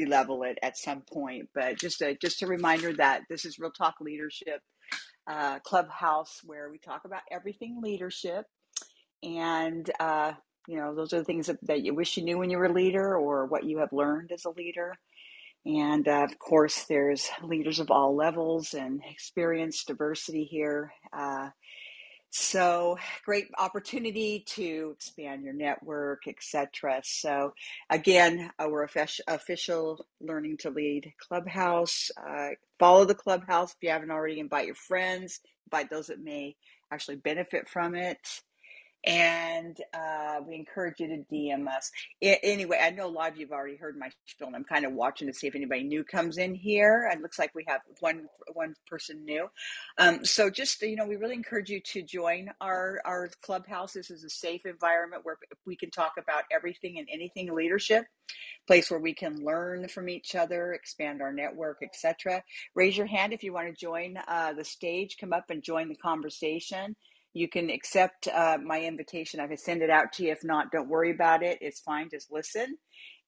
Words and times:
re-level 0.00 0.44
it 0.44 0.58
at 0.62 0.78
some 0.78 1.02
point. 1.02 1.50
But 1.54 1.78
just 1.80 2.02
a 2.02 2.16
just 2.16 2.42
a 2.42 2.48
reminder 2.48 2.92
that 2.94 3.22
this 3.30 3.44
is 3.46 3.58
Real 3.58 3.72
Talk 3.72 3.96
Leadership 4.00 4.60
uh, 5.28 5.60
Clubhouse, 5.60 6.40
where 6.44 6.70
we 6.70 6.78
talk 6.78 7.02
about 7.06 7.22
everything 7.32 7.80
leadership, 7.82 8.46
and 9.22 9.90
uh, 10.00 10.32
you 10.68 10.76
know 10.78 10.94
those 10.94 11.12
are 11.14 11.20
the 11.20 11.24
things 11.24 11.48
that, 11.48 11.58
that 11.64 11.82
you 11.84 11.94
wish 11.94 12.16
you 12.16 12.24
knew 12.24 12.38
when 12.38 12.50
you 12.50 12.58
were 12.58 12.66
a 12.66 12.74
leader, 12.74 13.16
or 13.16 13.46
what 13.46 13.64
you 13.64 13.78
have 13.78 13.92
learned 13.92 14.32
as 14.32 14.44
a 14.46 14.50
leader. 14.50 14.94
And 15.66 16.08
uh, 16.08 16.24
of 16.24 16.38
course, 16.38 16.86
there's 16.88 17.28
leaders 17.42 17.80
of 17.80 17.90
all 17.90 18.16
levels 18.16 18.74
and 18.74 19.02
experience, 19.10 19.84
diversity 19.84 20.44
here. 20.44 20.92
So 22.30 22.98
great 23.24 23.46
opportunity 23.58 24.44
to 24.48 24.92
expand 24.96 25.44
your 25.44 25.54
network, 25.54 26.28
etc. 26.28 27.00
So 27.04 27.54
again, 27.90 28.50
uh, 28.60 28.70
official, 28.84 29.24
official 29.28 30.06
Learning 30.20 30.56
to 30.58 30.70
Lead 30.70 31.12
Clubhouse. 31.28 32.10
Uh, 32.22 32.50
follow 32.78 33.06
the 33.06 33.14
clubhouse 33.14 33.70
if 33.72 33.78
you 33.82 33.90
haven't 33.90 34.10
already. 34.10 34.40
Invite 34.40 34.66
your 34.66 34.74
friends. 34.74 35.40
Invite 35.72 35.90
those 35.90 36.08
that 36.08 36.22
may 36.22 36.56
actually 36.92 37.16
benefit 37.16 37.68
from 37.68 37.94
it 37.94 38.18
and 39.04 39.78
uh, 39.94 40.40
we 40.46 40.56
encourage 40.56 41.00
you 41.00 41.06
to 41.08 41.24
DM 41.32 41.68
us. 41.68 41.90
Anyway, 42.20 42.78
I 42.82 42.90
know 42.90 43.06
a 43.06 43.08
lot 43.08 43.30
of 43.30 43.38
you 43.38 43.46
have 43.46 43.52
already 43.52 43.76
heard 43.76 43.96
my 43.96 44.10
spiel, 44.26 44.48
and 44.48 44.56
I'm 44.56 44.64
kind 44.64 44.84
of 44.84 44.92
watching 44.92 45.28
to 45.28 45.34
see 45.34 45.46
if 45.46 45.54
anybody 45.54 45.84
new 45.84 46.04
comes 46.04 46.38
in 46.38 46.54
here. 46.54 47.08
It 47.12 47.22
looks 47.22 47.38
like 47.38 47.54
we 47.54 47.64
have 47.68 47.80
one 48.00 48.26
one 48.54 48.74
person 48.86 49.24
new. 49.24 49.48
Um, 49.98 50.24
so 50.24 50.50
just 50.50 50.82
you 50.82 50.96
know, 50.96 51.06
we 51.06 51.16
really 51.16 51.34
encourage 51.34 51.70
you 51.70 51.80
to 51.80 52.02
join 52.02 52.50
our 52.60 53.00
our 53.04 53.30
clubhouse. 53.42 53.92
This 53.92 54.10
is 54.10 54.24
a 54.24 54.30
safe 54.30 54.66
environment 54.66 55.24
where 55.24 55.38
we 55.64 55.76
can 55.76 55.90
talk 55.90 56.14
about 56.18 56.44
everything 56.52 56.98
and 56.98 57.08
anything 57.12 57.54
leadership. 57.54 58.04
Place 58.66 58.90
where 58.90 59.00
we 59.00 59.14
can 59.14 59.42
learn 59.42 59.88
from 59.88 60.08
each 60.08 60.34
other, 60.34 60.72
expand 60.72 61.22
our 61.22 61.32
network, 61.32 61.78
etc. 61.82 62.42
Raise 62.74 62.96
your 62.96 63.06
hand 63.06 63.32
if 63.32 63.42
you 63.42 63.52
want 63.54 63.68
to 63.68 63.72
join 63.72 64.18
uh, 64.28 64.52
the 64.52 64.64
stage. 64.64 65.16
Come 65.18 65.32
up 65.32 65.44
and 65.50 65.62
join 65.62 65.88
the 65.88 65.96
conversation 65.96 66.94
you 67.38 67.48
can 67.48 67.70
accept 67.70 68.26
uh, 68.28 68.58
my 68.62 68.82
invitation. 68.82 69.40
I 69.40 69.46
can 69.46 69.56
send 69.56 69.82
it 69.82 69.90
out 69.90 70.12
to 70.14 70.24
you. 70.24 70.32
If 70.32 70.42
not, 70.42 70.72
don't 70.72 70.88
worry 70.88 71.12
about 71.12 71.42
it. 71.42 71.58
It's 71.60 71.80
fine. 71.80 72.08
Just 72.10 72.32
listen. 72.32 72.76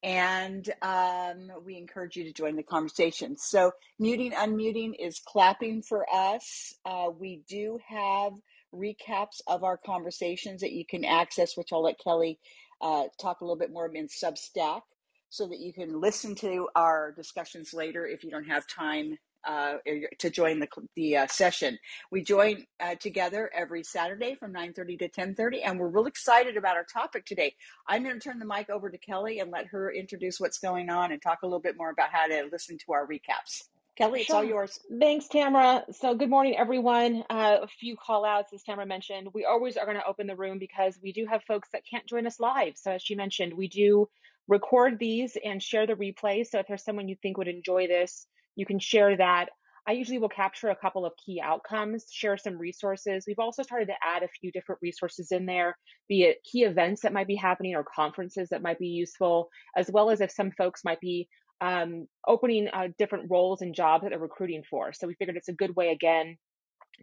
And 0.03 0.67
um, 0.81 1.49
we 1.63 1.77
encourage 1.77 2.15
you 2.15 2.25
to 2.25 2.33
join 2.33 2.55
the 2.55 2.63
conversation. 2.63 3.37
So, 3.37 3.71
muting, 3.99 4.31
unmuting 4.31 4.93
is 4.99 5.21
clapping 5.25 5.83
for 5.83 6.05
us. 6.11 6.73
Uh, 6.85 7.09
we 7.17 7.41
do 7.47 7.79
have 7.87 8.33
recaps 8.73 9.41
of 9.47 9.63
our 9.63 9.77
conversations 9.77 10.61
that 10.61 10.71
you 10.71 10.85
can 10.85 11.05
access, 11.05 11.55
which 11.55 11.69
I'll 11.71 11.83
let 11.83 11.99
Kelly 11.99 12.39
uh, 12.81 13.03
talk 13.19 13.41
a 13.41 13.45
little 13.45 13.57
bit 13.59 13.71
more 13.71 13.89
in 13.93 14.07
Substack 14.07 14.81
so 15.29 15.47
that 15.47 15.59
you 15.59 15.71
can 15.71 16.01
listen 16.01 16.35
to 16.35 16.67
our 16.75 17.13
discussions 17.13 17.73
later 17.73 18.05
if 18.05 18.23
you 18.23 18.31
don't 18.31 18.49
have 18.49 18.67
time 18.67 19.17
uh, 19.43 19.75
to 20.19 20.29
join 20.29 20.59
the, 20.59 20.67
the 20.95 21.17
uh, 21.17 21.27
session. 21.27 21.77
We 22.11 22.23
join 22.23 22.65
uh, 22.79 22.95
together 22.95 23.49
every 23.53 23.83
Saturday 23.83 24.35
from 24.35 24.53
9.30 24.53 24.99
to 24.99 25.09
10.30, 25.09 25.61
and 25.65 25.79
we're 25.79 25.87
real 25.87 26.05
excited 26.05 26.57
about 26.57 26.77
our 26.77 26.85
topic 26.85 27.25
today. 27.25 27.55
I'm 27.87 28.03
going 28.03 28.15
to 28.15 28.21
turn 28.21 28.39
the 28.39 28.45
mic 28.45 28.69
over 28.69 28.89
to 28.89 28.97
Kelly 28.97 29.39
and 29.39 29.51
let 29.51 29.67
her 29.67 29.91
introduce 29.91 30.39
what's 30.39 30.59
going 30.59 30.89
on 30.89 31.11
and 31.11 31.21
talk 31.21 31.39
a 31.43 31.45
little 31.45 31.59
bit 31.59 31.77
more 31.77 31.89
about 31.89 32.09
how 32.11 32.27
to 32.27 32.49
listen 32.51 32.77
to 32.85 32.93
our 32.93 33.07
recaps. 33.07 33.63
Kelly, 33.97 34.21
it's 34.21 34.27
sure. 34.27 34.37
all 34.37 34.43
yours. 34.43 34.79
Thanks, 34.99 35.27
Tamara. 35.27 35.83
So, 35.91 36.15
good 36.15 36.29
morning, 36.29 36.55
everyone. 36.57 37.23
Uh, 37.29 37.57
a 37.61 37.67
few 37.67 37.97
call 37.97 38.23
outs, 38.23 38.53
as 38.53 38.63
Tamara 38.63 38.85
mentioned. 38.85 39.27
We 39.33 39.45
always 39.45 39.75
are 39.75 39.85
going 39.85 39.97
to 39.97 40.05
open 40.05 40.27
the 40.27 40.35
room 40.35 40.59
because 40.59 40.97
we 41.03 41.11
do 41.11 41.25
have 41.29 41.43
folks 41.43 41.69
that 41.73 41.83
can't 41.89 42.07
join 42.07 42.25
us 42.25 42.39
live. 42.39 42.77
So, 42.77 42.91
as 42.91 43.01
she 43.01 43.15
mentioned, 43.15 43.53
we 43.53 43.67
do 43.67 44.07
record 44.47 44.97
these 44.97 45.37
and 45.43 45.61
share 45.61 45.85
the 45.85 45.93
replay. 45.93 46.47
So, 46.47 46.59
if 46.59 46.67
there's 46.67 46.85
someone 46.85 47.09
you 47.09 47.17
think 47.21 47.37
would 47.37 47.49
enjoy 47.49 47.87
this, 47.87 48.27
you 48.61 48.65
can 48.67 48.79
share 48.79 49.17
that. 49.17 49.47
I 49.87 49.93
usually 49.93 50.19
will 50.19 50.29
capture 50.29 50.69
a 50.69 50.75
couple 50.75 51.07
of 51.07 51.13
key 51.25 51.41
outcomes, 51.41 52.05
share 52.11 52.37
some 52.37 52.59
resources. 52.59 53.25
We've 53.25 53.39
also 53.39 53.63
started 53.63 53.87
to 53.87 53.95
add 54.03 54.21
a 54.21 54.27
few 54.27 54.51
different 54.51 54.79
resources 54.83 55.31
in 55.31 55.47
there, 55.47 55.75
be 56.07 56.23
it 56.25 56.37
key 56.49 56.63
events 56.65 57.01
that 57.01 57.13
might 57.13 57.25
be 57.25 57.35
happening 57.35 57.73
or 57.73 57.83
conferences 57.83 58.49
that 58.49 58.61
might 58.61 58.77
be 58.77 58.89
useful, 58.89 59.49
as 59.75 59.89
well 59.89 60.11
as 60.11 60.21
if 60.21 60.29
some 60.29 60.51
folks 60.51 60.85
might 60.85 60.99
be 60.99 61.27
um, 61.61 62.07
opening 62.27 62.67
uh, 62.67 62.89
different 62.99 63.31
roles 63.31 63.63
and 63.63 63.73
jobs 63.73 64.03
that 64.03 64.11
they're 64.11 64.19
recruiting 64.19 64.63
for. 64.69 64.93
So 64.93 65.07
we 65.07 65.15
figured 65.15 65.37
it's 65.37 65.49
a 65.49 65.53
good 65.53 65.75
way, 65.75 65.89
again, 65.89 66.37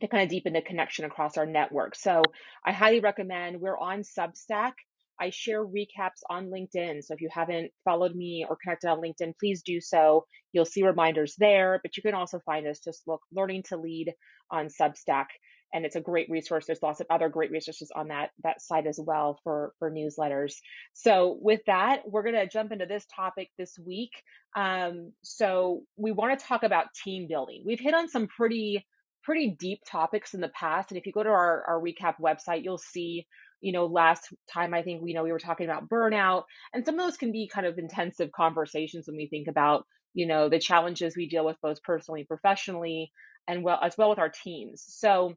to 0.00 0.06
kind 0.06 0.22
of 0.22 0.28
deepen 0.28 0.52
the 0.52 0.62
connection 0.62 1.04
across 1.04 1.36
our 1.36 1.46
network. 1.46 1.96
So 1.96 2.22
I 2.64 2.70
highly 2.70 3.00
recommend 3.00 3.60
we're 3.60 3.76
on 3.76 4.02
Substack. 4.02 4.74
I 5.20 5.30
share 5.30 5.64
recaps 5.64 6.22
on 6.30 6.50
LinkedIn. 6.50 7.02
So 7.02 7.14
if 7.14 7.20
you 7.20 7.28
haven't 7.32 7.70
followed 7.84 8.14
me 8.14 8.46
or 8.48 8.56
connected 8.62 8.88
on 8.88 9.00
LinkedIn, 9.00 9.34
please 9.38 9.62
do 9.62 9.80
so. 9.80 10.26
You'll 10.52 10.64
see 10.64 10.82
reminders 10.82 11.34
there, 11.38 11.80
but 11.82 11.96
you 11.96 12.02
can 12.02 12.14
also 12.14 12.40
find 12.40 12.66
us 12.66 12.80
just 12.84 13.02
look 13.06 13.20
Learning 13.32 13.62
to 13.68 13.76
Lead 13.76 14.12
on 14.50 14.68
Substack. 14.68 15.26
And 15.72 15.84
it's 15.84 15.96
a 15.96 16.00
great 16.00 16.30
resource. 16.30 16.64
There's 16.66 16.82
lots 16.82 17.00
of 17.00 17.06
other 17.10 17.28
great 17.28 17.50
resources 17.50 17.90
on 17.94 18.08
that, 18.08 18.30
that 18.42 18.62
site 18.62 18.86
as 18.86 18.98
well 19.02 19.38
for, 19.44 19.72
for 19.78 19.90
newsletters. 19.90 20.54
So 20.94 21.36
with 21.42 21.60
that, 21.66 22.02
we're 22.06 22.22
going 22.22 22.36
to 22.36 22.48
jump 22.48 22.72
into 22.72 22.86
this 22.86 23.04
topic 23.14 23.50
this 23.58 23.78
week. 23.84 24.12
Um, 24.56 25.12
so 25.22 25.82
we 25.96 26.10
want 26.10 26.38
to 26.38 26.46
talk 26.46 26.62
about 26.62 26.86
team 27.04 27.26
building. 27.28 27.64
We've 27.66 27.80
hit 27.80 27.92
on 27.92 28.08
some 28.08 28.28
pretty 28.28 28.86
pretty 29.24 29.54
deep 29.58 29.80
topics 29.86 30.32
in 30.32 30.40
the 30.40 30.48
past. 30.48 30.90
And 30.90 30.96
if 30.96 31.04
you 31.04 31.12
go 31.12 31.22
to 31.22 31.28
our, 31.28 31.62
our 31.68 31.82
recap 31.82 32.14
website, 32.18 32.64
you'll 32.64 32.78
see 32.78 33.26
you 33.60 33.72
know, 33.72 33.86
last 33.86 34.28
time 34.52 34.74
I 34.74 34.82
think 34.82 35.02
we 35.02 35.14
know 35.14 35.24
we 35.24 35.32
were 35.32 35.38
talking 35.38 35.66
about 35.68 35.88
burnout, 35.88 36.44
and 36.72 36.84
some 36.84 36.98
of 36.98 37.04
those 37.04 37.16
can 37.16 37.32
be 37.32 37.48
kind 37.52 37.66
of 37.66 37.78
intensive 37.78 38.30
conversations 38.32 39.06
when 39.06 39.16
we 39.16 39.28
think 39.28 39.48
about, 39.48 39.84
you 40.14 40.26
know, 40.26 40.48
the 40.48 40.58
challenges 40.58 41.16
we 41.16 41.28
deal 41.28 41.44
with 41.44 41.56
both 41.62 41.82
personally 41.82 42.20
and 42.20 42.28
professionally, 42.28 43.10
and 43.46 43.64
well 43.64 43.78
as 43.82 43.96
well 43.96 44.10
with 44.10 44.18
our 44.18 44.30
teams. 44.30 44.84
So 44.86 45.34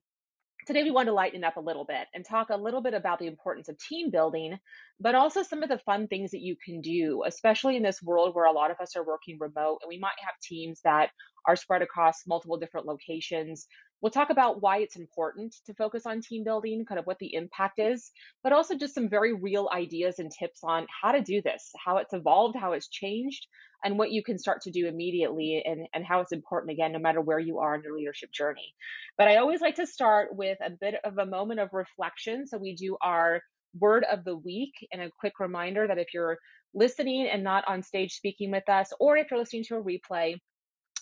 today 0.68 0.84
we 0.84 0.92
want 0.92 1.08
to 1.08 1.14
lighten 1.14 1.44
up 1.44 1.58
a 1.58 1.62
little 1.62 1.86
bit 1.86 2.08
and 2.14 2.26
talk 2.26 2.50
a 2.50 2.58
little 2.58 2.82
bit 2.82 2.94
about 2.94 3.20
the 3.20 3.28
importance 3.28 3.70
of 3.70 3.78
team 3.80 4.12
building, 4.12 4.58
but 5.00 5.16
also 5.16 5.44
some 5.44 5.64
of 5.64 5.70
the 5.70 5.80
fun 5.80 6.08
things 6.08 6.32
that 6.32 6.42
you 6.42 6.56
can 6.64 6.82
do, 6.82 7.24
especially 7.26 7.78
in 7.78 7.84
this 7.84 8.02
world 8.02 8.36
where 8.36 8.46
a 8.46 8.52
lot 8.52 8.72
of 8.72 8.80
us 8.80 8.96
are 8.96 9.06
working 9.06 9.38
remote 9.40 9.80
and 9.82 9.90
we 9.90 9.98
might 9.98 10.20
have 10.24 10.36
teams 10.42 10.82
that 10.84 11.10
are 11.48 11.56
spread 11.56 11.82
across 11.82 12.28
multiple 12.28 12.58
different 12.58 12.86
locations. 12.86 13.68
We'll 14.02 14.12
talk 14.12 14.30
about 14.30 14.62
why 14.62 14.78
it's 14.78 14.96
important 14.96 15.56
to 15.66 15.74
focus 15.74 16.06
on 16.06 16.22
team 16.22 16.44
building, 16.44 16.86
kind 16.86 17.00
of 17.00 17.06
what 17.06 17.20
the 17.20 17.34
impact 17.36 17.80
is, 17.80 18.12
but 18.44 18.54
also 18.54 18.76
just 18.76 18.96
some 18.96 19.10
very 19.10 19.34
real 19.34 19.70
ideas 19.74 20.20
and 20.20 20.32
tips 20.32 20.62
on 20.64 20.88
how 21.02 21.12
to 21.12 21.22
do 21.22 21.42
this, 21.42 21.72
how 21.84 21.98
it's 21.98 22.14
evolved, 22.14 22.58
how 22.58 22.74
it's 22.74 22.88
changed, 22.88 23.48
and 23.84 23.98
what 23.98 24.12
you 24.12 24.24
can 24.24 24.38
start 24.38 24.62
to 24.62 24.72
do 24.72 24.88
immediately 24.88 25.64
and, 25.66 25.88
and 25.94 26.06
how 26.06 26.22
it's 26.22 26.32
important 26.32 26.72
again, 26.72 26.92
no 26.92 27.00
matter 27.00 27.22
where 27.22 27.40
you 27.40 27.60
are 27.60 27.76
in 27.76 27.84
your 27.84 27.98
leadership 27.98 28.32
journey. 28.32 28.74
But 29.18 29.28
I 29.28 29.38
always 29.38 29.62
like 29.62 29.76
to 29.76 29.88
start 29.88 30.36
with 30.36 30.58
a 30.66 30.70
bit 30.70 30.96
of 31.04 31.18
a 31.18 31.26
moment 31.26 31.60
of 31.60 31.70
reflection. 31.74 32.48
So 32.48 32.58
we 32.58 32.76
do 32.76 32.98
our 33.02 33.42
word 33.80 34.06
of 34.12 34.24
the 34.24 34.36
week 34.36 34.74
and 34.92 35.02
a 35.02 35.12
quick 35.20 35.40
reminder 35.40 35.88
that 35.88 35.98
if 35.98 36.14
you're 36.14 36.38
listening 36.74 37.28
and 37.28 37.44
not 37.44 37.68
on 37.68 37.84
stage 37.84 38.14
speaking 38.14 38.52
with 38.52 38.68
us, 38.70 38.92
or 39.00 39.18
if 39.18 39.30
you're 39.30 39.40
listening 39.40 39.64
to 39.66 39.76
a 39.76 39.84
replay, 39.84 40.36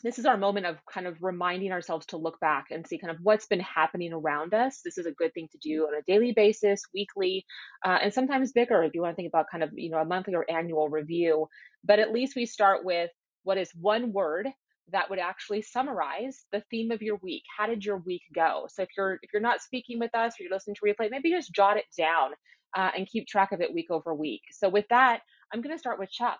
this 0.03 0.19
is 0.19 0.25
our 0.25 0.37
moment 0.37 0.65
of 0.65 0.77
kind 0.91 1.07
of 1.07 1.21
reminding 1.21 1.71
ourselves 1.71 2.05
to 2.07 2.17
look 2.17 2.39
back 2.39 2.67
and 2.71 2.85
see 2.87 2.97
kind 2.97 3.11
of 3.11 3.17
what's 3.21 3.47
been 3.47 3.59
happening 3.59 4.13
around 4.13 4.53
us. 4.53 4.81
This 4.83 4.97
is 4.97 5.05
a 5.05 5.11
good 5.11 5.33
thing 5.33 5.47
to 5.51 5.57
do 5.57 5.83
on 5.83 5.95
a 5.95 6.03
daily 6.03 6.31
basis, 6.31 6.81
weekly, 6.93 7.45
uh, 7.85 7.99
and 8.01 8.13
sometimes 8.13 8.51
bigger 8.51 8.83
if 8.83 8.93
you 8.93 9.01
want 9.01 9.13
to 9.13 9.15
think 9.15 9.29
about 9.29 9.47
kind 9.51 9.63
of, 9.63 9.71
you 9.73 9.89
know, 9.89 9.97
a 9.97 10.05
monthly 10.05 10.35
or 10.35 10.49
annual 10.49 10.89
review. 10.89 11.47
But 11.83 11.99
at 11.99 12.11
least 12.13 12.35
we 12.35 12.45
start 12.45 12.85
with 12.85 13.09
what 13.43 13.57
is 13.57 13.71
one 13.79 14.13
word 14.13 14.47
that 14.91 15.09
would 15.09 15.19
actually 15.19 15.61
summarize 15.61 16.45
the 16.51 16.63
theme 16.71 16.91
of 16.91 17.01
your 17.01 17.17
week. 17.21 17.43
How 17.57 17.67
did 17.67 17.85
your 17.85 17.97
week 17.97 18.23
go? 18.33 18.65
So 18.69 18.83
if 18.83 18.89
you're 18.97 19.19
if 19.21 19.31
you're 19.33 19.41
not 19.41 19.61
speaking 19.61 19.99
with 19.99 20.13
us 20.15 20.33
or 20.33 20.43
you're 20.43 20.53
listening 20.53 20.75
to 20.75 20.81
replay, 20.81 21.11
maybe 21.11 21.31
just 21.31 21.53
jot 21.53 21.77
it 21.77 21.85
down 21.97 22.31
uh, 22.75 22.91
and 22.97 23.07
keep 23.07 23.27
track 23.27 23.51
of 23.51 23.61
it 23.61 23.73
week 23.73 23.91
over 23.91 24.13
week. 24.13 24.41
So 24.51 24.69
with 24.69 24.85
that, 24.89 25.21
I'm 25.53 25.61
going 25.61 25.75
to 25.75 25.79
start 25.79 25.99
with 25.99 26.11
Chuck. 26.11 26.39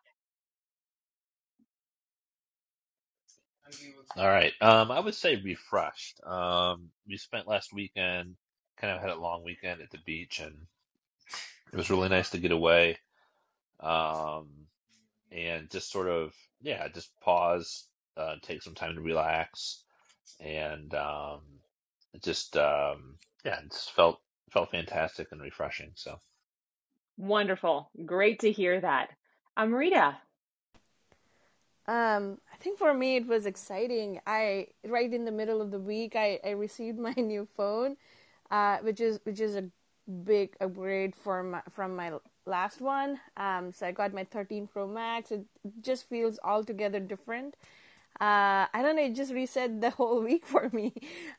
All 4.17 4.27
right. 4.27 4.53
Um, 4.61 4.91
I 4.91 4.99
would 4.99 5.15
say 5.15 5.35
refreshed. 5.35 6.19
Um, 6.25 6.89
we 7.07 7.17
spent 7.17 7.47
last 7.47 7.73
weekend, 7.73 8.35
kind 8.77 8.93
of 8.93 9.01
had 9.01 9.11
a 9.11 9.19
long 9.19 9.43
weekend 9.43 9.81
at 9.81 9.91
the 9.91 9.99
beach, 10.05 10.39
and 10.39 10.55
it 11.71 11.77
was 11.77 11.89
really 11.89 12.09
nice 12.09 12.31
to 12.31 12.39
get 12.39 12.51
away. 12.51 12.97
Um, 13.79 14.47
and 15.31 15.69
just 15.69 15.91
sort 15.91 16.07
of, 16.07 16.33
yeah, 16.61 16.87
just 16.89 17.09
pause, 17.21 17.85
uh, 18.17 18.35
take 18.41 18.63
some 18.63 18.75
time 18.75 18.95
to 18.95 19.01
relax, 19.01 19.83
and 20.39 20.93
um, 20.95 21.41
it 22.13 22.23
just, 22.23 22.57
um, 22.57 23.15
yeah, 23.45 23.59
it 23.59 23.71
just 23.71 23.91
felt 23.91 24.19
felt 24.51 24.71
fantastic 24.71 25.27
and 25.31 25.41
refreshing. 25.41 25.91
So 25.95 26.19
Wonderful. 27.17 27.91
Great 28.05 28.39
to 28.39 28.51
hear 28.51 28.79
that. 28.79 29.09
Amrita. 29.57 30.17
Um, 31.89 32.37
I 32.53 32.57
think 32.57 32.77
for 32.77 32.93
me 32.93 33.15
it 33.15 33.25
was 33.25 33.47
exciting. 33.47 34.21
I 34.27 34.67
right 34.87 35.11
in 35.11 35.25
the 35.25 35.31
middle 35.31 35.59
of 35.59 35.71
the 35.71 35.79
week 35.79 36.15
I, 36.15 36.39
I 36.45 36.51
received 36.51 36.99
my 37.09 37.13
new 37.17 37.47
phone, 37.57 37.97
uh, 38.51 38.77
which 38.79 39.01
is 39.01 39.19
which 39.23 39.39
is 39.39 39.55
a 39.55 39.65
big 40.23 40.55
upgrade 40.61 41.15
from 41.15 41.51
my, 41.51 41.61
from 41.71 41.95
my 41.95 42.13
last 42.45 42.79
one. 42.79 43.19
Um, 43.37 43.71
so 43.73 43.87
I 43.87 43.91
got 43.91 44.13
my 44.13 44.23
13 44.23 44.67
Pro 44.67 44.87
Max. 44.87 45.31
It 45.31 45.45
just 45.81 46.07
feels 46.07 46.37
altogether 46.43 46.99
different. 46.99 47.55
Uh, 48.21 48.67
I 48.73 48.81
don't 48.83 48.95
know. 48.95 49.03
It 49.03 49.15
just 49.15 49.33
reset 49.33 49.81
the 49.81 49.89
whole 49.99 50.21
week 50.21 50.45
for 50.45 50.69
me 50.71 50.93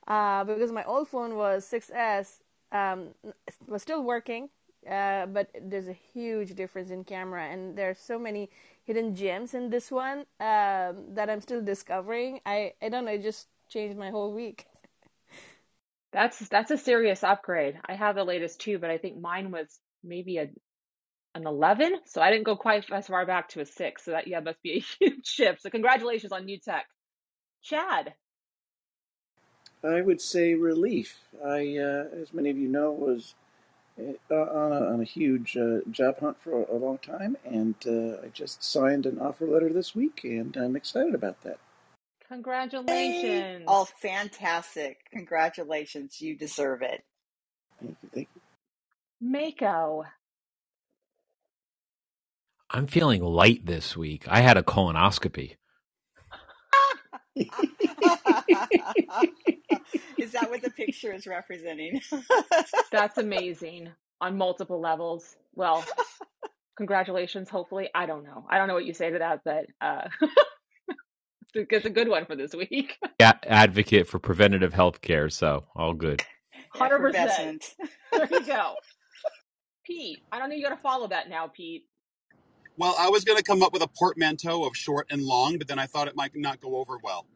uh, 0.09 0.43
because 0.45 0.73
my 0.73 0.85
old 0.85 1.07
phone 1.09 1.37
was 1.37 1.65
6S 1.71 2.41
um, 2.73 3.11
was 3.69 3.83
still 3.83 4.03
working, 4.03 4.49
uh, 4.89 5.27
but 5.27 5.51
there's 5.61 5.89
a 5.89 5.93
huge 6.15 6.55
difference 6.55 6.91
in 6.91 7.05
camera, 7.05 7.45
and 7.45 7.77
there 7.77 7.91
are 7.91 7.95
so 7.95 8.19
many 8.19 8.51
hidden 8.85 9.15
gems 9.15 9.55
in 9.55 9.71
this 9.71 9.91
one 9.91 10.21
um, 10.41 11.15
that 11.15 11.29
I'm 11.29 11.41
still 11.41 11.63
discovering. 11.63 12.41
I 12.47 12.75
I 12.83 12.89
don't 12.89 13.05
know. 13.05 13.13
It 13.13 13.23
just 13.23 13.49
changed 13.69 13.99
my 13.99 14.11
whole 14.11 14.33
week. 14.35 14.67
That's 16.13 16.41
that's 16.49 16.73
a 16.73 16.77
serious 16.77 17.23
upgrade. 17.23 17.79
I 17.87 17.95
have 17.95 18.17
the 18.17 18.25
latest 18.25 18.61
too, 18.61 18.81
but 18.81 18.91
I 18.91 18.99
think 18.99 19.21
mine 19.21 19.53
was 19.53 19.79
maybe 20.03 20.39
a 20.39 20.51
an 21.35 21.47
11, 21.47 22.01
so 22.07 22.21
I 22.21 22.31
didn't 22.31 22.45
go 22.45 22.57
quite 22.57 22.91
as 22.91 23.07
far 23.07 23.25
back 23.25 23.51
to 23.51 23.61
a 23.61 23.65
6. 23.65 24.05
So 24.05 24.11
that 24.11 24.27
yeah, 24.27 24.41
must 24.41 24.61
be 24.63 24.73
a 24.73 24.81
huge 24.99 25.27
shift. 25.27 25.63
So 25.63 25.71
congratulations 25.71 26.33
on 26.33 26.45
new 26.45 26.59
tech. 26.59 26.87
Chad. 27.63 28.15
I 29.83 30.01
would 30.01 30.21
say 30.21 30.55
relief. 30.55 31.19
I, 31.45 31.77
uh, 31.79 32.05
as 32.21 32.35
many 32.35 32.51
of 32.51 32.59
you 32.59 32.69
know, 32.69 32.91
was 32.93 33.35
on, 34.31 34.73
a, 34.73 34.93
on 34.93 35.01
a 35.01 35.05
huge 35.05 35.57
uh, 35.57 35.79
job 35.91 36.21
hunt 36.21 36.37
for 36.43 36.63
a, 36.65 36.77
long 36.77 36.99
time, 36.99 37.37
and 37.45 37.75
uh, 37.87 38.25
I 38.25 38.29
just 38.33 38.63
signed 38.63 39.07
an 39.07 39.19
offer 39.19 39.47
letter 39.47 39.73
this 39.73 39.95
week, 39.95 40.21
and 40.25 40.57
I'm 40.57 40.77
excited 40.77 41.15
about 41.15 41.43
that. 41.43 41.59
Congratulations! 42.29 43.65
Oh, 43.67 43.87
fantastic! 44.01 44.99
Congratulations, 45.13 46.21
you 46.21 46.37
deserve 46.37 46.83
it. 46.83 47.03
Thank 47.81 47.97
you. 48.03 48.09
Thank 48.13 48.29
you. 48.35 48.41
Mako. 49.21 50.05
I'm 52.71 52.87
feeling 52.87 53.23
light 53.23 53.67
this 53.67 53.97
week. 53.97 54.25
I 54.29 54.41
had 54.41 54.57
a 54.57 54.63
colonoscopy. 54.63 55.57
is 60.19 60.33
that 60.33 60.51
what 60.51 60.63
the 60.63 60.71
picture 60.71 61.13
is 61.13 61.27
representing? 61.27 62.01
That's 62.93 63.19
amazing 63.19 63.91
on 64.21 64.37
multiple 64.39 64.81
levels. 64.81 65.37
Well, 65.55 65.85
congratulations. 66.77 67.49
Hopefully, 67.51 67.89
I 67.95 68.07
don't 68.07 68.25
know. 68.25 68.47
I 68.51 68.59
don't 68.59 68.69
know 68.69 68.75
what 68.75 68.87
you 68.87 68.95
say 68.95 69.11
to 69.11 69.19
that, 69.19 69.41
but 69.45 69.67
uh, 69.81 70.09
it's 71.55 71.87
a 71.87 71.91
good 71.91 72.09
one 72.09 72.27
for 72.27 72.37
this 72.37 72.55
week. 72.55 72.99
Yeah, 73.21 73.35
advocate 73.45 74.09
for 74.09 74.19
preventative 74.19 74.75
health 74.75 75.03
care. 75.03 75.31
So 75.31 75.67
all 75.77 75.95
good. 75.95 76.25
Hundred 76.71 77.01
percent. 77.01 77.75
There 78.13 78.29
you 78.31 78.47
go. 78.47 78.77
Pete, 79.85 80.23
I 80.33 80.39
don't 80.39 80.49
know. 80.51 80.57
You 80.57 80.65
got 80.65 80.75
to 80.75 80.83
follow 80.83 81.09
that 81.09 81.29
now, 81.29 81.49
Pete. 81.49 81.85
Well, 82.81 82.97
I 82.99 83.11
was 83.11 83.25
going 83.25 83.37
to 83.37 83.45
come 83.45 83.63
up 83.63 83.75
with 83.75 83.83
a 83.83 83.87
portmanteau 83.87 84.65
of 84.65 84.75
short 84.75 85.07
and 85.11 85.23
long, 85.23 85.59
but 85.59 85.69
then 85.69 85.79
I 85.79 85.85
thought 85.85 86.09
it 86.09 86.17
might 86.17 86.35
not 86.35 86.63
go 86.63 86.77
over 86.77 86.97
well. 87.03 87.27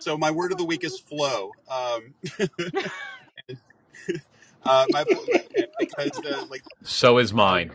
so 0.00 0.18
my 0.18 0.32
word 0.32 0.50
of 0.50 0.58
the 0.58 0.64
week 0.64 0.82
is 0.82 0.98
flow. 0.98 1.52
Um, 1.70 2.14
uh, 4.64 4.86
my, 4.90 5.04
because 5.78 6.20
uh, 6.24 6.44
like 6.50 6.64
so 6.82 7.18
is 7.18 7.32
mine. 7.32 7.70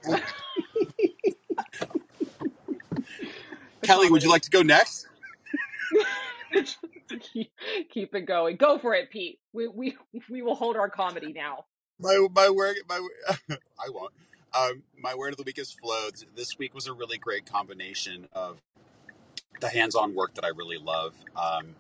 Kelly, 3.84 4.10
would 4.10 4.24
you 4.24 4.30
like 4.30 4.42
to 4.42 4.50
go 4.50 4.62
next? 4.62 5.08
keep, 7.90 8.14
it 8.14 8.26
going. 8.26 8.58
Go 8.58 8.78
for 8.78 8.94
it, 8.94 9.10
Pete. 9.10 9.40
We 9.54 9.70
we 9.70 9.98
we 10.30 10.42
will 10.42 10.56
hold 10.56 10.76
our 10.76 10.90
comedy 10.90 11.32
now. 11.32 11.64
My 11.98 12.28
my 12.36 12.50
word 12.50 12.76
my 12.90 13.08
I 13.50 13.90
won't. 13.90 14.12
Um, 14.54 14.84
my 14.98 15.16
word 15.16 15.32
of 15.32 15.38
the 15.38 15.44
week 15.44 15.58
is 15.58 15.72
flow. 15.72 16.10
This 16.36 16.58
week 16.58 16.74
was 16.76 16.88
a 16.88 16.94
really 16.94 17.18
great 17.18 17.46
combination 17.46 18.28
of 18.34 18.58
the 19.62 19.70
hands-on 19.70 20.14
work 20.14 20.36
that 20.36 20.44
I 20.44 20.50
really 20.50 20.78
love, 20.78 21.14
um, 21.38 21.76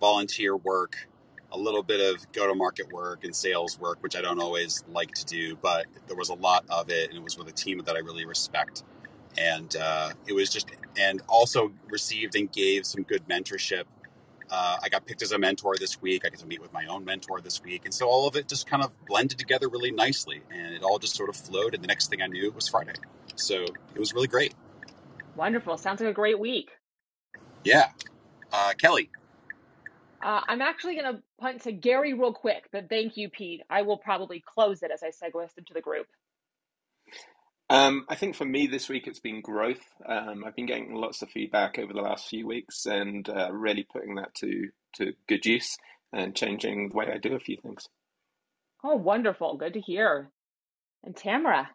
volunteer 0.00 0.56
work, 0.56 1.08
a 1.52 1.58
little 1.58 1.82
bit 1.82 2.00
of 2.00 2.30
go-to-market 2.32 2.92
work 2.92 3.22
and 3.22 3.34
sales 3.34 3.78
work, 3.78 3.98
which 4.02 4.16
I 4.16 4.20
don't 4.20 4.40
always 4.40 4.82
like 4.88 5.12
to 5.12 5.24
do, 5.24 5.56
but 5.56 5.86
there 6.08 6.16
was 6.16 6.28
a 6.28 6.34
lot 6.34 6.64
of 6.68 6.90
it, 6.90 7.08
and 7.08 7.18
it 7.18 7.22
was 7.22 7.38
with 7.38 7.48
a 7.48 7.52
team 7.52 7.80
that 7.86 7.94
I 7.94 8.00
really 8.00 8.26
respect. 8.26 8.82
And 9.36 9.76
uh, 9.76 10.10
it 10.26 10.32
was 10.32 10.50
just, 10.50 10.70
and 10.98 11.22
also 11.28 11.72
received 11.88 12.34
and 12.34 12.50
gave 12.50 12.84
some 12.84 13.04
good 13.04 13.28
mentorship 13.28 13.84
uh, 14.50 14.78
I 14.82 14.88
got 14.88 15.06
picked 15.06 15.22
as 15.22 15.32
a 15.32 15.38
mentor 15.38 15.76
this 15.78 16.00
week. 16.00 16.24
I 16.24 16.30
get 16.30 16.38
to 16.40 16.46
meet 16.46 16.60
with 16.60 16.72
my 16.72 16.86
own 16.86 17.04
mentor 17.04 17.40
this 17.40 17.62
week. 17.62 17.82
And 17.84 17.92
so 17.92 18.08
all 18.08 18.26
of 18.26 18.36
it 18.36 18.48
just 18.48 18.66
kind 18.66 18.82
of 18.82 18.92
blended 19.06 19.38
together 19.38 19.68
really 19.68 19.90
nicely. 19.90 20.42
And 20.50 20.74
it 20.74 20.82
all 20.82 20.98
just 20.98 21.14
sort 21.14 21.28
of 21.28 21.36
flowed. 21.36 21.74
And 21.74 21.82
the 21.82 21.88
next 21.88 22.08
thing 22.08 22.22
I 22.22 22.26
knew, 22.26 22.46
it 22.46 22.54
was 22.54 22.68
Friday. 22.68 22.94
So 23.36 23.64
it 23.64 23.98
was 23.98 24.14
really 24.14 24.28
great. 24.28 24.54
Wonderful. 25.36 25.76
Sounds 25.78 26.00
like 26.00 26.10
a 26.10 26.14
great 26.14 26.38
week. 26.38 26.70
Yeah. 27.64 27.90
Uh, 28.52 28.72
Kelly. 28.78 29.10
Uh, 30.22 30.40
I'm 30.48 30.62
actually 30.62 30.96
going 30.96 31.14
to 31.14 31.22
punt 31.40 31.62
to 31.62 31.72
Gary 31.72 32.12
real 32.12 32.32
quick, 32.32 32.68
but 32.72 32.88
thank 32.88 33.16
you, 33.16 33.28
Pete. 33.28 33.62
I 33.70 33.82
will 33.82 33.98
probably 33.98 34.42
close 34.44 34.82
it 34.82 34.90
as 34.90 35.02
I 35.02 35.08
segue 35.10 35.48
into 35.56 35.74
the 35.74 35.80
group. 35.80 36.06
Um, 37.70 38.06
I 38.08 38.14
think 38.14 38.34
for 38.34 38.46
me 38.46 38.66
this 38.66 38.88
week 38.88 39.06
it's 39.06 39.20
been 39.20 39.42
growth. 39.42 39.84
Um, 40.06 40.44
I've 40.46 40.56
been 40.56 40.66
getting 40.66 40.94
lots 40.94 41.20
of 41.20 41.30
feedback 41.30 41.78
over 41.78 41.92
the 41.92 42.00
last 42.00 42.28
few 42.28 42.46
weeks 42.46 42.86
and 42.86 43.28
uh, 43.28 43.52
really 43.52 43.86
putting 43.90 44.14
that 44.14 44.34
to 44.36 44.68
to 44.94 45.12
good 45.28 45.44
use 45.44 45.76
and 46.12 46.34
changing 46.34 46.88
the 46.88 46.96
way 46.96 47.10
I 47.12 47.18
do 47.18 47.34
a 47.34 47.40
few 47.40 47.58
things. 47.62 47.86
Oh, 48.82 48.96
wonderful! 48.96 49.56
Good 49.58 49.74
to 49.74 49.80
hear. 49.80 50.30
And 51.04 51.14
Tamara, 51.14 51.68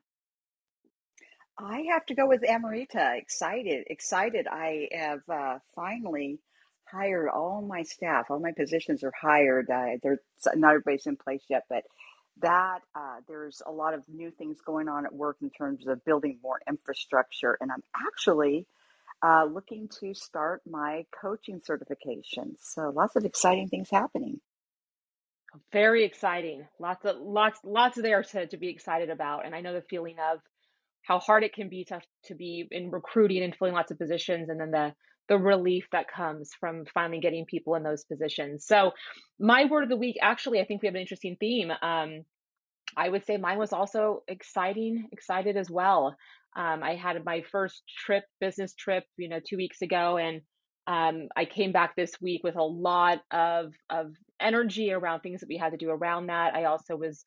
I 1.59 1.83
have 1.91 2.05
to 2.07 2.15
go 2.15 2.27
with 2.27 2.43
Amrita. 2.43 3.13
Excited, 3.15 3.85
excited. 3.87 4.47
I 4.49 4.87
have 4.91 5.21
uh, 5.31 5.59
finally 5.75 6.39
hired 6.91 7.29
all 7.29 7.61
my 7.61 7.83
staff. 7.83 8.25
All 8.29 8.39
my 8.39 8.51
positions 8.51 9.03
are 9.03 9.13
hired. 9.19 9.69
Uh, 9.69 9.97
they're 10.01 10.21
not 10.55 10.69
everybody's 10.71 11.05
in 11.05 11.17
place 11.17 11.43
yet, 11.49 11.63
but 11.69 11.83
that 12.41 12.79
uh, 12.95 13.17
there's 13.27 13.61
a 13.65 13.71
lot 13.71 13.93
of 13.93 14.01
new 14.07 14.31
things 14.31 14.59
going 14.65 14.89
on 14.89 15.05
at 15.05 15.13
work 15.13 15.37
in 15.41 15.49
terms 15.49 15.87
of 15.87 16.03
building 16.03 16.39
more 16.41 16.59
infrastructure. 16.67 17.57
And 17.61 17.71
I'm 17.71 17.83
actually 18.07 18.67
uh, 19.21 19.45
looking 19.45 19.89
to 19.99 20.13
start 20.13 20.61
my 20.69 21.05
coaching 21.21 21.61
certification. 21.63 22.55
So 22.59 22.91
lots 22.93 23.15
of 23.15 23.25
exciting 23.25 23.69
things 23.69 23.89
happening. 23.89 24.39
Very 25.71 26.03
exciting. 26.03 26.65
Lots 26.79 27.05
of 27.05 27.17
lots 27.21 27.59
lots 27.63 27.97
of 27.97 28.03
there 28.03 28.23
to, 28.23 28.47
to 28.47 28.57
be 28.57 28.69
excited 28.69 29.11
about. 29.11 29.45
And 29.45 29.53
I 29.53 29.61
know 29.61 29.73
the 29.73 29.83
feeling 29.87 30.15
of 30.19 30.39
how 31.03 31.19
hard 31.19 31.43
it 31.43 31.53
can 31.53 31.69
be 31.69 31.85
to 31.85 32.01
to 32.25 32.35
be 32.35 32.67
in 32.71 32.89
recruiting 32.89 33.43
and 33.43 33.55
filling 33.55 33.75
lots 33.75 33.91
of 33.91 33.99
positions 33.99 34.49
and 34.49 34.59
then 34.59 34.71
the 34.71 34.93
the 35.29 35.37
relief 35.37 35.85
that 35.91 36.11
comes 36.11 36.51
from 36.59 36.85
finally 36.93 37.19
getting 37.19 37.45
people 37.45 37.75
in 37.75 37.83
those 37.83 38.03
positions. 38.03 38.65
So, 38.65 38.91
my 39.39 39.65
word 39.65 39.83
of 39.83 39.89
the 39.89 39.97
week, 39.97 40.17
actually, 40.21 40.59
I 40.59 40.65
think 40.65 40.81
we 40.81 40.87
have 40.87 40.95
an 40.95 41.01
interesting 41.01 41.37
theme. 41.39 41.71
Um, 41.81 42.25
I 42.95 43.09
would 43.09 43.25
say 43.25 43.37
mine 43.37 43.57
was 43.57 43.73
also 43.73 44.23
exciting, 44.27 45.07
excited 45.11 45.57
as 45.57 45.69
well. 45.69 46.15
Um, 46.55 46.83
I 46.83 46.95
had 46.95 47.23
my 47.25 47.43
first 47.51 47.83
trip, 47.87 48.25
business 48.39 48.75
trip, 48.75 49.05
you 49.17 49.29
know, 49.29 49.39
two 49.39 49.57
weeks 49.57 49.81
ago, 49.81 50.17
and 50.17 50.41
um, 50.85 51.29
I 51.35 51.45
came 51.45 51.71
back 51.71 51.95
this 51.95 52.11
week 52.21 52.41
with 52.43 52.55
a 52.55 52.63
lot 52.63 53.19
of 53.31 53.73
of 53.89 54.13
energy 54.39 54.91
around 54.91 55.21
things 55.21 55.39
that 55.39 55.49
we 55.49 55.57
had 55.57 55.71
to 55.71 55.77
do 55.77 55.89
around 55.89 56.27
that. 56.27 56.53
I 56.53 56.65
also 56.65 56.95
was 56.95 57.25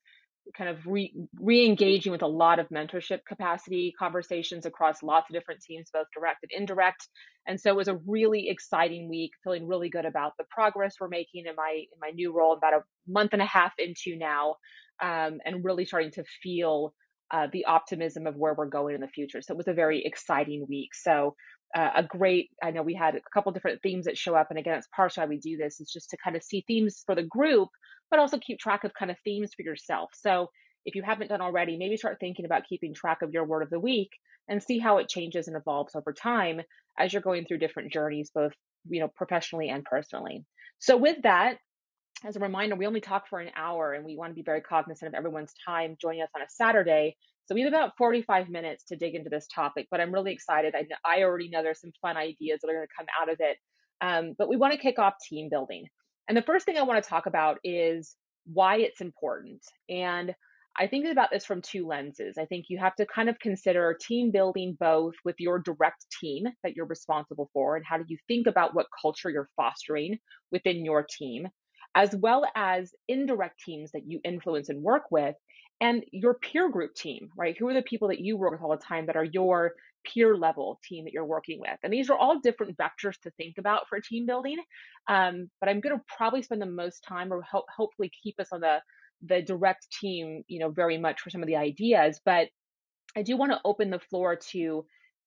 kind 0.57 0.71
of 0.71 0.87
re 0.87 1.13
re-engaging 1.41 2.13
with 2.13 2.23
a 2.23 2.27
lot 2.27 2.59
of 2.59 2.69
mentorship 2.69 3.21
capacity 3.27 3.95
conversations 3.99 4.67
across 4.67 5.03
lots 5.03 5.29
of 5.31 5.35
different 5.35 5.61
teams 5.61 5.91
both 5.93 6.07
direct 6.15 6.43
and 6.43 6.51
indirect. 6.61 7.09
And 7.47 7.61
so 7.61 7.71
it 7.71 7.77
was 7.77 7.89
a 7.89 7.99
really 8.07 8.49
exciting 8.49 9.09
week 9.09 9.31
feeling 9.45 9.67
really 9.67 9.89
good 9.89 10.05
about 10.05 10.33
the 10.39 10.45
progress 10.51 10.97
we're 11.01 11.09
making 11.09 11.47
in 11.47 11.55
my 11.57 11.71
in 11.73 11.99
my 12.01 12.11
new 12.11 12.37
role 12.37 12.53
about 12.53 12.75
a 12.75 12.81
month 13.09 13.33
and 13.33 13.43
a 13.43 13.47
half 13.47 13.73
into 13.79 14.17
now 14.17 14.57
um, 15.03 15.39
and 15.45 15.65
really 15.65 15.85
starting 15.85 16.13
to 16.13 16.25
feel 16.43 16.95
uh, 17.33 17.49
the 17.53 17.65
optimism 17.65 18.27
of 18.27 18.37
where 18.37 18.55
we're 18.55 18.67
going 18.67 18.95
in 18.95 19.01
the 19.01 19.09
future. 19.09 19.43
So 19.43 19.53
it 19.53 19.57
was 19.57 19.69
a 19.69 19.75
very 19.75 20.05
exciting 20.05 20.67
week. 20.69 20.95
So 20.95 21.35
uh, 21.75 21.91
a 21.97 22.03
great 22.03 22.51
i 22.63 22.71
know 22.71 22.83
we 22.83 22.95
had 22.95 23.15
a 23.15 23.21
couple 23.33 23.51
different 23.53 23.81
themes 23.83 24.05
that 24.05 24.19
show 24.19 24.35
up 24.35 24.49
and 24.51 24.59
again 24.59 24.79
it's 24.79 24.89
partially 24.95 25.23
why 25.23 25.29
we 25.29 25.39
do 25.39 25.57
this 25.57 25.81
is 25.81 25.91
just 25.91 26.11
to 26.11 26.17
kind 26.23 26.37
of 26.37 26.43
see 26.43 26.65
themes 26.67 27.03
for 27.05 27.15
the 27.15 27.23
group 27.23 27.69
but 28.11 28.21
also 28.21 28.39
keep 28.39 28.59
track 28.59 28.85
of 28.85 28.95
kind 28.95 29.11
of 29.11 29.17
themes 29.25 29.53
for 29.55 29.63
yourself. 29.63 30.11
So 30.15 30.51
if 30.85 30.95
you 30.95 31.03
haven't 31.03 31.29
done 31.29 31.41
already, 31.41 31.77
maybe 31.77 31.97
start 31.97 32.19
thinking 32.21 32.45
about 32.45 32.67
keeping 32.69 32.95
track 32.95 33.23
of 33.23 33.33
your 33.33 33.45
word 33.45 33.63
of 33.63 33.71
the 33.71 33.81
week 33.81 34.11
and 34.49 34.63
see 34.63 34.79
how 34.79 34.99
it 34.99 35.09
changes 35.09 35.49
and 35.49 35.57
evolves 35.57 35.95
over 35.95 36.13
time 36.13 36.61
as 36.99 37.13
you're 37.13 37.23
going 37.23 37.45
through 37.45 37.59
different 37.59 37.93
journeys, 37.93 38.31
both 38.35 38.53
you 38.89 39.01
know 39.01 39.09
professionally 39.09 39.69
and 39.69 39.85
personally. 39.85 40.45
So 40.79 40.97
with 40.97 41.23
that, 41.23 41.59
as 42.25 42.37
a 42.37 42.41
reminder, 42.41 42.77
we 42.77 42.87
only 42.87 43.01
talk 43.01 43.29
for 43.29 43.41
an 43.41 43.51
hour 43.57 43.93
and 43.93 44.05
we 44.05 44.17
want 44.17 44.31
to 44.31 44.35
be 44.35 44.43
very 44.43 44.61
cognizant 44.61 45.09
of 45.09 45.15
everyone's 45.15 45.53
time 45.67 45.97
joining 46.01 46.23
us 46.23 46.31
on 46.35 46.43
a 46.43 46.47
Saturday. 46.49 47.17
So 47.47 47.55
we 47.55 47.63
have 47.63 47.73
about 47.73 47.93
45 47.97 48.49
minutes 48.49 48.85
to 48.85 48.97
dig 48.97 49.15
into 49.15 49.31
this 49.31 49.47
topic, 49.55 49.87
but 49.91 50.01
I'm 50.01 50.13
really 50.13 50.33
excited. 50.33 50.75
I, 50.75 50.87
I 51.05 51.23
already 51.23 51.49
know 51.49 51.63
there's 51.63 51.81
some 51.81 51.93
fun 52.03 52.17
ideas 52.17 52.61
that 52.61 52.71
are 52.71 52.75
going 52.75 52.87
to 52.87 52.95
come 52.97 53.07
out 53.21 53.31
of 53.31 53.37
it. 53.41 53.59
Um, 54.01 54.35
but 54.37 54.49
we 54.49 54.57
want 54.57 54.73
to 54.73 54.79
kick 54.79 54.99
off 54.99 55.15
team 55.29 55.49
building. 55.51 55.87
And 56.29 56.37
the 56.37 56.43
first 56.43 56.65
thing 56.65 56.77
I 56.77 56.83
want 56.83 57.03
to 57.03 57.09
talk 57.09 57.27
about 57.27 57.59
is 57.63 58.17
why 58.47 58.79
it's 58.79 59.01
important. 59.01 59.63
And 59.89 60.35
I 60.79 60.87
think 60.87 61.07
about 61.07 61.31
this 61.31 61.45
from 61.45 61.63
two 61.63 61.87
lenses. 61.87 62.37
I 62.39 62.45
think 62.45 62.67
you 62.69 62.79
have 62.79 62.95
to 62.97 63.07
kind 63.07 63.31
of 63.31 63.39
consider 63.39 63.97
team 63.99 64.31
building 64.31 64.77
both 64.79 65.15
with 65.25 65.37
your 65.39 65.59
direct 65.59 66.05
team 66.21 66.45
that 66.63 66.77
you're 66.77 66.87
responsible 66.87 67.49
for, 67.55 67.77
and 67.77 67.85
how 67.87 67.97
do 67.97 68.05
you 68.09 68.19
think 68.29 68.47
about 68.47 68.75
what 68.75 68.87
culture 69.01 69.31
you're 69.31 69.49
fostering 69.57 70.19
within 70.53 70.85
your 70.85 71.07
team, 71.09 71.49
as 71.97 72.15
well 72.15 72.45
as 72.55 72.95
indirect 73.09 73.61
teams 73.65 73.93
that 73.93 74.05
you 74.07 74.21
influence 74.25 74.69
and 74.69 74.83
work 74.85 75.05
with, 75.11 75.35
and 75.81 76.05
your 76.13 76.35
peer 76.35 76.71
group 76.71 76.95
team, 76.95 77.31
right? 77.37 77.57
Who 77.59 77.69
are 77.69 77.75
the 77.75 77.83
people 77.83 78.09
that 78.09 78.21
you 78.21 78.37
work 78.37 78.53
with 78.53 78.63
all 78.63 78.71
the 78.71 78.77
time 78.77 79.07
that 79.07 79.17
are 79.17 79.25
your 79.25 79.73
peer 80.05 80.37
level 80.37 80.79
team 80.85 81.05
that 81.05 81.13
you're 81.15 81.25
working 81.25 81.59
with? 81.61 81.79
And 81.83 81.93
these 81.93 82.11
are 82.11 82.17
all 82.17 82.41
different 82.41 82.77
vectors 82.79 83.19
to 83.23 83.31
think 83.33 83.57
about 83.59 83.89
for 83.89 84.01
team 84.01 84.27
building. 84.27 84.59
Um, 85.09 85.51
but 85.61 85.71
I'm 85.71 85.81
going 85.81 85.97
to 85.97 86.05
probably 86.17 86.43
spend 86.43 86.63
the 86.63 86.67
most 86.67 87.03
time, 87.03 87.33
or 87.33 87.43
ho- 87.43 87.65
hopefully 87.75 88.13
keep 88.23 88.39
us 88.41 88.49
on 88.53 88.61
the 88.61 88.79
the 89.23 89.41
direct 89.41 89.91
team, 89.99 90.45
you 90.47 90.59
know, 90.59 90.71
very 90.71 90.99
much 90.99 91.23
for 91.23 91.31
some 91.31 91.43
of 91.43 91.47
the 91.47 91.57
ideas. 91.57 92.21
But 92.25 92.49
I 93.17 93.23
do 93.23 93.37
want 93.37 93.53
to 93.53 93.61
open 93.65 93.91
the 93.91 93.99
floor 93.99 94.37
to 94.53 94.87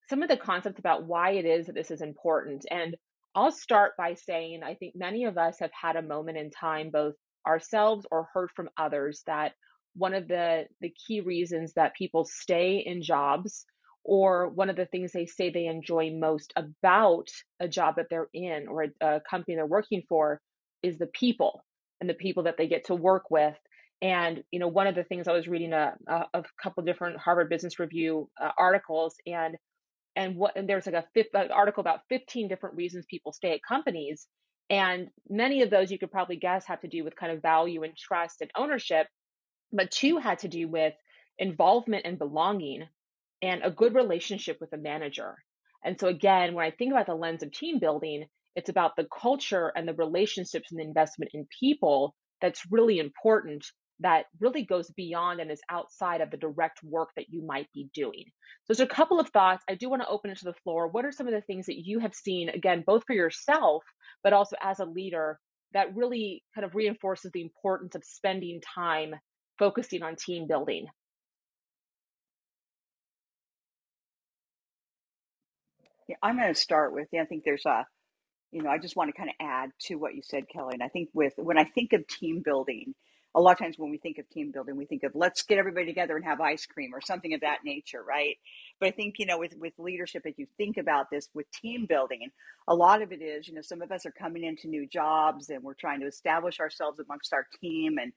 some 0.09 0.23
of 0.23 0.29
the 0.29 0.37
concepts 0.37 0.79
about 0.79 1.05
why 1.05 1.31
it 1.31 1.45
is 1.45 1.65
that 1.67 1.75
this 1.75 1.91
is 1.91 2.01
important. 2.01 2.65
And 2.69 2.95
I'll 3.39 3.51
start 3.53 3.93
by 3.97 4.15
saying 4.15 4.63
I 4.63 4.75
think 4.75 4.95
many 4.97 5.23
of 5.23 5.37
us 5.37 5.59
have 5.59 5.71
had 5.71 5.95
a 5.95 6.01
moment 6.01 6.37
in 6.37 6.51
time, 6.51 6.89
both 6.91 7.15
ourselves 7.47 8.05
or 8.11 8.27
heard 8.33 8.51
from 8.53 8.69
others, 8.77 9.23
that 9.27 9.53
one 9.95 10.13
of 10.13 10.27
the, 10.27 10.65
the 10.81 10.93
key 11.07 11.21
reasons 11.21 11.71
that 11.75 11.95
people 11.95 12.25
stay 12.25 12.83
in 12.85 13.01
jobs 13.01 13.65
or 14.03 14.49
one 14.49 14.69
of 14.69 14.75
the 14.75 14.87
things 14.87 15.13
they 15.13 15.25
say 15.25 15.49
they 15.49 15.67
enjoy 15.67 16.11
most 16.11 16.51
about 16.57 17.29
a 17.61 17.67
job 17.69 17.95
that 17.95 18.07
they're 18.09 18.27
in 18.33 18.67
or 18.67 18.83
a, 18.83 18.89
a 18.99 19.21
company 19.21 19.55
they're 19.55 19.65
working 19.65 20.03
for 20.09 20.41
is 20.83 20.97
the 20.97 21.07
people 21.07 21.63
and 22.01 22.09
the 22.09 22.15
people 22.15 22.43
that 22.43 22.55
they 22.57 22.67
get 22.67 22.87
to 22.87 22.95
work 22.95 23.31
with. 23.31 23.55
And 24.01 24.43
you 24.51 24.59
know, 24.59 24.67
one 24.67 24.87
of 24.87 24.95
the 24.95 25.05
things 25.05 25.29
I 25.29 25.33
was 25.33 25.47
reading 25.47 25.71
a, 25.71 25.93
a, 26.07 26.25
a 26.33 26.43
couple 26.61 26.83
different 26.83 27.17
Harvard 27.17 27.49
Business 27.49 27.79
Review 27.79 28.29
uh, 28.41 28.51
articles, 28.57 29.15
and 29.25 29.55
and 30.19 30.35
what 30.35 30.57
and 30.57 30.67
there's 30.67 30.85
like 30.85 30.95
a 30.95 31.07
fifth 31.13 31.33
an 31.33 31.49
article 31.49 31.79
about 31.79 32.01
15 32.09 32.49
different 32.49 32.75
reasons 32.75 33.05
people 33.09 33.31
stay 33.31 33.53
at 33.53 33.63
companies, 33.63 34.27
and 34.69 35.07
many 35.29 35.61
of 35.61 35.69
those 35.69 35.91
you 35.91 35.97
could 35.97 36.11
probably 36.11 36.35
guess 36.35 36.65
have 36.67 36.81
to 36.81 36.89
do 36.89 37.05
with 37.05 37.15
kind 37.15 37.31
of 37.31 37.41
value 37.41 37.83
and 37.83 37.95
trust 37.95 38.41
and 38.41 38.51
ownership, 38.55 39.07
but 39.71 39.91
two 39.91 40.17
had 40.17 40.39
to 40.39 40.49
do 40.49 40.67
with 40.67 40.93
involvement 41.37 42.05
and 42.05 42.19
belonging, 42.19 42.83
and 43.41 43.61
a 43.63 43.71
good 43.71 43.95
relationship 43.95 44.57
with 44.59 44.73
a 44.73 44.77
manager. 44.77 45.37
And 45.85 45.97
so 45.97 46.09
again, 46.09 46.53
when 46.53 46.65
I 46.65 46.71
think 46.71 46.91
about 46.91 47.05
the 47.05 47.15
lens 47.15 47.41
of 47.41 47.53
team 47.53 47.79
building, 47.79 48.25
it's 48.57 48.69
about 48.69 48.97
the 48.97 49.07
culture 49.21 49.71
and 49.73 49.87
the 49.87 49.93
relationships 49.93 50.69
and 50.69 50.79
the 50.81 50.83
investment 50.83 51.31
in 51.33 51.47
people 51.61 52.13
that's 52.41 52.69
really 52.69 52.99
important 52.99 53.65
that 54.01 54.25
really 54.39 54.63
goes 54.63 54.89
beyond 54.91 55.39
and 55.39 55.51
is 55.51 55.61
outside 55.69 56.21
of 56.21 56.31
the 56.31 56.37
direct 56.37 56.83
work 56.83 57.09
that 57.15 57.29
you 57.29 57.45
might 57.45 57.67
be 57.73 57.89
doing. 57.93 58.25
So 58.65 58.73
there's 58.73 58.79
a 58.79 58.87
couple 58.87 59.19
of 59.19 59.29
thoughts. 59.29 59.63
I 59.69 59.75
do 59.75 59.89
want 59.89 60.01
to 60.01 60.07
open 60.07 60.31
it 60.31 60.37
to 60.39 60.45
the 60.45 60.53
floor. 60.63 60.87
What 60.87 61.05
are 61.05 61.11
some 61.11 61.27
of 61.27 61.33
the 61.33 61.41
things 61.41 61.65
that 61.67 61.85
you 61.85 61.99
have 61.99 62.13
seen, 62.15 62.49
again, 62.49 62.83
both 62.85 63.03
for 63.05 63.13
yourself, 63.13 63.83
but 64.23 64.33
also 64.33 64.55
as 64.61 64.79
a 64.79 64.85
leader, 64.85 65.39
that 65.73 65.95
really 65.95 66.43
kind 66.55 66.65
of 66.65 66.75
reinforces 66.75 67.31
the 67.31 67.41
importance 67.41 67.95
of 67.95 68.03
spending 68.03 68.61
time 68.75 69.15
focusing 69.59 70.03
on 70.03 70.15
team 70.15 70.47
building? 70.47 70.87
Yeah, 76.07 76.15
I'm 76.23 76.37
going 76.37 76.53
to 76.53 76.59
start 76.59 76.93
with. 76.93 77.07
Yeah 77.11 77.21
I 77.21 77.25
think 77.25 77.43
there's 77.45 77.65
a 77.65 77.85
you 78.51 78.63
know, 78.63 78.69
I 78.69 78.77
just 78.79 78.95
want 78.95 79.09
to 79.09 79.17
kind 79.17 79.29
of 79.29 79.35
add 79.39 79.69
to 79.87 79.95
what 79.95 80.15
you 80.15 80.21
said, 80.23 80.45
Kelly. 80.51 80.73
And 80.73 80.83
I 80.83 80.87
think 80.87 81.09
with 81.13 81.33
when 81.37 81.57
I 81.57 81.65
think 81.65 81.93
of 81.93 82.07
team 82.07 82.41
building, 82.43 82.95
a 83.35 83.41
lot 83.41 83.51
of 83.51 83.59
times 83.59 83.77
when 83.77 83.91
we 83.91 83.97
think 83.97 84.17
of 84.17 84.27
team 84.29 84.51
building, 84.51 84.75
we 84.75 84.85
think 84.85 85.03
of 85.03 85.11
let's 85.13 85.43
get 85.43 85.59
everybody 85.59 85.85
together 85.85 86.15
and 86.15 86.25
have 86.25 86.41
ice 86.41 86.65
cream 86.65 86.91
or 86.93 87.01
something 87.01 87.33
of 87.33 87.41
that 87.41 87.59
nature, 87.63 88.03
right? 88.03 88.37
But 88.79 88.89
I 88.89 88.91
think, 88.91 89.15
you 89.19 89.25
know, 89.25 89.37
with, 89.37 89.53
with 89.57 89.73
leadership, 89.77 90.23
as 90.25 90.33
you 90.37 90.47
think 90.57 90.77
about 90.77 91.11
this 91.11 91.29
with 91.33 91.45
team 91.51 91.85
building, 91.87 92.29
a 92.67 92.73
lot 92.73 93.01
of 93.01 93.11
it 93.11 93.21
is, 93.21 93.47
you 93.47 93.53
know, 93.53 93.61
some 93.61 93.81
of 93.81 93.91
us 93.91 94.05
are 94.05 94.11
coming 94.11 94.43
into 94.43 94.67
new 94.67 94.87
jobs 94.87 95.49
and 95.49 95.63
we're 95.63 95.75
trying 95.75 95.99
to 96.01 96.07
establish 96.07 96.59
ourselves 96.59 96.99
amongst 96.99 97.33
our 97.33 97.45
team 97.61 97.97
and 98.01 98.11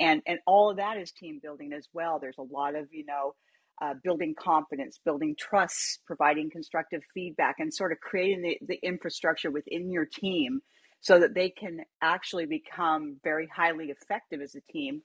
and 0.00 0.22
and 0.26 0.38
all 0.46 0.70
of 0.70 0.78
that 0.78 0.96
is 0.96 1.12
team 1.12 1.38
building 1.42 1.72
as 1.74 1.86
well. 1.92 2.18
There's 2.18 2.38
a 2.38 2.42
lot 2.42 2.74
of, 2.74 2.88
you 2.92 3.04
know, 3.04 3.34
uh, 3.82 3.94
building 4.02 4.34
confidence, 4.38 5.00
building 5.04 5.34
trust, 5.38 6.00
providing 6.06 6.50
constructive 6.50 7.02
feedback, 7.12 7.56
and 7.58 7.72
sort 7.74 7.92
of 7.92 7.98
creating 8.00 8.42
the, 8.42 8.58
the 8.66 8.78
infrastructure 8.82 9.50
within 9.50 9.90
your 9.90 10.06
team 10.06 10.62
so 11.02 11.18
that 11.18 11.34
they 11.34 11.50
can 11.50 11.80
actually 12.00 12.46
become 12.46 13.16
very 13.22 13.48
highly 13.54 13.86
effective 13.86 14.40
as 14.40 14.54
a 14.54 14.60
team, 14.72 15.02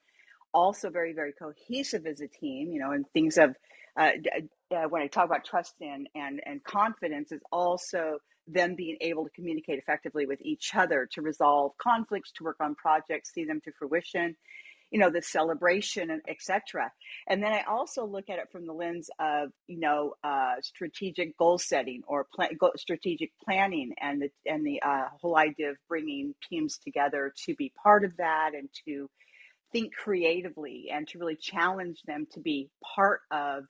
also 0.53 0.89
very, 0.89 1.11
very 1.11 1.33
cohesive 1.33 2.05
as 2.05 2.21
a 2.21 2.27
team, 2.27 2.71
you 2.71 2.79
know, 2.79 2.91
and 2.91 3.05
things 3.13 3.37
of 3.37 3.55
uh, 3.99 4.11
uh, 4.71 4.83
when 4.89 5.01
I 5.01 5.07
talk 5.07 5.25
about 5.25 5.43
trust 5.43 5.73
and, 5.81 6.07
and, 6.13 6.39
and 6.45 6.63
confidence 6.63 7.31
is 7.31 7.41
also 7.51 8.19
them 8.47 8.75
being 8.75 8.97
able 9.01 9.23
to 9.25 9.31
communicate 9.31 9.79
effectively 9.79 10.27
with 10.27 10.39
each 10.41 10.75
other 10.75 11.09
to 11.13 11.21
resolve 11.23 11.71
conflicts, 11.79 12.31
to 12.33 12.43
work 12.43 12.57
on 12.61 12.75
projects, 12.75 13.33
see 13.33 13.43
them 13.43 13.59
to 13.65 13.71
fruition, 13.71 14.35
you 14.91 14.99
know 14.99 15.09
the 15.09 15.21
celebration 15.21 16.09
and 16.11 16.21
etc 16.27 16.91
and 17.27 17.43
then 17.43 17.51
i 17.51 17.63
also 17.63 18.05
look 18.05 18.29
at 18.29 18.39
it 18.39 18.47
from 18.51 18.65
the 18.65 18.73
lens 18.73 19.09
of 19.19 19.49
you 19.67 19.79
know 19.79 20.13
uh, 20.23 20.55
strategic 20.61 21.37
goal 21.37 21.57
setting 21.57 22.01
or 22.07 22.25
plan, 22.33 22.49
strategic 22.77 23.31
planning 23.43 23.93
and 24.01 24.21
the 24.21 24.29
and 24.45 24.65
the 24.65 24.81
uh, 24.81 25.05
whole 25.21 25.37
idea 25.37 25.69
of 25.69 25.77
bringing 25.87 26.33
teams 26.49 26.77
together 26.77 27.33
to 27.45 27.55
be 27.55 27.71
part 27.81 28.03
of 28.03 28.15
that 28.17 28.51
and 28.53 28.69
to 28.85 29.09
think 29.71 29.93
creatively 29.93 30.89
and 30.91 31.07
to 31.07 31.19
really 31.19 31.35
challenge 31.35 32.01
them 32.07 32.25
to 32.31 32.39
be 32.39 32.69
part 32.95 33.21
of 33.31 33.65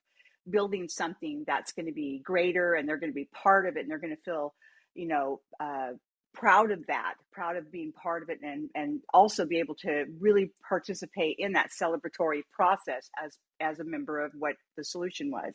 building 0.49 0.87
something 0.87 1.43
that's 1.45 1.73
going 1.73 1.87
to 1.87 1.91
be 1.91 2.21
greater 2.23 2.75
and 2.75 2.87
they're 2.87 2.99
going 2.99 3.11
to 3.11 3.15
be 3.15 3.29
part 3.33 3.67
of 3.67 3.75
it 3.75 3.81
and 3.81 3.89
they're 3.89 3.99
going 3.99 4.15
to 4.15 4.21
feel 4.23 4.53
you 4.93 5.07
know 5.07 5.39
uh, 5.59 5.91
proud 6.39 6.71
of 6.71 6.85
that, 6.87 7.15
proud 7.31 7.55
of 7.55 7.71
being 7.71 7.91
part 7.91 8.23
of 8.23 8.29
it, 8.29 8.39
and 8.41 8.69
and 8.75 9.01
also 9.13 9.45
be 9.45 9.59
able 9.59 9.75
to 9.75 10.05
really 10.19 10.51
participate 10.67 11.35
in 11.39 11.53
that 11.53 11.69
celebratory 11.69 12.41
process 12.51 13.09
as 13.23 13.37
as 13.59 13.79
a 13.79 13.83
member 13.83 14.23
of 14.23 14.31
what 14.37 14.55
the 14.77 14.83
solution 14.83 15.31
was. 15.31 15.53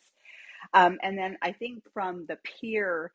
Um, 0.73 0.97
and 1.01 1.17
then 1.17 1.37
I 1.41 1.51
think 1.51 1.83
from 1.93 2.25
the 2.27 2.37
peer 2.61 3.11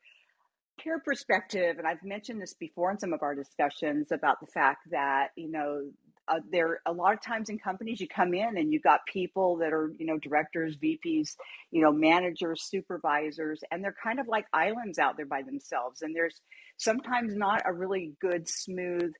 peer 0.79 0.99
perspective, 0.99 1.77
and 1.77 1.85
I've 1.85 2.03
mentioned 2.03 2.41
this 2.41 2.53
before 2.53 2.91
in 2.91 2.99
some 2.99 3.13
of 3.13 3.21
our 3.21 3.35
discussions 3.35 4.11
about 4.11 4.39
the 4.39 4.47
fact 4.47 4.89
that 4.91 5.29
you 5.35 5.51
know 5.51 5.89
uh, 6.29 6.39
there 6.51 6.81
a 6.85 6.93
lot 6.93 7.13
of 7.13 7.21
times 7.21 7.49
in 7.49 7.57
companies 7.57 7.99
you 7.99 8.07
come 8.07 8.33
in 8.33 8.57
and 8.57 8.71
you've 8.71 8.83
got 8.83 9.01
people 9.11 9.57
that 9.57 9.73
are 9.73 9.91
you 9.97 10.05
know 10.05 10.17
directors 10.17 10.77
vps 10.77 11.35
you 11.71 11.81
know 11.81 11.91
managers 11.91 12.63
supervisors 12.63 13.61
and 13.71 13.83
they're 13.83 13.95
kind 14.03 14.19
of 14.19 14.27
like 14.27 14.45
islands 14.53 14.99
out 14.99 15.17
there 15.17 15.25
by 15.25 15.41
themselves. 15.41 16.01
And 16.01 16.15
there's 16.15 16.39
sometimes 16.77 17.35
not 17.35 17.61
a 17.65 17.73
really 17.73 18.13
good 18.21 18.47
smooth 18.47 19.13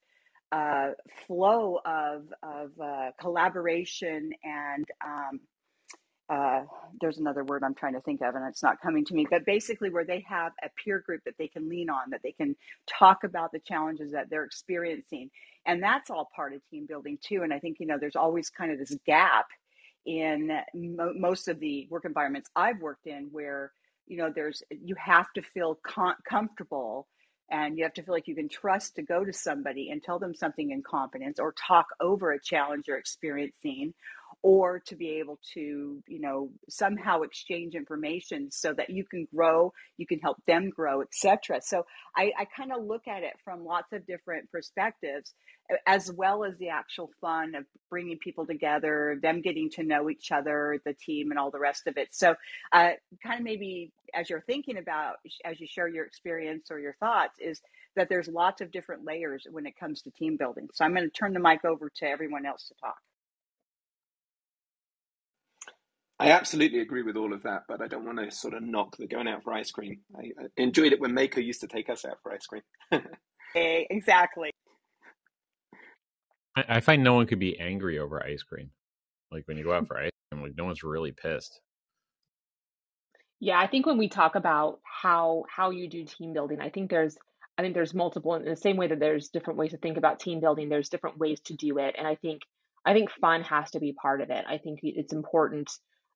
uh, 0.51 0.91
flow 1.27 1.79
of 1.85 2.23
of 2.41 2.71
uh, 2.81 3.11
collaboration 3.19 4.31
and 4.43 4.85
um, 5.05 5.39
uh, 6.29 6.63
there's 7.01 7.19
another 7.19 7.43
word 7.43 7.63
I'm 7.63 7.75
trying 7.75 7.93
to 7.93 8.01
think 8.01 8.21
of, 8.21 8.35
and 8.35 8.45
it's 8.47 8.63
not 8.63 8.81
coming 8.81 9.05
to 9.05 9.15
me, 9.15 9.27
but 9.29 9.45
basically 9.45 9.89
where 9.91 10.05
they 10.05 10.25
have 10.29 10.53
a 10.63 10.69
peer 10.83 10.99
group 10.99 11.21
that 11.25 11.35
they 11.39 11.47
can 11.47 11.69
lean 11.69 11.89
on, 11.89 12.11
that 12.11 12.21
they 12.23 12.33
can 12.33 12.55
talk 12.87 13.23
about 13.25 13.51
the 13.51 13.59
challenges 13.59 14.11
that 14.13 14.29
they're 14.29 14.45
experiencing. 14.45 15.29
And 15.67 15.83
that's 15.83 16.09
all 16.09 16.29
part 16.35 16.53
of 16.53 16.61
team 16.69 16.85
building 16.87 17.19
too. 17.23 17.43
And 17.43 17.53
I 17.53 17.59
think, 17.59 17.77
you 17.79 17.87
know, 17.87 17.97
there's 17.99 18.15
always 18.17 18.49
kind 18.49 18.71
of 18.71 18.79
this 18.79 18.95
gap 19.05 19.47
in 20.05 20.51
mo- 20.75 21.13
most 21.15 21.47
of 21.49 21.59
the 21.59 21.87
work 21.91 22.05
environments 22.05 22.49
I've 22.55 22.81
worked 22.81 23.07
in 23.07 23.29
where, 23.31 23.73
you 24.07 24.17
know, 24.17 24.31
there's, 24.35 24.63
you 24.71 24.95
have 24.97 25.27
to 25.35 25.43
feel 25.43 25.79
com- 25.85 26.15
comfortable 26.29 27.07
and 27.51 27.77
you 27.77 27.85
have 27.85 27.93
to 27.95 28.03
feel 28.03 28.13
like 28.15 28.27
you 28.27 28.35
can 28.35 28.49
trust 28.49 28.95
to 28.95 29.03
go 29.03 29.25
to 29.25 29.33
somebody 29.33 29.91
and 29.91 30.03
tell 30.03 30.19
them 30.19 30.35
something 30.35 30.71
in 30.71 30.83
confidence 30.83 31.39
or 31.39 31.53
talk 31.53 31.87
over 32.01 32.33
a 32.33 32.41
challenge 32.41 32.85
you're 32.87 32.97
experiencing 32.97 33.93
or 34.43 34.79
to 34.79 34.95
be 34.95 35.09
able 35.19 35.39
to 35.53 36.01
you 36.07 36.19
know 36.19 36.49
somehow 36.69 37.21
exchange 37.21 37.75
information 37.75 38.49
so 38.51 38.73
that 38.73 38.89
you 38.89 39.03
can 39.05 39.27
grow 39.35 39.71
you 39.97 40.07
can 40.07 40.19
help 40.19 40.37
them 40.47 40.69
grow 40.69 41.01
etc 41.01 41.59
so 41.61 41.85
i, 42.17 42.31
I 42.37 42.45
kind 42.45 42.71
of 42.71 42.83
look 42.85 43.07
at 43.07 43.23
it 43.23 43.33
from 43.43 43.65
lots 43.65 43.93
of 43.93 44.05
different 44.07 44.51
perspectives 44.51 45.33
as 45.85 46.11
well 46.11 46.43
as 46.43 46.57
the 46.57 46.69
actual 46.69 47.11
fun 47.21 47.55
of 47.55 47.65
bringing 47.89 48.17
people 48.17 48.45
together 48.45 49.19
them 49.21 49.41
getting 49.41 49.69
to 49.71 49.83
know 49.83 50.09
each 50.09 50.31
other 50.31 50.79
the 50.85 50.93
team 50.93 51.31
and 51.31 51.39
all 51.39 51.51
the 51.51 51.59
rest 51.59 51.87
of 51.87 51.97
it. 51.97 52.09
So 52.11 52.35
uh, 52.71 52.91
kind 53.23 53.39
of 53.39 53.43
maybe 53.43 53.91
as 54.13 54.29
you're 54.29 54.41
thinking 54.41 54.77
about 54.77 55.17
as 55.45 55.59
you 55.59 55.67
share 55.67 55.87
your 55.87 56.05
experience 56.05 56.69
or 56.71 56.79
your 56.79 56.95
thoughts 56.99 57.35
is 57.39 57.61
that 57.95 58.09
there's 58.09 58.27
lots 58.27 58.61
of 58.61 58.71
different 58.71 59.05
layers 59.05 59.45
when 59.51 59.65
it 59.65 59.77
comes 59.79 60.01
to 60.03 60.11
team 60.11 60.37
building. 60.37 60.67
So 60.73 60.85
i'm 60.85 60.93
going 60.93 61.05
to 61.05 61.11
turn 61.11 61.33
the 61.33 61.39
mic 61.39 61.65
over 61.65 61.91
to 61.97 62.05
everyone 62.05 62.45
else 62.45 62.67
to 62.69 62.75
talk 62.81 62.97
I 66.19 66.31
absolutely 66.31 66.81
agree 66.81 67.03
with 67.03 67.15
all 67.15 67.33
of 67.33 67.43
that, 67.43 67.63
but 67.67 67.81
I 67.81 67.87
don't 67.87 68.05
want 68.05 68.19
to 68.19 68.29
sort 68.29 68.53
of 68.53 68.61
knock 68.61 68.97
the 68.97 69.07
going 69.07 69.27
out 69.27 69.43
for 69.43 69.53
ice 69.53 69.71
cream. 69.71 70.01
I, 70.17 70.31
I 70.37 70.47
enjoyed 70.57 70.91
it 70.91 70.99
when 70.99 71.13
Mako 71.13 71.39
used 71.39 71.61
to 71.61 71.67
take 71.67 71.89
us 71.89 72.03
out 72.03 72.17
for 72.21 72.33
ice 72.33 72.45
cream. 72.45 72.61
hey, 72.91 73.01
eh, 73.55 73.83
exactly. 73.89 74.51
I, 76.57 76.65
I 76.67 76.79
find 76.81 77.03
no 77.03 77.13
one 77.13 77.25
could 77.25 77.39
be 77.39 77.57
angry 77.57 77.99
over 77.99 78.21
ice 78.21 78.43
cream. 78.43 78.71
Like 79.31 79.47
when 79.47 79.57
you 79.57 79.63
go 79.63 79.73
out 79.73 79.87
for 79.87 79.97
ice 79.97 80.11
cream, 80.29 80.43
like 80.43 80.57
no 80.57 80.65
one's 80.65 80.83
really 80.83 81.13
pissed. 81.13 81.61
Yeah, 83.39 83.57
I 83.57 83.67
think 83.67 83.85
when 83.85 83.97
we 83.97 84.09
talk 84.09 84.35
about 84.35 84.79
how 84.83 85.45
how 85.49 85.69
you 85.69 85.87
do 85.87 86.03
team 86.03 86.33
building, 86.33 86.59
I 86.59 86.69
think 86.69 86.89
there's 86.89 87.17
I 87.57 87.61
think 87.61 87.73
there's 87.73 87.93
multiple 87.93 88.35
in 88.35 88.43
the 88.43 88.57
same 88.57 88.75
way 88.75 88.87
that 88.87 88.99
there's 88.99 89.29
different 89.29 89.57
ways 89.57 89.71
to 89.71 89.77
think 89.77 89.97
about 89.97 90.19
team 90.19 90.41
building, 90.41 90.67
there's 90.67 90.89
different 90.89 91.17
ways 91.17 91.39
to 91.45 91.53
do 91.53 91.77
it. 91.77 91.95
And 91.97 92.05
I 92.05 92.15
think 92.15 92.41
I 92.85 92.93
think 92.93 93.09
fun 93.09 93.43
has 93.43 93.71
to 93.71 93.79
be 93.79 93.93
part 93.93 94.19
of 94.19 94.29
it. 94.29 94.43
I 94.47 94.57
think 94.57 94.79
it's 94.83 95.13
important 95.13 95.71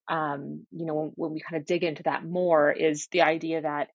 um, 0.08 0.66
you 0.72 0.86
know, 0.86 0.94
when, 0.94 1.12
when 1.16 1.32
we 1.32 1.40
kind 1.40 1.60
of 1.60 1.66
dig 1.66 1.84
into 1.84 2.04
that 2.04 2.24
more 2.24 2.72
is 2.72 3.08
the 3.12 3.22
idea 3.22 3.62
that 3.62 3.88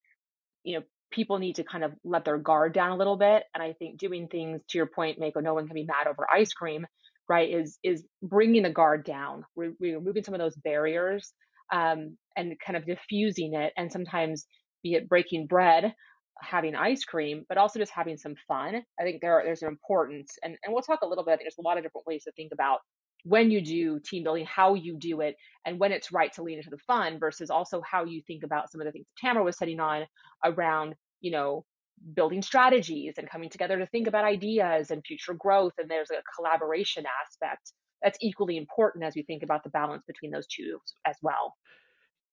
you 0.65 0.77
know, 0.79 0.85
people 1.11 1.39
need 1.39 1.57
to 1.57 1.65
kind 1.65 1.85
of 1.85 1.93
let 2.05 2.25
their 2.25 2.39
guard 2.39 2.73
down 2.73 2.91
a 2.91 2.97
little 2.97 3.17
bit. 3.17 3.43
And 3.55 3.63
I 3.63 3.73
think 3.73 3.99
doing 3.99 4.29
things 4.29 4.61
to 4.69 4.79
your 4.79 4.87
point, 4.87 5.19
Mako, 5.19 5.41
no 5.41 5.55
one 5.55 5.67
can 5.67 5.75
be 5.75 5.85
mad 5.85 6.07
over 6.07 6.27
ice 6.31 6.53
cream, 6.53 6.87
right? 7.29 7.49
Is 7.51 7.79
is 7.83 8.05
bringing 8.23 8.63
the 8.63 8.71
guard 8.71 9.05
down. 9.05 9.45
We're, 9.57 9.73
we're 9.81 9.99
removing 9.99 10.23
some 10.23 10.35
of 10.35 10.41
those 10.41 10.57
barriers 10.57 11.33
um, 11.73 12.17
and 12.37 12.55
kind 12.65 12.77
of 12.77 12.87
diffusing 12.87 13.55
it. 13.55 13.73
And 13.77 13.91
sometimes, 13.91 14.47
be 14.83 14.95
it 14.95 15.09
breaking 15.09 15.47
bread, 15.47 15.93
having 16.41 16.75
ice 16.75 17.05
cream, 17.05 17.45
but 17.49 17.59
also 17.59 17.79
just 17.79 17.93
having 17.93 18.17
some 18.17 18.35
fun. 18.47 18.83
I 18.99 19.03
think 19.03 19.21
there 19.21 19.43
there's 19.45 19.63
an 19.63 19.69
importance, 19.69 20.37
and 20.43 20.57
and 20.63 20.73
we'll 20.73 20.83
talk 20.83 21.01
a 21.03 21.07
little 21.07 21.25
bit. 21.25 21.39
There's 21.41 21.57
a 21.59 21.63
lot 21.63 21.77
of 21.77 21.83
different 21.83 22.07
ways 22.07 22.25
to 22.25 22.33
think 22.33 22.51
about 22.53 22.79
when 23.23 23.51
you 23.51 23.61
do 23.61 23.99
team 23.99 24.23
building, 24.23 24.45
how 24.45 24.73
you 24.73 24.97
do 24.97 25.21
it, 25.21 25.35
and 25.65 25.79
when 25.79 25.91
it's 25.91 26.11
right 26.11 26.31
to 26.33 26.43
lean 26.43 26.57
into 26.57 26.69
the 26.69 26.77
fun 26.77 27.19
versus 27.19 27.49
also 27.49 27.81
how 27.81 28.05
you 28.05 28.21
think 28.25 28.43
about 28.43 28.71
some 28.71 28.81
of 28.81 28.85
the 28.85 28.91
things 28.91 29.07
Tamara 29.19 29.43
was 29.43 29.57
setting 29.57 29.79
on 29.79 30.05
around, 30.43 30.95
you 31.21 31.31
know, 31.31 31.65
building 32.13 32.41
strategies 32.41 33.15
and 33.17 33.29
coming 33.29 33.49
together 33.49 33.77
to 33.77 33.87
think 33.87 34.07
about 34.07 34.23
ideas 34.23 34.89
and 34.91 35.03
future 35.05 35.33
growth. 35.33 35.73
And 35.77 35.89
there's 35.89 36.11
a 36.11 36.23
collaboration 36.35 37.03
aspect 37.25 37.73
that's 38.01 38.17
equally 38.21 38.57
important 38.57 39.03
as 39.03 39.15
we 39.15 39.23
think 39.23 39.43
about 39.43 39.63
the 39.63 39.69
balance 39.69 40.03
between 40.07 40.31
those 40.31 40.47
two 40.47 40.79
as 41.05 41.17
well. 41.21 41.55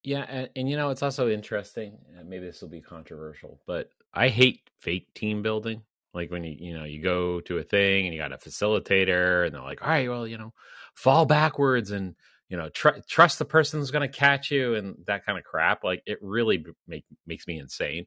Yeah, 0.05 0.25
and, 0.29 0.49
and 0.55 0.71
you 0.71 0.77
know 0.77 0.91
it's 0.91 1.03
also 1.03 1.29
interesting. 1.29 1.99
Maybe 2.25 2.47
this 2.47 2.63
will 2.63 2.69
be 2.69 2.81
controversial, 2.81 3.61
but 3.67 3.91
I 4.15 4.29
hate 4.29 4.71
fake 4.79 5.13
team 5.15 5.43
building. 5.43 5.83
Like 6.17 6.31
when 6.31 6.43
you 6.43 6.57
you 6.59 6.75
know 6.77 6.85
you 6.85 7.03
go 7.03 7.41
to 7.43 7.59
a 7.59 7.63
thing 7.63 8.07
and 8.07 8.15
you 8.15 8.21
got 8.21 8.33
a 8.33 8.39
facilitator 8.39 9.45
and 9.45 9.55
they're 9.55 9.63
like, 9.63 9.83
all 9.83 9.89
right, 9.89 10.09
well 10.09 10.27
you 10.27 10.39
know, 10.39 10.53
fall 10.95 11.27
backwards 11.27 11.91
and 11.91 12.17
you 12.49 12.57
know 12.57 12.71
tr- 12.71 13.01
trust 13.09 13.39
the 13.39 13.45
person 13.45 13.79
who's 13.79 13.91
going 13.91 14.11
to 14.11 14.19
catch 14.19 14.51
you 14.51 14.75
and 14.75 14.97
that 15.07 15.27
kind 15.27 15.39
of 15.39 15.45
crap. 15.45 15.85
Like 15.85 16.03
it 16.07 16.19
really 16.23 16.65
make 16.89 17.05
makes 17.27 17.47
me 17.47 17.59
insane. 17.59 18.07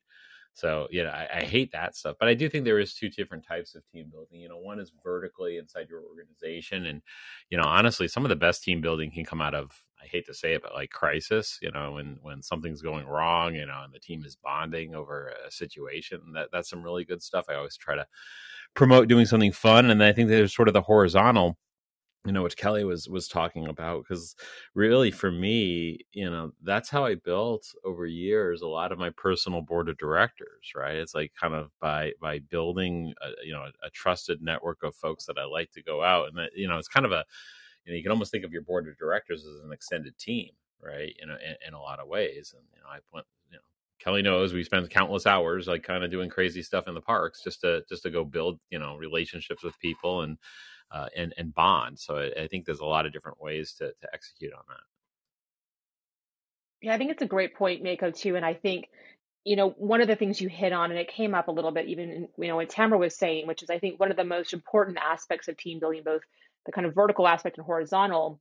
So 0.56 0.88
you 0.90 1.04
know, 1.04 1.12
I, 1.12 1.28
I, 1.38 1.44
hate 1.44 1.72
that 1.72 1.96
stuff. 1.96 2.18
But 2.20 2.28
I 2.28 2.34
do 2.34 2.50
think 2.50 2.66
there 2.66 2.80
is 2.80 2.94
two 2.96 3.10
different 3.10 3.46
types 3.48 3.76
of 3.76 3.84
team 3.94 4.10
building. 4.12 4.42
You 4.42 4.50
know, 4.50 4.58
one 4.58 4.80
is 4.80 4.92
vertically 5.04 5.58
inside 5.58 5.88
your 5.90 6.02
organization, 6.02 6.88
and 6.88 7.02
you 7.50 7.58
know, 7.58 7.64
honestly, 7.64 8.08
some 8.08 8.26
of 8.26 8.30
the 8.30 8.36
best 8.36 8.64
team 8.64 8.82
building 8.82 9.12
can 9.12 9.24
come 9.24 9.40
out 9.40 9.54
of 9.54 9.72
I 10.02 10.08
hate 10.08 10.26
to 10.28 10.34
say 10.34 10.54
it, 10.54 10.62
but 10.62 10.74
like 10.74 10.92
crisis. 10.92 11.60
You 11.62 11.72
know, 11.72 11.94
when 11.94 12.20
when 12.22 12.42
something's 12.42 12.82
going 12.82 13.08
wrong, 13.08 13.56
you 13.56 13.66
know, 13.66 13.82
and 13.84 13.94
the 13.94 14.00
team 14.00 14.24
is 14.26 14.36
bonding 14.36 14.96
over 14.96 15.34
a 15.46 15.52
situation. 15.52 16.22
That 16.34 16.50
that's 16.52 16.70
some 16.70 16.84
really 16.84 17.06
good 17.06 17.22
stuff. 17.22 17.46
I 17.50 17.56
always 17.56 17.78
try 17.78 17.96
to 17.96 18.06
promote 18.76 19.08
doing 19.08 19.26
something 19.26 19.52
fun, 19.52 19.90
and 19.90 20.04
I 20.04 20.14
think 20.14 20.30
there's 20.30 20.56
sort 20.56 20.68
of 20.68 20.74
the 20.74 20.82
horizontal 20.82 21.58
you 22.26 22.34
know 22.34 22.44
which 22.44 22.58
kelly 22.58 22.84
was 22.84 23.08
was 23.08 23.28
talking 23.28 23.68
about 23.68 24.04
because 24.04 24.36
really 24.76 25.10
for 25.10 25.32
me 25.32 26.00
you 26.12 26.30
know 26.30 26.52
that's 26.64 26.90
how 26.90 27.06
i 27.06 27.16
built 27.16 27.74
over 27.86 28.06
years 28.06 28.62
a 28.62 28.68
lot 28.68 28.92
of 28.92 29.00
my 29.00 29.10
personal 29.12 29.62
board 29.62 29.88
of 29.88 29.98
directors 29.98 30.74
right 30.76 30.96
it's 30.96 31.16
like 31.16 31.32
kind 31.40 31.54
of 31.54 31.70
by 31.80 32.12
by 32.22 32.40
building 32.40 33.14
a, 33.22 33.30
you 33.46 33.54
know 33.54 33.62
a, 33.62 33.88
a 33.88 33.90
trusted 33.92 34.42
network 34.42 34.84
of 34.84 34.94
folks 34.96 35.26
that 35.26 35.38
i 35.38 35.46
like 35.46 35.72
to 35.72 35.82
go 35.82 36.04
out 36.04 36.28
and 36.28 36.38
that 36.38 36.52
you 36.56 36.68
know 36.68 36.78
it's 36.78 36.90
kind 36.90 37.06
of 37.06 37.14
a 37.14 37.24
you 37.86 37.92
know 37.92 37.98
you 37.98 38.04
can 38.04 38.12
almost 38.12 38.32
think 38.32 38.44
of 38.44 38.52
your 38.52 38.62
board 38.62 38.88
of 38.88 38.98
directors 38.98 39.46
as 39.46 39.64
an 39.64 39.72
extended 39.72 40.18
team 40.18 40.50
right 40.82 41.16
you 41.20 41.28
know 41.28 41.36
in, 41.36 41.56
in 41.68 41.74
a 41.74 41.80
lot 41.80 42.00
of 42.00 42.08
ways 42.08 42.54
and 42.56 42.66
you 42.74 42.82
know 42.82 42.90
i 42.90 43.00
went 43.14 43.26
you 43.50 43.56
know 43.56 43.62
kelly 44.00 44.22
knows 44.22 44.54
we 44.54 44.64
spend 44.64 44.90
countless 44.90 45.26
hours 45.26 45.68
like 45.68 45.84
kind 45.84 46.04
of 46.04 46.12
doing 46.12 46.30
crazy 46.30 46.62
stuff 46.62 46.88
in 46.88 46.94
the 46.94 47.02
parks 47.02 47.44
just 47.44 47.62
to 47.62 47.84
just 47.90 48.04
to 48.04 48.10
go 48.10 48.24
build 48.24 48.60
you 48.70 48.80
know 48.80 48.96
relationships 48.98 49.64
with 49.64 49.78
people 49.80 50.22
and 50.22 50.38
uh, 50.92 51.08
and 51.16 51.34
and 51.38 51.54
bond. 51.54 52.00
So 52.00 52.18
I, 52.18 52.44
I, 52.44 52.48
think 52.48 52.66
there's 52.66 52.80
a 52.80 52.86
lot 52.86 53.06
of 53.06 53.14
different 53.14 53.42
ways 53.42 53.74
to 53.74 53.88
to 53.90 54.08
execute 54.14 54.54
on 54.54 54.64
that. 54.68 54.82
Yeah, 56.82 56.94
I 56.94 56.98
think 56.98 57.12
it's 57.12 57.22
a 57.22 57.28
great 57.28 57.56
point, 57.56 57.84
Mako, 57.84 58.12
too. 58.12 58.36
And 58.36 58.46
I 58.46 58.54
think 58.54 58.88
you 59.44 59.56
know 59.56 59.70
one 59.72 60.02
of 60.02 60.08
the 60.08 60.16
things 60.16 60.42
you 60.42 60.50
hit 60.50 60.74
on, 60.74 60.92
and 60.92 61.00
it 61.00 61.10
came 61.10 61.36
up 61.36 61.48
a 61.48 61.52
little 61.52 61.72
bit 61.72 61.88
even 61.88 62.10
in, 62.10 62.28
you 62.38 62.48
know 62.48 62.56
what 62.56 62.70
Tamara 62.70 63.00
was 63.00 63.16
saying, 63.16 63.48
which 63.48 63.64
is 63.64 63.70
I 63.70 63.80
think 63.80 64.00
one 64.00 64.12
of 64.12 64.18
the 64.18 64.24
most 64.24 64.54
important 64.54 64.98
aspects 64.98 65.48
of 65.48 65.58
team 65.58 65.80
building, 65.80 66.04
both 66.04 66.22
the 66.66 66.72
kind 66.72 66.88
of 66.88 66.96
vertical 66.96 67.28
aspect 67.28 67.58
and 67.58 67.66
horizontal, 67.66 68.40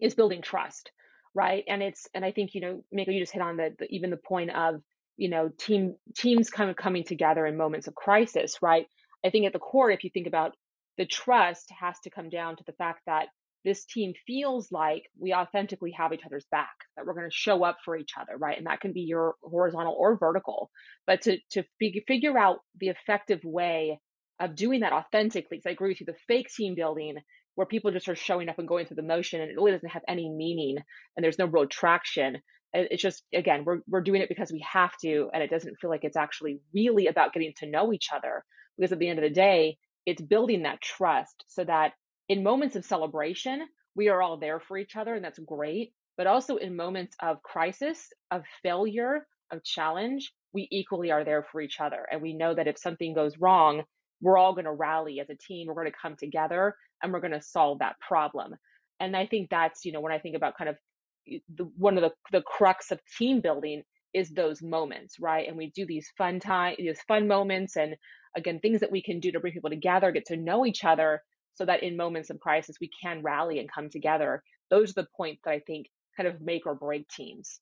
is 0.00 0.14
building 0.14 0.42
trust, 0.42 0.90
right? 1.34 1.64
And 1.68 1.82
it's 1.82 2.06
and 2.14 2.24
I 2.24 2.32
think 2.32 2.54
you 2.54 2.60
know 2.60 2.82
michael 2.92 3.14
you 3.14 3.20
just 3.20 3.32
hit 3.32 3.42
on 3.42 3.56
the, 3.56 3.74
the 3.78 3.86
even 3.90 4.10
the 4.10 4.16
point 4.16 4.50
of 4.50 4.82
you 5.16 5.30
know 5.30 5.50
team 5.58 5.96
teams 6.14 6.50
kind 6.50 6.70
of 6.70 6.76
coming 6.76 7.04
together 7.04 7.46
in 7.46 7.56
moments 7.56 7.86
of 7.86 7.94
crisis, 7.94 8.56
right? 8.62 8.86
I 9.24 9.30
think 9.30 9.46
at 9.46 9.52
the 9.52 9.58
core, 9.58 9.90
if 9.90 10.04
you 10.04 10.10
think 10.12 10.26
about 10.26 10.52
the 10.98 11.06
trust 11.06 11.70
has 11.78 11.98
to 12.04 12.10
come 12.10 12.28
down 12.28 12.56
to 12.56 12.64
the 12.66 12.72
fact 12.72 13.00
that 13.06 13.28
this 13.64 13.84
team 13.84 14.12
feels 14.26 14.70
like 14.70 15.02
we 15.18 15.34
authentically 15.34 15.90
have 15.90 16.12
each 16.12 16.24
other's 16.24 16.46
back, 16.52 16.74
that 16.96 17.04
we're 17.04 17.14
going 17.14 17.28
to 17.28 17.36
show 17.36 17.64
up 17.64 17.78
for 17.84 17.96
each 17.96 18.12
other, 18.18 18.36
right? 18.38 18.56
And 18.56 18.66
that 18.68 18.80
can 18.80 18.92
be 18.92 19.00
your 19.00 19.34
horizontal 19.42 19.96
or 19.98 20.16
vertical. 20.16 20.70
But 21.06 21.22
to 21.22 21.38
to 21.50 21.64
figure 21.80 22.38
out 22.38 22.58
the 22.78 22.88
effective 22.88 23.40
way 23.44 24.00
of 24.38 24.54
doing 24.54 24.80
that 24.80 24.92
authentically, 24.92 25.56
because 25.56 25.66
I 25.66 25.72
agree 25.72 25.90
with 25.90 26.00
you, 26.00 26.06
the 26.06 26.14
fake 26.28 26.48
team 26.48 26.74
building 26.76 27.16
where 27.56 27.66
people 27.66 27.90
just 27.90 28.08
are 28.08 28.14
showing 28.14 28.48
up 28.48 28.58
and 28.58 28.68
going 28.68 28.86
through 28.86 28.96
the 28.96 29.02
motion 29.02 29.40
and 29.40 29.50
it 29.50 29.56
really 29.56 29.72
doesn't 29.72 29.88
have 29.88 30.04
any 30.08 30.30
meaning 30.30 30.76
and 31.16 31.24
there's 31.24 31.38
no 31.38 31.46
real 31.46 31.66
traction. 31.66 32.38
It's 32.72 33.02
just 33.02 33.24
again, 33.34 33.64
we're 33.64 33.80
we're 33.88 34.02
doing 34.02 34.22
it 34.22 34.28
because 34.28 34.52
we 34.52 34.64
have 34.70 34.92
to, 35.02 35.30
and 35.32 35.42
it 35.42 35.50
doesn't 35.50 35.76
feel 35.80 35.90
like 35.90 36.04
it's 36.04 36.16
actually 36.16 36.60
really 36.74 37.06
about 37.06 37.32
getting 37.32 37.54
to 37.58 37.70
know 37.70 37.92
each 37.92 38.08
other. 38.14 38.44
Because 38.76 38.92
at 38.92 38.98
the 38.98 39.08
end 39.08 39.18
of 39.18 39.22
the 39.22 39.30
day, 39.34 39.78
it's 40.04 40.20
building 40.20 40.62
that 40.62 40.82
trust 40.82 41.44
so 41.48 41.64
that 41.64 41.92
in 42.28 42.42
moments 42.42 42.76
of 42.76 42.84
celebration, 42.84 43.62
we 43.94 44.08
are 44.08 44.20
all 44.20 44.38
there 44.38 44.60
for 44.60 44.76
each 44.76 44.94
other, 44.94 45.14
and 45.14 45.24
that's 45.24 45.38
great. 45.38 45.92
But 46.18 46.26
also 46.26 46.56
in 46.56 46.76
moments 46.76 47.16
of 47.22 47.42
crisis, 47.42 48.08
of 48.30 48.42
failure, 48.62 49.26
of 49.50 49.64
challenge, 49.64 50.32
we 50.52 50.68
equally 50.70 51.10
are 51.10 51.24
there 51.24 51.46
for 51.50 51.60
each 51.60 51.80
other. 51.80 52.06
And 52.10 52.20
we 52.20 52.34
know 52.34 52.54
that 52.54 52.68
if 52.68 52.78
something 52.78 53.14
goes 53.14 53.38
wrong, 53.38 53.84
we're 54.20 54.38
all 54.38 54.52
going 54.52 54.64
to 54.64 54.72
rally 54.72 55.20
as 55.20 55.30
a 55.30 55.36
team. 55.36 55.66
We're 55.66 55.74
going 55.74 55.90
to 55.90 55.98
come 56.00 56.16
together 56.16 56.74
and 57.02 57.12
we're 57.12 57.20
going 57.20 57.32
to 57.32 57.42
solve 57.42 57.80
that 57.80 57.96
problem. 58.00 58.54
And 59.00 59.16
I 59.16 59.26
think 59.26 59.50
that's, 59.50 59.84
you 59.84 59.92
know, 59.92 60.00
when 60.00 60.12
I 60.12 60.18
think 60.18 60.36
about 60.36 60.56
kind 60.56 60.70
of 60.70 60.76
the, 61.54 61.64
one 61.76 61.98
of 61.98 62.02
the, 62.02 62.12
the 62.32 62.42
crux 62.42 62.90
of 62.90 63.00
team 63.18 63.40
building 63.40 63.82
is 64.14 64.30
those 64.30 64.62
moments, 64.62 65.16
right? 65.20 65.46
And 65.46 65.56
we 65.56 65.70
do 65.70 65.84
these 65.84 66.10
fun 66.16 66.40
time, 66.40 66.76
these 66.78 67.00
fun 67.06 67.28
moments 67.28 67.76
and 67.76 67.96
again, 68.36 68.60
things 68.60 68.80
that 68.80 68.92
we 68.92 69.02
can 69.02 69.20
do 69.20 69.32
to 69.32 69.40
bring 69.40 69.52
people 69.52 69.70
together, 69.70 70.12
get 70.12 70.26
to 70.26 70.36
know 70.36 70.64
each 70.64 70.84
other 70.84 71.22
so 71.54 71.64
that 71.64 71.82
in 71.82 71.96
moments 71.96 72.30
of 72.30 72.40
crisis, 72.40 72.76
we 72.80 72.90
can 73.02 73.22
rally 73.22 73.58
and 73.58 73.70
come 73.70 73.90
together. 73.90 74.42
Those 74.70 74.90
are 74.90 75.02
the 75.02 75.08
points 75.16 75.42
that 75.44 75.50
I 75.50 75.60
think 75.60 75.86
kind 76.16 76.28
of 76.28 76.40
make 76.40 76.66
or 76.66 76.74
break 76.74 77.08
teams. 77.08 77.60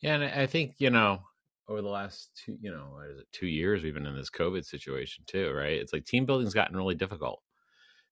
Yeah, 0.00 0.14
and 0.14 0.24
I 0.24 0.46
think, 0.46 0.76
you 0.78 0.90
know, 0.90 1.22
over 1.68 1.82
the 1.82 1.88
last 1.88 2.30
two, 2.34 2.56
you 2.60 2.70
know, 2.70 2.88
what 2.92 3.10
is 3.10 3.18
it, 3.20 3.26
two 3.32 3.46
years, 3.46 3.82
we've 3.82 3.94
been 3.94 4.06
in 4.06 4.16
this 4.16 4.30
COVID 4.30 4.64
situation 4.64 5.24
too, 5.26 5.52
right? 5.52 5.74
It's 5.78 5.92
like 5.92 6.04
team 6.04 6.24
building's 6.26 6.54
gotten 6.54 6.76
really 6.76 6.94
difficult. 6.94 7.42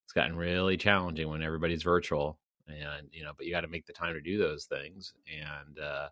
It's 0.05 0.13
gotten 0.13 0.35
really 0.35 0.77
challenging 0.77 1.29
when 1.29 1.43
everybody's 1.43 1.83
virtual 1.83 2.39
and, 2.67 3.09
you 3.11 3.23
know, 3.23 3.33
but 3.37 3.45
you 3.45 3.51
got 3.51 3.61
to 3.61 3.67
make 3.67 3.85
the 3.85 3.93
time 3.93 4.13
to 4.13 4.21
do 4.21 4.37
those 4.37 4.65
things. 4.65 5.13
And, 5.27 5.79
uh, 5.79 6.09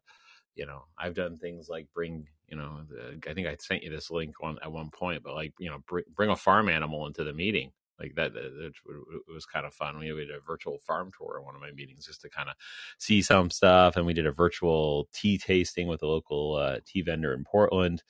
you 0.55 0.65
know, 0.65 0.85
I've 0.97 1.15
done 1.15 1.37
things 1.37 1.69
like 1.69 1.87
bring, 1.93 2.27
you 2.47 2.57
know, 2.57 2.83
the, 2.89 3.19
I 3.29 3.33
think 3.33 3.47
I 3.47 3.55
sent 3.59 3.83
you 3.83 3.89
this 3.91 4.11
link 4.11 4.35
on 4.41 4.59
at 4.63 4.71
one 4.71 4.89
point, 4.91 5.23
but 5.23 5.35
like, 5.35 5.53
you 5.59 5.69
know, 5.69 5.79
bring, 5.87 6.05
bring 6.15 6.31
a 6.31 6.35
farm 6.35 6.69
animal 6.69 7.07
into 7.07 7.23
the 7.23 7.33
meeting. 7.33 7.71
Like 7.99 8.15
that, 8.15 8.33
it, 8.36 8.73
was 9.33 9.45
kind 9.45 9.65
of 9.65 9.73
fun. 9.73 9.97
We 9.97 10.07
did 10.07 10.31
a 10.31 10.39
virtual 10.39 10.77
farm 10.79 11.12
tour 11.17 11.38
in 11.39 11.45
one 11.45 11.55
of 11.55 11.62
my 11.62 11.71
meetings 11.71 12.05
just 12.05 12.21
to 12.21 12.29
kind 12.29 12.49
of 12.49 12.55
see 12.99 13.21
some 13.21 13.49
stuff, 13.49 13.97
and 13.97 14.05
we 14.05 14.13
did 14.13 14.27
a 14.27 14.31
virtual 14.31 15.10
tea 15.13 15.38
tasting 15.38 15.88
with 15.88 16.03
a 16.03 16.07
local 16.07 16.55
uh, 16.55 16.79
tea 16.86 17.01
vendor 17.01 17.33
in 17.33 17.43
Portland. 17.43 18.03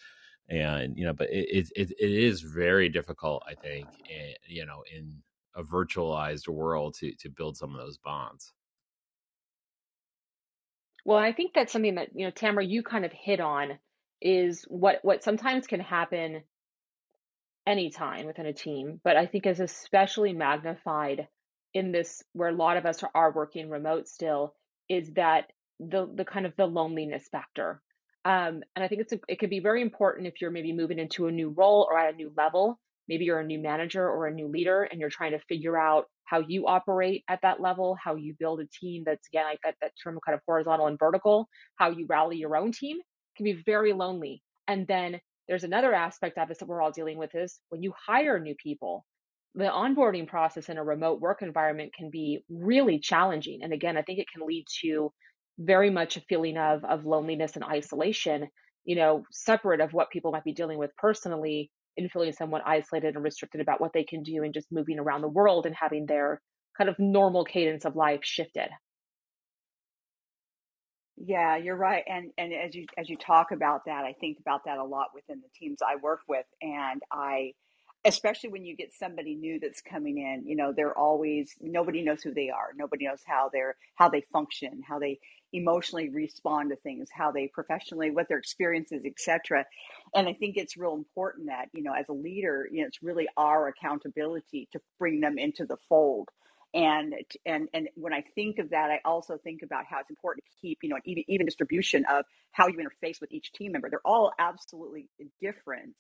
And 0.49 0.97
you 0.97 1.05
know, 1.05 1.13
but 1.13 1.29
it, 1.29 1.69
it 1.75 1.91
it 1.91 2.11
is 2.11 2.41
very 2.41 2.89
difficult, 2.89 3.43
I 3.47 3.55
think, 3.55 3.87
in, 4.09 4.33
you 4.45 4.65
know, 4.65 4.83
in 4.93 5.21
a 5.55 5.63
virtualized 5.63 6.47
world 6.47 6.95
to 6.95 7.13
to 7.15 7.29
build 7.29 7.57
some 7.57 7.73
of 7.73 7.79
those 7.79 7.97
bonds. 7.97 8.53
Well, 11.07 11.17
I 11.17 11.31
think 11.31 11.53
that's 11.53 11.71
something 11.71 11.95
that, 11.95 12.09
you 12.13 12.25
know, 12.25 12.31
Tamara, 12.31 12.65
you 12.65 12.83
kind 12.83 13.05
of 13.05 13.13
hit 13.13 13.39
on 13.39 13.79
is 14.21 14.65
what 14.67 14.99
what 15.03 15.23
sometimes 15.23 15.67
can 15.67 15.79
happen 15.79 16.43
anytime 17.67 18.25
within 18.25 18.47
a 18.47 18.53
team, 18.53 18.99
but 19.03 19.17
I 19.17 19.27
think 19.27 19.45
is 19.45 19.59
especially 19.59 20.33
magnified 20.33 21.27
in 21.73 21.91
this 21.91 22.23
where 22.33 22.49
a 22.49 22.55
lot 22.55 22.77
of 22.77 22.85
us 22.85 23.03
are 23.13 23.31
working 23.31 23.69
remote 23.69 24.07
still 24.07 24.55
is 24.89 25.11
that 25.13 25.51
the 25.79 26.09
the 26.15 26.25
kind 26.25 26.45
of 26.45 26.55
the 26.55 26.65
loneliness 26.65 27.27
factor. 27.31 27.81
Um, 28.25 28.63
and 28.75 28.83
I 28.83 28.87
think 28.87 29.01
it's 29.01 29.13
a, 29.13 29.19
it 29.27 29.39
could 29.39 29.49
be 29.49 29.59
very 29.59 29.81
important 29.81 30.27
if 30.27 30.41
you're 30.41 30.51
maybe 30.51 30.73
moving 30.73 30.99
into 30.99 31.27
a 31.27 31.31
new 31.31 31.49
role 31.49 31.87
or 31.89 31.97
at 31.99 32.13
a 32.13 32.17
new 32.17 32.33
level 32.35 32.79
maybe 33.07 33.25
you're 33.25 33.39
a 33.39 33.45
new 33.45 33.59
manager 33.59 34.07
or 34.07 34.27
a 34.27 34.33
new 34.33 34.47
leader 34.47 34.83
and 34.83 34.99
you're 34.99 35.09
trying 35.09 35.31
to 35.31 35.39
figure 35.39 35.77
out 35.77 36.05
how 36.25 36.39
you 36.39 36.67
operate 36.67 37.23
at 37.29 37.39
that 37.41 37.61
level, 37.61 37.97
how 38.03 38.15
you 38.15 38.35
build 38.37 38.59
a 38.59 38.67
team 38.67 39.03
that's 39.05 39.27
again 39.27 39.45
like 39.45 39.59
that, 39.63 39.75
that 39.81 39.91
term 40.03 40.19
kind 40.25 40.35
of 40.35 40.41
horizontal 40.45 40.87
and 40.87 40.99
vertical, 40.99 41.47
how 41.75 41.89
you 41.89 42.05
rally 42.09 42.37
your 42.37 42.55
own 42.55 42.71
team 42.71 42.97
can 43.35 43.45
be 43.45 43.53
very 43.65 43.93
lonely. 43.93 44.41
And 44.67 44.85
then 44.87 45.19
there's 45.47 45.63
another 45.63 45.93
aspect 45.93 46.37
of 46.37 46.47
this 46.47 46.59
that 46.59 46.67
we're 46.67 46.81
all 46.81 46.91
dealing 46.91 47.17
with 47.17 47.33
is 47.35 47.59
when 47.69 47.83
you 47.83 47.93
hire 48.05 48.39
new 48.39 48.55
people, 48.55 49.05
the 49.55 49.65
onboarding 49.65 50.27
process 50.27 50.69
in 50.69 50.77
a 50.77 50.83
remote 50.83 51.19
work 51.19 51.41
environment 51.41 51.93
can 51.97 52.09
be 52.09 52.43
really 52.49 52.99
challenging. 52.99 53.59
And 53.63 53.73
again, 53.73 53.97
I 53.97 54.01
think 54.01 54.19
it 54.19 54.27
can 54.31 54.45
lead 54.45 54.65
to 54.81 55.11
very 55.59 55.89
much 55.89 56.17
a 56.17 56.21
feeling 56.21 56.57
of 56.57 56.83
of 56.85 57.05
loneliness 57.05 57.55
and 57.55 57.63
isolation, 57.65 58.47
you 58.85 58.95
know, 58.95 59.23
separate 59.31 59.81
of 59.81 59.93
what 59.93 60.11
people 60.11 60.31
might 60.31 60.43
be 60.43 60.53
dealing 60.53 60.77
with 60.77 60.95
personally 60.97 61.71
in 61.97 62.09
feeling 62.09 62.31
somewhat 62.31 62.61
isolated 62.65 63.15
and 63.15 63.23
restricted 63.23 63.61
about 63.61 63.81
what 63.81 63.91
they 63.93 64.03
can 64.03 64.21
do 64.21 64.43
and 64.43 64.53
just 64.53 64.71
moving 64.71 64.99
around 64.99 65.21
the 65.21 65.27
world 65.27 65.65
and 65.65 65.75
having 65.75 66.05
their 66.05 66.41
kind 66.77 66.89
of 66.89 66.99
normal 66.99 67.43
cadence 67.43 67.85
of 67.85 67.95
life 67.95 68.19
shifted. 68.23 68.69
Yeah, 71.17 71.57
you're 71.57 71.75
right. 71.75 72.03
And 72.07 72.31
and 72.37 72.53
as 72.53 72.75
you 72.75 72.85
as 72.97 73.09
you 73.09 73.17
talk 73.17 73.51
about 73.51 73.85
that, 73.85 74.05
I 74.05 74.13
think 74.13 74.39
about 74.39 74.65
that 74.65 74.77
a 74.77 74.83
lot 74.83 75.07
within 75.15 75.41
the 75.41 75.49
teams 75.59 75.79
I 75.81 75.95
work 75.95 76.21
with 76.27 76.45
and 76.61 77.01
I 77.11 77.53
especially 78.05 78.49
when 78.51 78.63
you 78.63 78.75
get 78.75 78.93
somebody 78.93 79.35
new 79.35 79.59
that's 79.59 79.81
coming 79.81 80.19
in, 80.19 80.45
you 80.47 80.55
know, 80.55 80.71
they're 80.71 80.97
always 80.97 81.55
nobody 81.59 82.03
knows 82.03 82.21
who 82.21 82.33
they 82.33 82.49
are. 82.49 82.69
Nobody 82.75 83.05
knows 83.07 83.21
how 83.25 83.49
they're 83.51 83.75
how 83.95 84.09
they 84.09 84.21
function, 84.31 84.81
how 84.87 84.99
they 84.99 85.19
emotionally 85.53 86.09
respond 86.09 86.69
to 86.69 86.75
things, 86.77 87.09
how 87.11 87.31
they 87.31 87.47
professionally, 87.47 88.11
what 88.11 88.27
their 88.29 88.37
experiences, 88.37 89.03
etc. 89.03 89.65
And 90.15 90.27
I 90.27 90.33
think 90.33 90.55
it's 90.57 90.77
real 90.77 90.93
important 90.93 91.47
that, 91.47 91.69
you 91.73 91.81
know, 91.81 91.93
as 91.93 92.05
a 92.09 92.13
leader, 92.13 92.67
you 92.71 92.81
know, 92.81 92.87
it's 92.87 93.01
really 93.01 93.27
our 93.37 93.67
accountability 93.67 94.67
to 94.73 94.79
bring 94.99 95.19
them 95.21 95.37
into 95.39 95.65
the 95.65 95.77
fold 95.89 96.29
and 96.73 97.13
and 97.45 97.69
and 97.73 97.89
when 97.95 98.13
I 98.13 98.23
think 98.35 98.59
of 98.59 98.71
that, 98.71 98.89
I 98.89 98.99
also 99.05 99.37
think 99.37 99.61
about 99.63 99.85
how 99.85 99.99
it's 99.99 100.09
important 100.09 100.45
to 100.45 100.51
keep 100.61 100.79
you 100.81 100.89
know 100.89 100.97
even 101.05 101.23
even 101.27 101.45
distribution 101.45 102.05
of 102.09 102.25
how 102.51 102.67
you 102.67 102.77
interface 102.77 103.21
with 103.21 103.31
each 103.31 103.51
team 103.53 103.71
member. 103.71 103.89
They're 103.89 103.99
all 104.05 104.31
absolutely 104.39 105.09
different. 105.41 105.93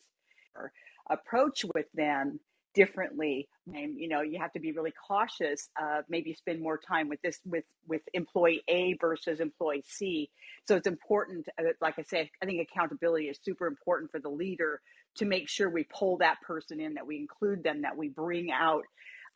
Or 0.55 0.71
approach 1.09 1.63
with 1.75 1.85
them 1.93 2.39
differently 2.77 3.47
and 3.73 3.97
you 3.97 4.07
know 4.07 4.21
you 4.21 4.37
have 4.39 4.51
to 4.53 4.59
be 4.59 4.71
really 4.71 4.93
cautious 5.07 5.67
uh, 5.81 6.03
maybe 6.09 6.31
spend 6.35 6.61
more 6.61 6.77
time 6.77 7.09
with 7.09 7.19
this 7.23 7.39
with 7.43 7.63
with 7.87 8.01
employee 8.13 8.61
a 8.67 8.95
versus 9.01 9.39
employee 9.39 9.83
c 9.87 10.29
so 10.67 10.75
it's 10.75 10.85
important 10.85 11.47
uh, 11.59 11.63
like 11.81 11.95
i 11.97 12.03
say 12.03 12.29
i 12.39 12.45
think 12.45 12.61
accountability 12.61 13.25
is 13.25 13.39
super 13.43 13.65
important 13.65 14.11
for 14.11 14.19
the 14.19 14.29
leader 14.29 14.79
to 15.15 15.25
make 15.25 15.49
sure 15.49 15.71
we 15.71 15.85
pull 15.85 16.17
that 16.17 16.39
person 16.41 16.79
in 16.79 16.93
that 16.93 17.07
we 17.07 17.17
include 17.17 17.63
them 17.63 17.81
that 17.81 17.97
we 17.97 18.09
bring 18.09 18.51
out 18.51 18.83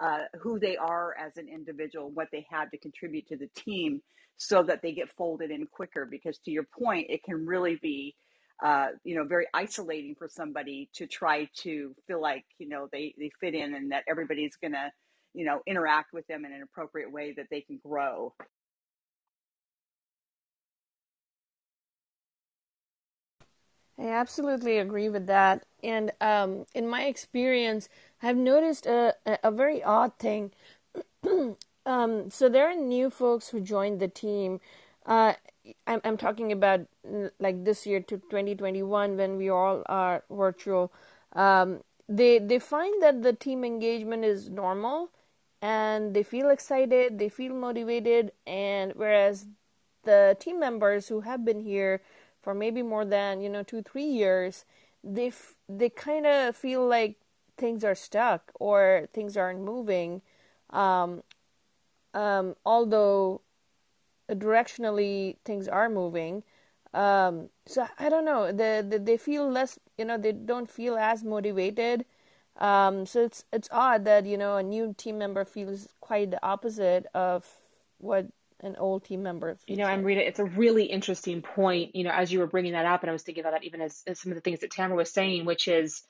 uh, 0.01 0.23
who 0.41 0.59
they 0.59 0.77
are 0.77 1.15
as 1.17 1.37
an 1.37 1.47
individual, 1.47 2.11
what 2.11 2.27
they 2.31 2.45
have 2.49 2.71
to 2.71 2.77
contribute 2.77 3.27
to 3.27 3.37
the 3.37 3.49
team, 3.55 4.01
so 4.37 4.63
that 4.63 4.81
they 4.81 4.91
get 4.93 5.11
folded 5.11 5.51
in 5.51 5.67
quicker. 5.67 6.07
Because 6.09 6.39
to 6.39 6.51
your 6.51 6.65
point, 6.79 7.07
it 7.09 7.23
can 7.23 7.45
really 7.45 7.77
be, 7.81 8.15
uh, 8.63 8.87
you 9.03 9.15
know, 9.15 9.23
very 9.25 9.47
isolating 9.53 10.15
for 10.15 10.27
somebody 10.27 10.89
to 10.95 11.07
try 11.07 11.47
to 11.59 11.95
feel 12.07 12.21
like 12.21 12.45
you 12.57 12.67
know 12.67 12.87
they 12.91 13.13
they 13.19 13.31
fit 13.39 13.53
in 13.53 13.75
and 13.75 13.91
that 13.91 14.03
everybody's 14.09 14.55
gonna, 14.61 14.91
you 15.33 15.45
know, 15.45 15.61
interact 15.67 16.13
with 16.13 16.25
them 16.27 16.45
in 16.45 16.51
an 16.51 16.63
appropriate 16.63 17.11
way 17.11 17.33
that 17.37 17.47
they 17.51 17.61
can 17.61 17.79
grow. 17.85 18.33
I 24.01 24.09
absolutely 24.09 24.79
agree 24.79 25.09
with 25.09 25.27
that. 25.27 25.63
And 25.83 26.11
um, 26.21 26.65
in 26.73 26.87
my 26.87 27.03
experience, 27.03 27.87
I've 28.21 28.37
noticed 28.37 28.85
a, 28.87 29.15
a, 29.43 29.51
very 29.51 29.83
odd 29.83 30.17
thing. 30.17 30.51
um, 31.85 32.29
so 32.31 32.49
there 32.49 32.69
are 32.69 32.75
new 32.75 33.11
folks 33.11 33.49
who 33.49 33.59
joined 33.61 33.99
the 33.99 34.07
team. 34.07 34.59
Uh, 35.05 35.33
I'm, 35.85 36.01
I'm 36.03 36.17
talking 36.17 36.51
about 36.51 36.81
like 37.39 37.63
this 37.63 37.85
year 37.85 37.99
to 37.99 38.17
2021 38.17 39.17
when 39.17 39.37
we 39.37 39.49
all 39.49 39.83
are 39.85 40.23
virtual. 40.31 40.91
Um, 41.33 41.81
they 42.09 42.39
they 42.39 42.59
find 42.59 43.01
that 43.03 43.21
the 43.21 43.33
team 43.33 43.63
engagement 43.63 44.25
is 44.25 44.49
normal, 44.49 45.11
and 45.61 46.13
they 46.13 46.23
feel 46.23 46.49
excited, 46.49 47.19
they 47.19 47.29
feel 47.29 47.53
motivated, 47.53 48.31
and 48.45 48.93
whereas 48.95 49.45
the 50.03 50.35
team 50.39 50.59
members 50.59 51.07
who 51.07 51.21
have 51.21 51.45
been 51.45 51.61
here 51.61 52.01
for 52.41 52.53
maybe 52.53 52.81
more 52.81 53.05
than 53.05 53.41
you 53.41 53.49
know 53.49 53.63
two 53.63 53.81
three 53.81 54.05
years 54.05 54.65
they 55.03 55.27
f- 55.27 55.55
they 55.69 55.89
kind 55.89 56.25
of 56.25 56.55
feel 56.55 56.85
like 56.87 57.17
things 57.57 57.83
are 57.83 57.95
stuck 57.95 58.51
or 58.59 59.07
things 59.13 59.35
aren't 59.37 59.61
moving. 59.61 60.21
Um, 60.69 61.23
um, 62.13 62.55
although 62.65 63.41
directionally 64.29 65.37
things 65.45 65.67
are 65.67 65.89
moving 65.89 66.43
um, 66.93 67.49
so 67.65 67.85
i 67.99 68.09
don't 68.09 68.25
know 68.25 68.51
they, 68.51 68.81
they, 68.85 68.97
they 68.97 69.17
feel 69.17 69.49
less 69.49 69.77
you 69.97 70.05
know 70.05 70.17
they 70.17 70.31
don't 70.31 70.69
feel 70.69 70.97
as 70.97 71.23
motivated. 71.23 72.05
Um, 72.57 73.05
so 73.05 73.23
it's 73.23 73.45
it's 73.53 73.69
odd 73.71 74.05
that 74.05 74.25
you 74.25 74.37
know 74.37 74.57
a 74.57 74.63
new 74.63 74.93
team 74.97 75.17
member 75.17 75.45
feels 75.45 75.87
quite 76.01 76.31
the 76.31 76.45
opposite 76.45 77.05
of 77.13 77.47
what 77.99 78.27
an 78.63 78.75
old 78.77 79.05
team 79.05 79.23
member. 79.23 79.57
You 79.67 79.77
know, 79.77 79.87
Amrita, 79.87 80.25
it's 80.25 80.39
a 80.39 80.45
really 80.45 80.85
interesting 80.85 81.41
point. 81.41 81.95
You 81.95 82.03
know, 82.03 82.11
as 82.11 82.31
you 82.31 82.39
were 82.39 82.47
bringing 82.47 82.73
that 82.73 82.85
up, 82.85 83.01
and 83.01 83.09
I 83.09 83.13
was 83.13 83.23
thinking 83.23 83.43
about 83.43 83.53
that 83.53 83.63
even 83.63 83.81
as, 83.81 84.01
as 84.07 84.19
some 84.19 84.31
of 84.31 84.35
the 84.35 84.41
things 84.41 84.59
that 84.61 84.71
Tamara 84.71 84.97
was 84.97 85.11
saying, 85.11 85.45
which 85.45 85.67
is, 85.67 86.03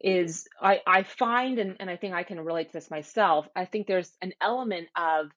is 0.00 0.46
I, 0.60 0.80
I 0.86 1.02
find, 1.02 1.58
and, 1.58 1.76
and 1.80 1.90
I 1.90 1.96
think 1.96 2.14
I 2.14 2.22
can 2.22 2.40
relate 2.40 2.68
to 2.68 2.72
this 2.72 2.90
myself, 2.90 3.48
I 3.56 3.64
think 3.64 3.86
there's 3.86 4.12
an 4.22 4.32
element 4.40 4.88
of 4.96 5.30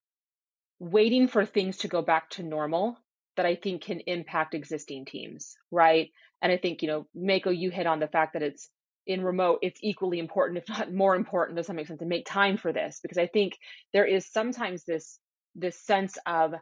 waiting 0.80 1.28
for 1.28 1.46
things 1.46 1.78
to 1.78 1.88
go 1.88 2.02
back 2.02 2.30
to 2.32 2.44
normal 2.44 2.98
that 3.38 3.46
I 3.46 3.56
think 3.56 3.84
can 3.84 4.02
impact 4.02 4.54
existing 4.54 5.06
teams, 5.06 5.56
right? 5.72 6.10
And 6.42 6.52
I 6.52 6.58
think, 6.58 6.82
you 6.82 6.88
know, 6.88 7.08
Mako, 7.16 7.52
you 7.52 7.72
hit 7.72 7.88
on 7.88 8.00
the 8.00 8.08
fact 8.08 8.34
that 8.34 8.44
it's 8.44 8.70
in 9.08 9.24
remote, 9.24 9.60
it's 9.62 9.80
equally 9.82 10.20
important, 10.20 10.60
if 10.60 10.70
not 10.70 10.94
more 10.94 11.16
important, 11.16 11.58
does 11.58 11.68
that 11.68 11.74
make 11.74 11.88
sense, 11.88 12.00
to 12.00 12.06
make 12.06 12.26
time 12.26 12.58
for 12.58 12.72
this? 12.72 13.00
Because 13.02 13.18
I 13.18 13.28
think 13.28 13.58
there 13.94 14.06
is 14.06 14.26
sometimes 14.32 14.84
this 14.84 15.20
this 15.56 15.80
sense 15.80 16.18
of 16.26 16.54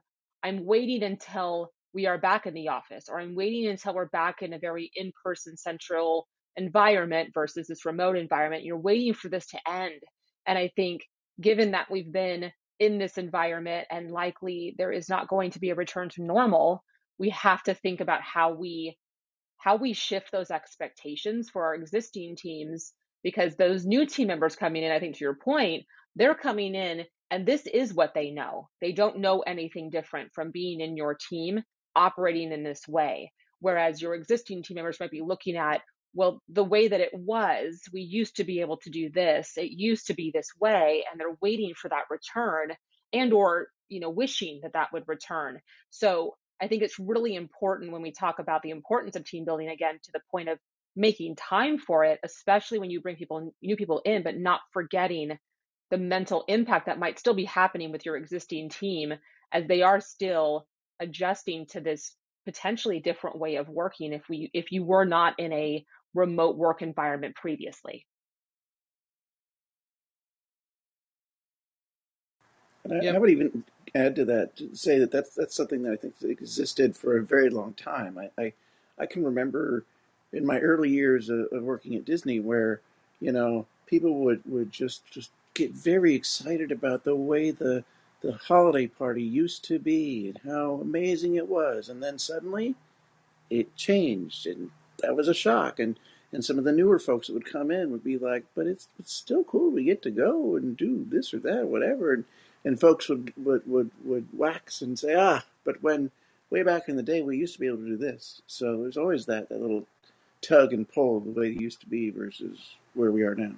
I'm 0.44 0.66
waiting 0.66 1.04
until 1.04 1.72
we 1.94 2.06
are 2.06 2.18
back 2.18 2.46
in 2.46 2.54
the 2.54 2.70
office, 2.70 3.06
or 3.10 3.20
I'm 3.20 3.36
waiting 3.36 3.68
until 3.68 3.94
we're 3.96 4.10
back 4.10 4.42
in 4.42 4.54
a 4.54 4.60
very 4.60 4.92
in 4.96 5.12
person 5.24 5.58
central 5.58 6.28
environment 6.56 7.32
versus 7.34 7.68
this 7.68 7.86
remote 7.86 8.18
environment. 8.18 8.64
You're 8.64 8.78
waiting 8.78 9.14
for 9.14 9.30
this 9.30 9.48
to 9.48 9.60
end. 9.68 10.02
And 10.46 10.58
I 10.58 10.72
think, 10.76 11.02
given 11.42 11.72
that 11.72 11.90
we've 11.90 12.12
been 12.12 12.52
in 12.80 12.98
this 12.98 13.18
environment 13.18 13.88
and 13.92 14.12
likely 14.12 14.76
there 14.78 14.92
is 14.92 15.10
not 15.10 15.28
going 15.28 15.52
to 15.52 15.60
be 15.60 15.70
a 15.70 15.76
return 15.76 16.10
to 16.10 16.24
normal, 16.24 16.84
we 17.18 17.30
have 17.32 17.62
to 17.64 17.74
think 17.74 18.02
about 18.02 18.22
how 18.22 18.54
we 18.54 18.98
how 19.58 19.76
we 19.76 19.92
shift 19.92 20.32
those 20.32 20.52
expectations 20.52 21.50
for 21.50 21.66
our 21.66 21.76
existing 21.76 22.38
teams 22.38 22.94
because 23.24 23.56
those 23.56 23.86
new 23.86 24.06
team 24.06 24.28
members 24.28 24.56
coming 24.56 24.84
in, 24.84 24.92
I 24.92 25.00
think 25.00 25.18
to 25.18 25.26
your 25.26 25.36
point, 25.36 25.84
they're 26.16 26.34
coming 26.34 26.76
in 26.76 27.04
and 27.32 27.46
this 27.46 27.66
is 27.68 27.94
what 27.94 28.14
they 28.14 28.32
know. 28.32 28.70
They 28.82 28.92
don't 28.92 29.20
know 29.20 29.40
anything 29.42 29.90
different 29.90 30.34
from 30.34 30.52
being 30.52 30.82
in 30.82 30.98
your 30.98 31.16
team 31.30 31.62
operating 31.96 32.52
in 32.52 32.64
this 32.64 32.88
way. 32.88 33.32
Whereas 33.60 34.02
your 34.02 34.16
existing 34.16 34.64
team 34.64 34.76
members 34.76 35.00
might 35.00 35.12
be 35.12 35.22
looking 35.22 35.58
at, 35.58 35.82
well, 36.14 36.42
the 36.50 36.64
way 36.64 36.88
that 36.88 37.02
it 37.02 37.12
was, 37.14 37.82
we 37.94 38.02
used 38.02 38.38
to 38.38 38.44
be 38.44 38.62
able 38.62 38.78
to 38.78 38.90
do 38.90 39.10
this. 39.10 39.54
It 39.58 39.72
used 39.72 40.08
to 40.08 40.14
be 40.14 40.32
this 40.34 40.48
way, 40.60 41.04
and 41.10 41.20
they're 41.20 41.38
waiting 41.42 41.74
for 41.76 41.90
that 41.90 42.06
return 42.10 42.72
and 43.14 43.34
or, 43.34 43.68
you 43.90 44.00
know, 44.00 44.10
wishing 44.10 44.62
that 44.64 44.74
that 44.74 44.92
would 44.94 45.04
return. 45.08 45.60
So 45.90 46.36
I 46.62 46.68
think 46.68 46.84
it's 46.84 47.00
really 47.00 47.36
important 47.36 47.92
when 47.92 48.02
we 48.02 48.12
talk 48.12 48.40
about 48.40 48.64
the 48.64 48.72
importance 48.72 49.16
of 49.16 49.26
team 49.26 49.46
building 49.46 49.70
again 49.70 50.00
to 50.04 50.12
the 50.14 50.22
point 50.32 50.50
of 50.50 50.58
making 50.96 51.36
time 51.36 51.78
for 51.78 52.04
it, 52.06 52.20
especially 52.24 52.80
when 52.80 52.90
you 52.90 53.02
bring 53.02 53.16
people 53.16 53.54
new 53.62 53.76
people 53.76 54.02
in, 54.04 54.24
but 54.24 54.38
not 54.38 54.62
forgetting 54.74 55.38
the 55.90 55.98
mental 55.98 56.44
impact 56.48 56.86
that 56.86 57.00
might 57.00 57.20
still 57.20 57.34
be 57.34 57.46
happening 57.46 57.92
with 57.92 58.06
your 58.06 58.16
existing 58.16 58.70
team 58.70 59.14
as 59.52 59.66
they 59.68 59.82
are 59.82 60.00
still 60.00 60.68
adjusting 61.00 61.66
to 61.68 61.80
this 61.80 62.16
potentially 62.46 63.00
different 63.00 63.38
way 63.38 63.56
of 63.56 63.70
working 63.70 64.14
if 64.14 64.28
we 64.30 64.50
if 64.54 64.72
you 64.72 64.84
were 64.84 65.06
not 65.06 65.40
in 65.40 65.52
a 65.54 65.86
remote 66.14 66.58
work 66.58 66.82
environment 66.82 67.36
previously. 67.36 68.06
And 72.84 72.94
I, 72.94 73.04
yep. 73.04 73.16
I 73.16 73.20
would 73.20 73.30
even 73.30 73.64
add 73.96 74.16
to 74.16 74.26
that 74.26 74.56
to 74.58 74.76
say 74.76 75.00
that 75.00 75.12
that's 75.12 75.34
that's 75.36 75.56
something 75.56 75.84
that 75.84 75.94
I 75.94 75.96
think 75.96 76.16
existed 76.22 76.96
for 76.96 77.18
a 77.18 77.24
very 77.24 77.50
long 77.50 77.74
time. 77.74 78.18
I 78.18 78.30
I, 78.42 78.54
I 78.98 79.06
can 79.06 79.24
remember 79.24 79.86
in 80.34 80.46
my 80.46 80.60
early 80.60 80.90
years 80.90 81.30
of, 81.30 81.48
of 81.52 81.64
working 81.64 81.96
at 81.96 82.06
Disney 82.06 82.40
where 82.40 82.82
you 83.20 83.32
know 83.32 83.66
people 83.86 84.16
would 84.20 84.42
would 84.46 84.72
just 84.72 85.10
just 85.12 85.32
get 85.60 85.72
very 85.74 86.16
excited 86.16 86.72
about 86.72 87.04
the 87.04 87.16
way 87.16 87.52
the 87.52 87.84
the 88.22 88.34
holiday 88.34 88.88
party 88.88 89.24
used 89.24 89.64
to 89.66 89.80
be 89.80 90.28
and 90.28 90.40
how 90.52 90.80
amazing 90.82 91.36
it 91.36 91.48
was, 91.48 91.90
and 91.90 92.04
then 92.04 92.20
suddenly 92.20 92.76
it 93.50 93.76
changed, 93.76 94.48
and 94.48 94.72
that 95.00 95.16
was 95.16 95.28
a 95.28 95.34
shock. 95.34 95.80
And 95.80 96.00
and 96.32 96.46
some 96.46 96.60
of 96.60 96.64
the 96.64 96.72
newer 96.72 97.00
folks 97.00 97.28
that 97.28 97.34
would 97.34 97.46
come 97.52 97.72
in 97.72 97.92
would 97.92 98.04
be 98.04 98.18
like, 98.18 98.46
"But 98.56 98.68
it's 98.68 98.88
it's 99.00 99.14
still 99.14 99.44
cool. 99.44 99.72
We 99.72 99.84
get 99.84 100.02
to 100.04 100.12
go 100.12 100.56
and 100.56 100.78
do 100.78 101.06
this 101.10 101.34
or 101.34 101.40
that, 101.40 101.62
or 101.62 101.66
whatever." 101.66 102.14
And 102.14 102.26
and 102.66 102.80
folks 102.80 103.10
would 103.10 103.34
would 103.38 103.68
would, 103.68 103.92
would 104.06 104.28
wax 104.34 104.82
and 104.82 104.98
say, 104.98 105.16
"Ah, 105.16 105.46
but 105.66 105.84
when 105.84 106.12
way 106.50 106.64
back 106.64 106.90
in 106.90 106.96
the 106.96 107.04
day 107.04 107.22
we 107.22 107.38
used 107.38 107.56
to 107.56 107.60
be 107.60 107.68
able 107.68 107.80
to 107.80 107.86
do 107.86 107.98
this." 107.98 108.42
So 108.48 108.82
there's 108.82 108.98
always 108.98 109.26
that 109.26 109.50
that 109.50 109.62
little 109.62 109.88
tug 110.42 110.74
and 110.74 110.88
pull 110.88 111.20
the 111.20 111.32
way 111.32 111.50
it 111.52 111.62
used 111.62 111.82
to 111.82 111.88
be 111.88 112.12
versus 112.12 112.60
where 112.94 113.12
we 113.12 113.24
are 113.24 113.36
now. 113.36 113.56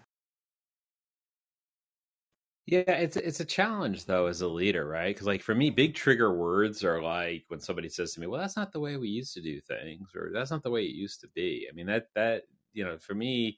Yeah, 2.68 2.80
it's 2.92 3.18
it's 3.18 3.40
a 3.40 3.46
challenge 3.46 4.06
though 4.06 4.28
as 4.28 4.42
a 4.42 4.48
leader, 4.48 4.88
right? 4.88 5.14
Because 5.16 5.26
like 5.28 5.42
for 5.42 5.56
me, 5.56 5.70
big 5.72 5.96
trigger 5.96 6.34
words 6.36 6.84
are 6.84 7.02
like 7.02 7.44
when 7.48 7.60
somebody 7.60 7.90
says 7.90 8.14
to 8.14 8.20
me, 8.22 8.28
"Well, 8.28 8.40
that's 8.40 8.56
not 8.56 8.72
the 8.72 8.80
way 8.80 8.98
we 8.98 9.10
used 9.10 9.34
to 9.34 9.42
do 9.42 9.60
things," 9.62 10.12
or 10.16 10.30
"That's 10.34 10.52
not 10.52 10.62
the 10.64 10.70
way 10.72 10.86
it 10.86 10.96
used 10.96 11.22
to 11.22 11.28
be." 11.30 11.68
I 11.70 11.74
mean, 11.74 11.88
that 11.88 12.08
that 12.16 12.44
you 12.74 12.84
know, 12.86 12.98
for 13.00 13.16
me, 13.16 13.58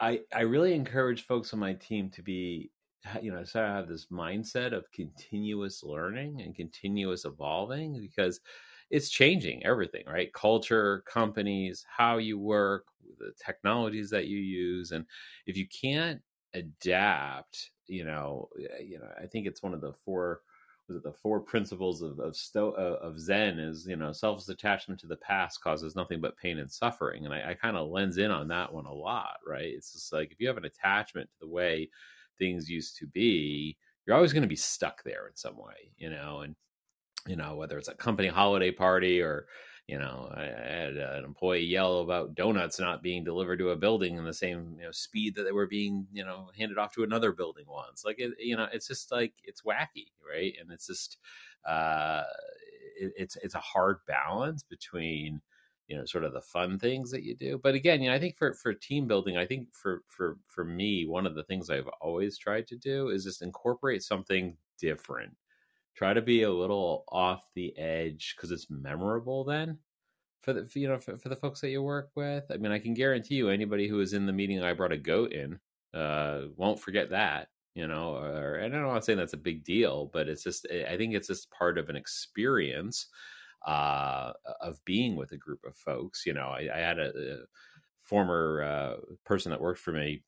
I 0.00 0.22
I 0.34 0.42
really 0.42 0.74
encourage 0.74 1.22
folks 1.24 1.52
on 1.52 1.60
my 1.60 1.74
team 1.74 2.10
to 2.10 2.22
be, 2.22 2.70
you 3.22 3.32
know, 3.32 3.44
sort 3.44 3.66
of 3.66 3.70
have 3.72 3.88
this 3.88 4.06
mindset 4.06 4.72
of 4.72 4.90
continuous 4.92 5.82
learning 5.82 6.40
and 6.42 6.54
continuous 6.54 7.24
evolving 7.24 8.00
because 8.00 8.40
it's 8.90 9.10
changing 9.10 9.64
everything, 9.64 10.04
right? 10.06 10.32
Culture, 10.32 11.02
companies, 11.06 11.84
how 11.88 12.18
you 12.18 12.38
work, 12.38 12.86
the 13.18 13.32
technologies 13.44 14.10
that 14.10 14.26
you 14.26 14.38
use, 14.38 14.90
and 14.92 15.06
if 15.46 15.56
you 15.56 15.66
can't 15.68 16.22
adapt 16.54 17.70
you 17.86 18.04
know 18.04 18.48
eh, 18.58 18.82
you 18.82 18.98
know 18.98 19.08
i 19.22 19.26
think 19.26 19.46
it's 19.46 19.62
one 19.62 19.74
of 19.74 19.80
the 19.80 19.92
four 19.92 20.40
was 20.88 20.96
it 20.96 21.02
the 21.02 21.12
four 21.12 21.40
principles 21.52 22.02
of 22.02 22.18
of, 22.18 22.36
sto- 22.36 22.72
of 22.72 23.18
zen 23.18 23.58
is 23.58 23.86
you 23.86 23.96
know 23.96 24.12
selfless 24.12 24.48
attachment 24.48 25.00
to 25.00 25.06
the 25.06 25.16
past 25.16 25.62
causes 25.62 25.96
nothing 25.96 26.20
but 26.20 26.36
pain 26.36 26.58
and 26.58 26.70
suffering 26.70 27.24
and 27.24 27.34
i, 27.34 27.50
I 27.50 27.54
kind 27.54 27.76
of 27.76 27.88
lens 27.88 28.18
in 28.18 28.30
on 28.30 28.48
that 28.48 28.72
one 28.72 28.86
a 28.86 28.92
lot 28.92 29.38
right? 29.46 29.66
It's 29.66 29.92
just 29.92 30.12
like 30.12 30.32
if 30.32 30.40
you 30.40 30.48
have 30.48 30.56
an 30.56 30.64
attachment 30.64 31.30
to 31.30 31.36
the 31.40 31.48
way 31.48 31.90
things 32.38 32.68
used 32.68 32.96
to 32.98 33.06
be 33.06 33.76
you're 34.06 34.16
always 34.16 34.32
going 34.32 34.42
to 34.42 34.48
be 34.48 34.56
stuck 34.56 35.02
there 35.04 35.26
in 35.28 35.36
some 35.36 35.56
way 35.56 35.92
you 35.98 36.10
know 36.10 36.40
and 36.40 36.56
you 37.26 37.36
know 37.36 37.54
whether 37.54 37.78
it's 37.78 37.88
a 37.88 37.94
company 37.94 38.28
holiday 38.28 38.70
party 38.70 39.20
or 39.20 39.46
you 39.90 39.98
know, 39.98 40.30
I, 40.32 40.42
had 40.44 40.96
an 40.96 41.24
employee 41.24 41.64
yell 41.64 41.98
about 42.02 42.36
donuts 42.36 42.78
not 42.78 43.02
being 43.02 43.24
delivered 43.24 43.58
to 43.58 43.70
a 43.70 43.76
building 43.76 44.16
in 44.16 44.24
the 44.24 44.32
same 44.32 44.76
you 44.78 44.84
know, 44.84 44.92
speed 44.92 45.34
that 45.34 45.42
they 45.42 45.50
were 45.50 45.66
being, 45.66 46.06
you 46.12 46.24
know, 46.24 46.48
handed 46.56 46.78
off 46.78 46.94
to 46.94 47.02
another 47.02 47.32
building 47.32 47.64
once. 47.66 48.04
Like, 48.04 48.20
it, 48.20 48.34
you 48.38 48.56
know, 48.56 48.68
it's 48.72 48.86
just 48.86 49.10
like 49.10 49.32
it's 49.42 49.62
wacky, 49.62 50.12
right? 50.24 50.54
And 50.60 50.70
it's 50.70 50.86
just, 50.86 51.18
uh, 51.68 52.22
it, 53.00 53.12
it's 53.16 53.34
it's 53.42 53.56
a 53.56 53.58
hard 53.58 53.98
balance 54.06 54.62
between, 54.62 55.40
you 55.88 55.96
know, 55.96 56.04
sort 56.04 56.22
of 56.22 56.34
the 56.34 56.40
fun 56.40 56.78
things 56.78 57.10
that 57.10 57.24
you 57.24 57.34
do. 57.34 57.58
But 57.60 57.74
again, 57.74 58.00
you 58.00 58.10
know, 58.10 58.14
I 58.14 58.20
think 58.20 58.36
for 58.36 58.54
for 58.54 58.72
team 58.72 59.08
building, 59.08 59.36
I 59.36 59.44
think 59.44 59.74
for 59.74 60.02
for 60.06 60.38
for 60.46 60.64
me, 60.64 61.04
one 61.04 61.26
of 61.26 61.34
the 61.34 61.42
things 61.42 61.68
I've 61.68 61.88
always 62.00 62.38
tried 62.38 62.68
to 62.68 62.76
do 62.76 63.08
is 63.08 63.24
just 63.24 63.42
incorporate 63.42 64.04
something 64.04 64.56
different 64.78 65.36
try 66.00 66.14
to 66.14 66.22
be 66.22 66.44
a 66.44 66.50
little 66.50 67.04
off 67.08 67.44
the 67.54 67.76
edge 67.76 68.34
because 68.34 68.50
it's 68.50 68.70
memorable 68.70 69.44
then 69.44 69.76
for 70.40 70.54
the 70.54 70.66
you 70.74 70.88
know 70.88 70.98
for, 70.98 71.18
for, 71.18 71.28
the 71.28 71.36
folks 71.36 71.60
that 71.60 71.68
you 71.68 71.82
work 71.82 72.08
with. 72.14 72.44
I 72.50 72.56
mean 72.56 72.72
i 72.72 72.78
can 72.78 72.94
guarantee 72.94 73.34
you 73.34 73.50
anybody 73.50 73.86
who 73.86 73.96
was 73.96 74.14
in 74.14 74.24
the 74.24 74.32
meeting 74.32 74.62
i 74.62 74.72
brought 74.72 74.92
a 74.92 74.96
goat 74.96 75.34
in 75.34 75.58
uh 75.92 76.46
won't 76.56 76.80
forget 76.80 77.10
that 77.10 77.48
you 77.74 77.86
know 77.86 78.14
or 78.14 78.54
and 78.54 78.74
i'm 78.74 78.86
not 78.86 79.04
saying 79.04 79.18
that's 79.18 79.34
a 79.34 79.48
big 79.48 79.62
deal 79.62 80.08
but 80.10 80.26
it's 80.26 80.42
just 80.42 80.66
i 80.88 80.96
think 80.96 81.14
it's 81.14 81.26
just 81.26 81.50
part 81.50 81.76
of 81.76 81.90
an 81.90 81.96
experience 81.96 83.08
uh 83.66 84.32
of 84.62 84.82
being 84.86 85.16
with 85.16 85.32
a 85.32 85.36
group 85.36 85.60
of 85.66 85.76
folks 85.76 86.24
you 86.24 86.32
know 86.32 86.46
i, 86.46 86.66
I 86.74 86.78
had 86.78 86.98
a, 86.98 87.08
a 87.08 87.36
former 88.02 88.62
uh, 88.62 89.14
person 89.24 89.50
that 89.50 89.60
worked 89.60 89.80
for 89.80 89.92
me 89.92 90.22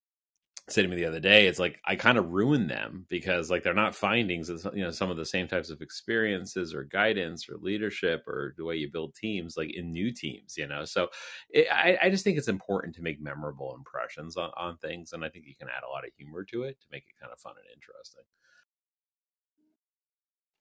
said 0.69 0.83
to 0.83 0.89
me 0.89 0.95
the 0.95 1.05
other 1.05 1.19
day 1.19 1.47
it's 1.49 1.59
like 1.59 1.81
i 1.85 1.97
kind 1.97 2.17
of 2.17 2.31
ruin 2.31 2.69
them 2.69 3.05
because 3.09 3.51
like 3.51 3.65
they're 3.65 3.75
not 3.75 3.97
findings 3.97 4.49
you 4.73 4.85
know 4.85 4.93
some 4.93 5.11
of 5.11 5.17
the 5.17 5.25
same 5.25 5.49
types 5.49 5.71
of 5.71 5.83
experiences 5.83 6.73
or 6.73 6.85
guidance 6.85 7.49
or 7.49 7.57
leadership 7.59 8.27
or 8.29 8.55
the 8.57 8.65
way 8.65 8.77
you 8.77 8.91
build 8.91 9.15
teams 9.15 9.57
like 9.57 9.75
in 9.75 9.91
new 9.91 10.13
teams 10.13 10.57
you 10.57 10.67
know 10.67 10.85
so 10.85 11.09
it, 11.51 11.67
I, 11.71 11.99
I 12.03 12.11
just 12.11 12.23
think 12.23 12.39
it's 12.39 12.49
important 12.49 12.95
to 12.95 13.03
make 13.03 13.21
memorable 13.21 13.75
impressions 13.75 14.37
on, 14.37 14.51
on 14.57 14.77
things 14.79 15.13
and 15.13 15.25
i 15.25 15.29
think 15.29 15.47
you 15.47 15.57
can 15.57 15.69
add 15.69 15.83
a 15.85 15.91
lot 15.91 16.05
of 16.07 16.13
humor 16.17 16.45
to 16.45 16.63
it 16.63 16.81
to 16.81 16.87
make 16.93 17.05
it 17.09 17.21
kind 17.21 17.33
of 17.33 17.41
fun 17.41 17.55
and 17.57 17.67
interesting 17.75 18.23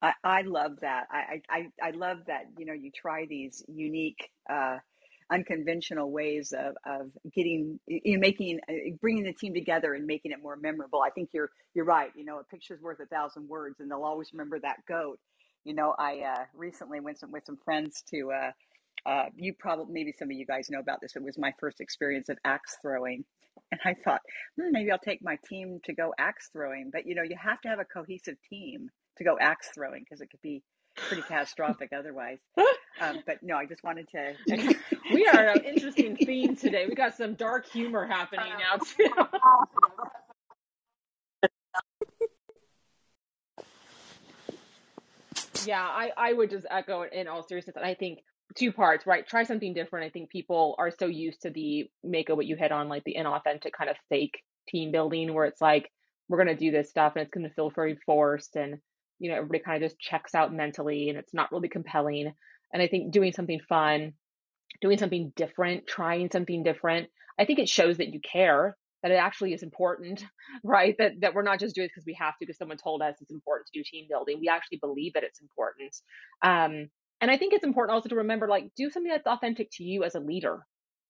I, 0.02 0.14
I 0.24 0.42
love 0.42 0.80
that. 0.80 1.06
I, 1.12 1.42
I, 1.48 1.68
I 1.80 1.90
love 1.92 2.24
that, 2.26 2.46
you 2.58 2.66
know, 2.66 2.72
you 2.72 2.90
try 2.90 3.24
these 3.26 3.64
unique, 3.68 4.30
uh, 4.50 4.78
unconventional 5.32 6.10
ways 6.10 6.52
of, 6.52 6.76
of 6.86 7.10
getting, 7.34 7.80
you 7.86 8.16
know, 8.16 8.20
making, 8.20 8.60
uh, 8.68 8.94
bringing 9.00 9.24
the 9.24 9.32
team 9.32 9.54
together 9.54 9.94
and 9.94 10.06
making 10.06 10.32
it 10.32 10.42
more 10.42 10.56
memorable. 10.56 11.00
I 11.00 11.10
think 11.10 11.30
you're, 11.32 11.50
you're 11.74 11.84
right. 11.84 12.10
You 12.14 12.24
know, 12.24 12.38
a 12.38 12.44
picture's 12.44 12.80
worth 12.82 13.00
a 13.00 13.06
thousand 13.06 13.48
words 13.48 13.80
and 13.80 13.90
they'll 13.90 14.04
always 14.04 14.32
remember 14.32 14.60
that 14.60 14.78
goat. 14.86 15.18
You 15.64 15.74
know, 15.74 15.94
I 15.98 16.20
uh, 16.20 16.44
recently 16.54 17.00
went 17.00 17.18
some, 17.18 17.32
with 17.32 17.44
some 17.46 17.58
friends 17.64 18.02
to, 18.10 18.30
uh, 18.32 18.50
uh, 19.08 19.24
you 19.36 19.54
probably, 19.58 19.92
maybe 19.92 20.12
some 20.12 20.28
of 20.28 20.36
you 20.36 20.46
guys 20.46 20.68
know 20.70 20.80
about 20.80 21.00
this. 21.00 21.16
It 21.16 21.22
was 21.22 21.38
my 21.38 21.52
first 21.58 21.80
experience 21.80 22.28
of 22.28 22.38
axe 22.44 22.76
throwing. 22.82 23.24
And 23.70 23.80
I 23.84 23.94
thought, 24.04 24.20
hmm, 24.60 24.70
maybe 24.70 24.90
I'll 24.90 24.98
take 24.98 25.20
my 25.22 25.38
team 25.48 25.80
to 25.84 25.94
go 25.94 26.12
axe 26.18 26.50
throwing. 26.52 26.90
But, 26.92 27.06
you 27.06 27.14
know, 27.14 27.22
you 27.22 27.36
have 27.42 27.60
to 27.62 27.68
have 27.68 27.78
a 27.78 27.84
cohesive 27.84 28.36
team 28.50 28.88
to 29.18 29.24
go 29.24 29.36
axe 29.40 29.70
throwing 29.74 30.04
because 30.04 30.20
it 30.20 30.28
could 30.30 30.42
be 30.42 30.62
pretty 30.96 31.22
catastrophic 31.22 31.90
otherwise. 31.96 32.38
Um, 33.00 33.22
but 33.26 33.42
no, 33.42 33.56
I 33.56 33.66
just 33.66 33.82
wanted 33.82 34.08
to. 34.10 34.34
we 35.12 35.26
are 35.26 35.48
an 35.48 35.64
interesting 35.64 36.16
theme 36.16 36.54
today. 36.56 36.86
We 36.88 36.94
got 36.94 37.16
some 37.16 37.34
dark 37.34 37.66
humor 37.66 38.06
happening 38.06 38.52
now 38.58 38.76
too. 38.76 39.08
yeah, 45.66 45.82
I, 45.82 46.10
I 46.16 46.32
would 46.32 46.50
just 46.50 46.66
echo 46.70 47.02
in 47.02 47.28
all 47.28 47.42
seriousness. 47.42 47.76
And 47.76 47.84
I 47.84 47.94
think 47.94 48.20
two 48.54 48.72
parts, 48.72 49.06
right? 49.06 49.26
Try 49.26 49.44
something 49.44 49.74
different. 49.74 50.06
I 50.06 50.10
think 50.10 50.30
people 50.30 50.74
are 50.78 50.90
so 50.90 51.06
used 51.06 51.42
to 51.42 51.50
the 51.50 51.90
make 52.02 52.28
of 52.28 52.36
what 52.36 52.46
you 52.46 52.56
hit 52.56 52.72
on, 52.72 52.88
like 52.88 53.04
the 53.04 53.16
inauthentic 53.18 53.72
kind 53.72 53.90
of 53.90 53.96
fake 54.08 54.42
team 54.68 54.92
building 54.92 55.32
where 55.32 55.46
it's 55.46 55.60
like, 55.60 55.90
we're 56.28 56.42
going 56.42 56.56
to 56.56 56.64
do 56.64 56.70
this 56.70 56.88
stuff 56.88 57.12
and 57.14 57.22
it's 57.22 57.32
going 57.32 57.46
to 57.46 57.54
feel 57.54 57.70
very 57.70 57.96
forced. 58.06 58.56
And, 58.56 58.78
you 59.18 59.30
know, 59.30 59.36
everybody 59.36 59.60
kind 59.60 59.82
of 59.82 59.88
just 59.88 60.00
checks 60.00 60.34
out 60.34 60.54
mentally 60.54 61.08
and 61.08 61.18
it's 61.18 61.34
not 61.34 61.52
really 61.52 61.68
compelling. 61.68 62.32
And 62.72 62.82
I 62.82 62.88
think 62.88 63.12
doing 63.12 63.32
something 63.32 63.60
fun, 63.68 64.14
doing 64.80 64.98
something 64.98 65.32
different, 65.36 65.86
trying 65.86 66.30
something 66.30 66.62
different, 66.62 67.08
I 67.38 67.44
think 67.44 67.58
it 67.58 67.68
shows 67.68 67.98
that 67.98 68.12
you 68.12 68.20
care, 68.20 68.76
that 69.02 69.12
it 69.12 69.16
actually 69.16 69.52
is 69.52 69.62
important, 69.62 70.24
right? 70.64 70.96
That 70.98 71.20
that 71.20 71.34
we're 71.34 71.42
not 71.42 71.60
just 71.60 71.74
doing 71.74 71.86
it 71.86 71.92
because 71.94 72.06
we 72.06 72.14
have 72.14 72.34
to, 72.34 72.38
because 72.40 72.58
someone 72.58 72.78
told 72.78 73.02
us 73.02 73.16
it's 73.20 73.30
important 73.32 73.68
to 73.72 73.78
do 73.78 73.84
team 73.84 74.06
building. 74.08 74.38
We 74.40 74.48
actually 74.48 74.78
believe 74.78 75.14
that 75.14 75.24
it's 75.24 75.40
important. 75.40 75.96
Um, 76.42 76.88
and 77.20 77.30
I 77.30 77.36
think 77.36 77.52
it's 77.52 77.64
important 77.64 77.94
also 77.94 78.08
to 78.08 78.16
remember, 78.16 78.48
like, 78.48 78.70
do 78.76 78.90
something 78.90 79.10
that's 79.10 79.26
authentic 79.26 79.70
to 79.74 79.84
you 79.84 80.04
as 80.04 80.14
a 80.16 80.20
leader. 80.20 80.60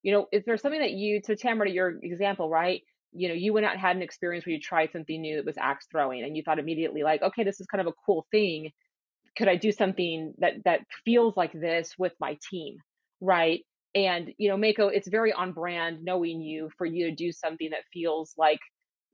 You 0.03 0.13
know, 0.13 0.27
is 0.33 0.45
there 0.45 0.57
something 0.59 0.81
that 0.81 0.91
you, 0.93 1.23
to 1.23 1.37
Tamara, 1.37 1.71
your 1.71 1.99
example, 2.03 2.51
right? 2.51 2.83
You 3.13 3.29
know, 3.29 3.35
you 3.35 3.53
went 3.53 3.67
out 3.67 3.73
and 3.73 3.81
had 3.81 3.97
an 3.97 4.03
experience 4.03 4.45
where 4.45 4.55
you 4.55 4.61
tried 4.61 4.93
something 4.93 5.21
new 5.21 5.37
that 5.37 5.47
was 5.47 5.57
axe 5.59 5.87
throwing, 5.91 6.23
and 6.23 6.37
you 6.37 6.43
thought 6.43 6.59
immediately, 6.59 7.03
like, 7.03 7.23
okay, 7.23 7.45
this 7.45 7.61
is 7.61 7.67
kind 7.67 7.81
of 7.81 7.87
a 7.87 7.97
cool 8.05 8.27
thing 8.31 8.73
could 9.37 9.49
I 9.49 9.57
do 9.57 9.73
something 9.73 10.35
that 10.39 10.65
that 10.65 10.81
feels 11.05 11.37
like 11.37 11.53
this 11.53 11.95
with 11.99 12.13
my 12.21 12.39
team, 12.51 12.79
right? 13.21 13.61
And 13.95 14.33
you 14.39 14.49
know, 14.51 14.57
Mako, 14.57 14.89
it's 14.89 15.09
very 15.09 15.33
on 15.33 15.53
brand 15.53 16.05
knowing 16.05 16.41
you 16.41 16.71
for 16.79 16.87
you 16.87 17.11
to 17.11 17.15
do 17.15 17.33
something 17.33 17.71
that 17.71 17.81
feels 17.93 18.35
like 18.39 18.61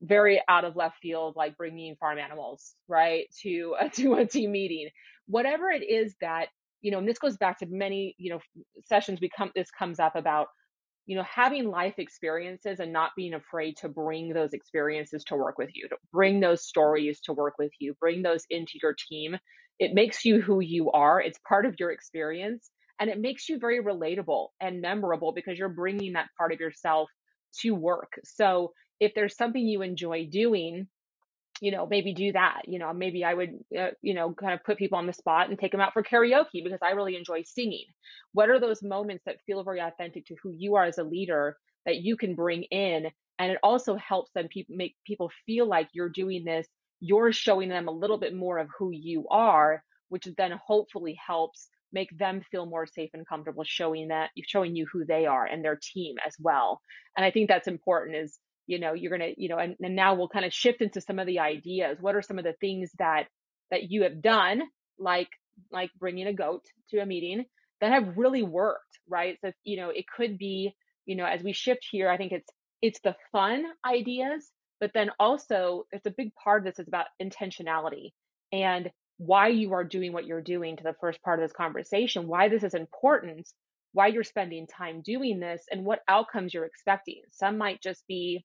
very 0.02 0.42
out 0.48 0.64
of 0.64 0.76
left 0.76 0.96
field, 1.02 1.34
like 1.36 1.56
bringing 1.56 1.96
farm 1.96 2.18
animals, 2.18 2.74
right, 2.88 3.26
to 3.42 3.76
a, 3.80 3.88
to 3.96 4.14
a 4.14 4.26
team 4.26 4.52
meeting. 4.52 4.88
Whatever 5.26 5.70
it 5.70 5.82
is 5.88 6.14
that 6.20 6.48
you 6.82 6.92
know, 6.92 6.98
and 6.98 7.08
this 7.08 7.18
goes 7.18 7.36
back 7.36 7.58
to 7.58 7.66
many 7.66 8.14
you 8.18 8.30
know 8.32 8.40
sessions 8.84 9.20
we 9.20 9.30
come 9.36 9.50
this 9.54 9.70
comes 9.70 10.00
up 10.00 10.16
about 10.16 10.48
you 11.06 11.16
know, 11.16 11.24
having 11.24 11.70
life 11.70 11.94
experiences 11.98 12.80
and 12.80 12.92
not 12.92 13.10
being 13.16 13.34
afraid 13.34 13.76
to 13.78 13.88
bring 13.88 14.32
those 14.32 14.52
experiences 14.52 15.24
to 15.24 15.36
work 15.36 15.58
with 15.58 15.70
you, 15.74 15.88
to 15.88 15.96
bring 16.12 16.38
those 16.40 16.66
stories 16.66 17.20
to 17.22 17.32
work 17.32 17.54
with 17.58 17.72
you, 17.80 17.94
bring 18.00 18.22
those 18.22 18.44
into 18.50 18.74
your 18.82 18.94
team. 19.10 19.36
It 19.78 19.94
makes 19.94 20.24
you 20.24 20.40
who 20.40 20.60
you 20.60 20.90
are. 20.90 21.20
It's 21.20 21.38
part 21.46 21.66
of 21.66 21.76
your 21.78 21.90
experience 21.92 22.70
and 23.00 23.10
it 23.10 23.20
makes 23.20 23.48
you 23.48 23.58
very 23.58 23.82
relatable 23.82 24.48
and 24.60 24.80
memorable 24.80 25.32
because 25.32 25.58
you're 25.58 25.68
bringing 25.68 26.14
that 26.14 26.28
part 26.36 26.52
of 26.52 26.60
yourself 26.60 27.08
to 27.60 27.74
work. 27.74 28.12
So 28.24 28.72
if 29.00 29.14
there's 29.14 29.36
something 29.36 29.62
you 29.62 29.82
enjoy 29.82 30.26
doing, 30.30 30.88
you 31.60 31.72
know, 31.72 31.86
maybe 31.86 32.14
do 32.14 32.32
that. 32.32 32.62
You 32.66 32.78
know, 32.78 32.92
maybe 32.92 33.24
I 33.24 33.34
would, 33.34 33.50
uh, 33.78 33.90
you 34.02 34.14
know, 34.14 34.32
kind 34.32 34.54
of 34.54 34.64
put 34.64 34.78
people 34.78 34.98
on 34.98 35.06
the 35.06 35.12
spot 35.12 35.48
and 35.48 35.58
take 35.58 35.72
them 35.72 35.80
out 35.80 35.92
for 35.92 36.02
karaoke 36.02 36.62
because 36.64 36.78
I 36.82 36.90
really 36.90 37.16
enjoy 37.16 37.42
singing. 37.44 37.86
What 38.32 38.48
are 38.50 38.60
those 38.60 38.82
moments 38.82 39.24
that 39.26 39.40
feel 39.46 39.64
very 39.64 39.80
authentic 39.80 40.26
to 40.26 40.36
who 40.42 40.52
you 40.56 40.76
are 40.76 40.84
as 40.84 40.98
a 40.98 41.04
leader 41.04 41.56
that 41.86 41.96
you 41.96 42.16
can 42.16 42.34
bring 42.34 42.64
in? 42.64 43.06
And 43.40 43.52
it 43.52 43.58
also 43.62 43.96
helps 43.96 44.30
them 44.32 44.48
pe- 44.52 44.66
make 44.68 44.96
people 45.06 45.30
feel 45.46 45.66
like 45.68 45.88
you're 45.92 46.08
doing 46.10 46.44
this. 46.44 46.66
You're 47.00 47.32
showing 47.32 47.68
them 47.68 47.88
a 47.88 47.92
little 47.92 48.18
bit 48.18 48.34
more 48.34 48.58
of 48.58 48.68
who 48.78 48.90
you 48.90 49.26
are, 49.28 49.82
which 50.08 50.28
then 50.36 50.52
hopefully 50.66 51.18
helps 51.24 51.68
make 51.92 52.16
them 52.18 52.42
feel 52.50 52.66
more 52.66 52.86
safe 52.86 53.10
and 53.14 53.26
comfortable 53.26 53.64
showing 53.64 54.08
that 54.08 54.30
showing 54.46 54.76
you 54.76 54.86
who 54.92 55.04
they 55.04 55.26
are 55.26 55.46
and 55.46 55.64
their 55.64 55.78
team 55.80 56.16
as 56.26 56.34
well. 56.38 56.80
And 57.16 57.24
i 57.24 57.30
think 57.30 57.48
that's 57.48 57.68
important 57.68 58.16
is 58.16 58.38
you 58.66 58.78
know 58.78 58.92
you're 58.92 59.10
gonna 59.10 59.32
you 59.36 59.48
know 59.48 59.58
and, 59.58 59.76
and 59.80 59.96
now 59.96 60.14
we'll 60.14 60.28
kind 60.28 60.44
of 60.44 60.52
shift 60.52 60.82
into 60.82 61.00
some 61.00 61.18
of 61.18 61.26
the 61.26 61.38
ideas. 61.40 61.98
What 62.00 62.14
are 62.14 62.22
some 62.22 62.38
of 62.38 62.44
the 62.44 62.54
things 62.60 62.90
that 62.98 63.24
that 63.70 63.90
you 63.90 64.02
have 64.02 64.20
done 64.22 64.62
like 64.98 65.28
like 65.72 65.90
bringing 65.98 66.26
a 66.26 66.34
goat 66.34 66.64
to 66.90 66.98
a 66.98 67.06
meeting 67.06 67.44
that 67.80 67.92
have 67.92 68.16
really 68.18 68.42
worked 68.42 68.82
right? 69.08 69.38
So 69.40 69.52
you 69.64 69.78
know 69.78 69.90
it 69.90 70.04
could 70.14 70.38
be 70.38 70.74
you 71.06 71.16
know 71.16 71.24
as 71.24 71.42
we 71.42 71.52
shift 71.52 71.86
here 71.90 72.08
i 72.08 72.16
think 72.16 72.32
it's 72.32 72.48
it's 72.82 73.00
the 73.00 73.16
fun 73.32 73.64
ideas 73.84 74.50
but 74.80 74.92
then 74.94 75.10
also 75.18 75.84
it's 75.92 76.06
a 76.06 76.14
big 76.16 76.34
part 76.34 76.60
of 76.60 76.64
this 76.64 76.78
is 76.78 76.88
about 76.88 77.06
intentionality 77.22 78.10
and 78.52 78.90
why 79.18 79.48
you 79.48 79.72
are 79.72 79.84
doing 79.84 80.12
what 80.12 80.26
you're 80.26 80.40
doing 80.40 80.76
to 80.76 80.84
the 80.84 80.94
first 81.00 81.20
part 81.22 81.40
of 81.40 81.44
this 81.44 81.56
conversation 81.56 82.28
why 82.28 82.48
this 82.48 82.62
is 82.62 82.74
important 82.74 83.48
why 83.92 84.06
you're 84.06 84.24
spending 84.24 84.66
time 84.66 85.00
doing 85.02 85.40
this 85.40 85.64
and 85.70 85.84
what 85.84 86.00
outcomes 86.08 86.54
you're 86.54 86.64
expecting 86.64 87.20
some 87.30 87.58
might 87.58 87.82
just 87.82 88.06
be 88.06 88.44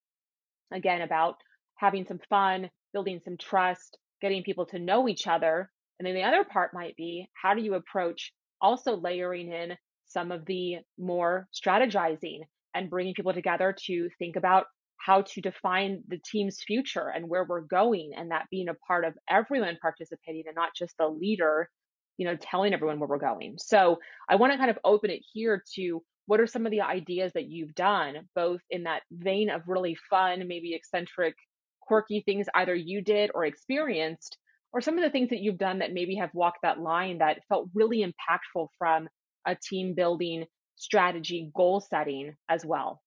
again 0.74 1.02
about 1.02 1.36
having 1.76 2.06
some 2.06 2.20
fun, 2.30 2.70
building 2.94 3.20
some 3.24 3.38
trust, 3.38 3.98
getting 4.22 4.44
people 4.44 4.66
to 4.68 4.80
know 4.80 5.08
each 5.08 5.28
other. 5.28 5.70
And 6.00 6.08
then 6.08 6.16
the 6.16 6.24
other 6.24 6.44
part 6.44 6.74
might 6.74 6.96
be 6.96 7.28
how 7.34 7.54
do 7.54 7.62
you 7.62 7.76
approach 7.76 8.34
also 8.62 8.96
layering 8.96 9.52
in 9.52 9.78
some 10.08 10.32
of 10.32 10.46
the 10.46 10.78
more 10.98 11.48
strategizing 11.54 12.42
and 12.74 12.90
bringing 12.90 13.14
people 13.14 13.34
together 13.34 13.76
to 13.86 14.10
think 14.20 14.36
about 14.36 14.66
how 15.04 15.22
to 15.22 15.42
define 15.42 16.04
the 16.08 16.20
team's 16.32 16.62
future 16.66 17.12
and 17.14 17.28
where 17.28 17.44
we're 17.44 17.62
going 17.62 18.12
and 18.16 18.32
that 18.32 18.46
being 18.50 18.70
a 18.70 18.74
part 18.74 19.06
of 19.06 19.14
everyone 19.30 19.78
participating 19.82 20.44
and 20.46 20.56
not 20.56 20.70
just 20.76 20.96
the 20.98 21.08
leader 21.08 21.70
you 22.18 22.28
know 22.28 22.36
telling 22.36 22.74
everyone 22.74 23.00
where 23.00 23.10
we're 23.10 23.18
going. 23.18 23.56
So 23.58 24.00
i 24.30 24.36
want 24.36 24.54
to 24.54 24.58
kind 24.58 24.70
of 24.70 24.80
open 24.84 25.10
it 25.10 25.22
here 25.34 25.64
to 25.76 26.04
what 26.26 26.40
are 26.40 26.48
some 26.48 26.66
of 26.66 26.72
the 26.72 26.82
ideas 26.82 27.34
that 27.34 27.50
you've 27.50 27.76
done 27.76 28.28
both 28.36 28.62
in 28.70 28.84
that 28.84 29.02
vein 29.12 29.50
of 29.50 29.62
really 29.68 29.98
fun 30.10 30.48
maybe 30.48 30.74
eccentric 30.74 31.36
quirky 31.82 32.22
things 32.22 32.48
either 32.56 32.74
you 32.74 33.02
did 33.02 33.30
or 33.34 33.46
experienced 33.46 34.38
or 34.72 34.82
some 34.82 34.98
of 34.98 35.04
the 35.04 35.10
things 35.10 35.30
that 35.30 35.42
you've 35.42 35.58
done 35.58 35.80
that 35.80 35.94
maybe 35.94 36.16
have 36.16 36.34
walked 36.34 36.60
that 36.64 36.80
line 36.80 37.18
that 37.18 37.42
felt 37.50 37.70
really 37.74 38.06
impactful 38.06 38.68
from 38.78 39.08
a 39.46 39.56
team 39.56 39.94
building 39.94 40.46
strategy 40.78 41.52
goal 41.54 41.82
setting 41.82 42.36
as 42.50 42.66
well 42.66 43.02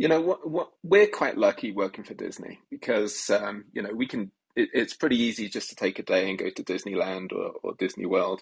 You 0.00 0.08
know 0.08 0.22
what? 0.22 0.48
What 0.48 0.70
we're 0.82 1.08
quite 1.08 1.36
lucky 1.36 1.72
working 1.72 2.04
for 2.04 2.14
Disney 2.14 2.58
because 2.70 3.28
um, 3.28 3.66
you 3.74 3.82
know 3.82 3.92
we 3.92 4.06
can. 4.06 4.30
It, 4.56 4.70
it's 4.72 4.94
pretty 4.94 5.18
easy 5.18 5.50
just 5.50 5.68
to 5.68 5.76
take 5.76 5.98
a 5.98 6.02
day 6.02 6.30
and 6.30 6.38
go 6.38 6.48
to 6.48 6.64
Disneyland 6.64 7.32
or, 7.32 7.52
or 7.62 7.74
Disney 7.78 8.06
World. 8.06 8.40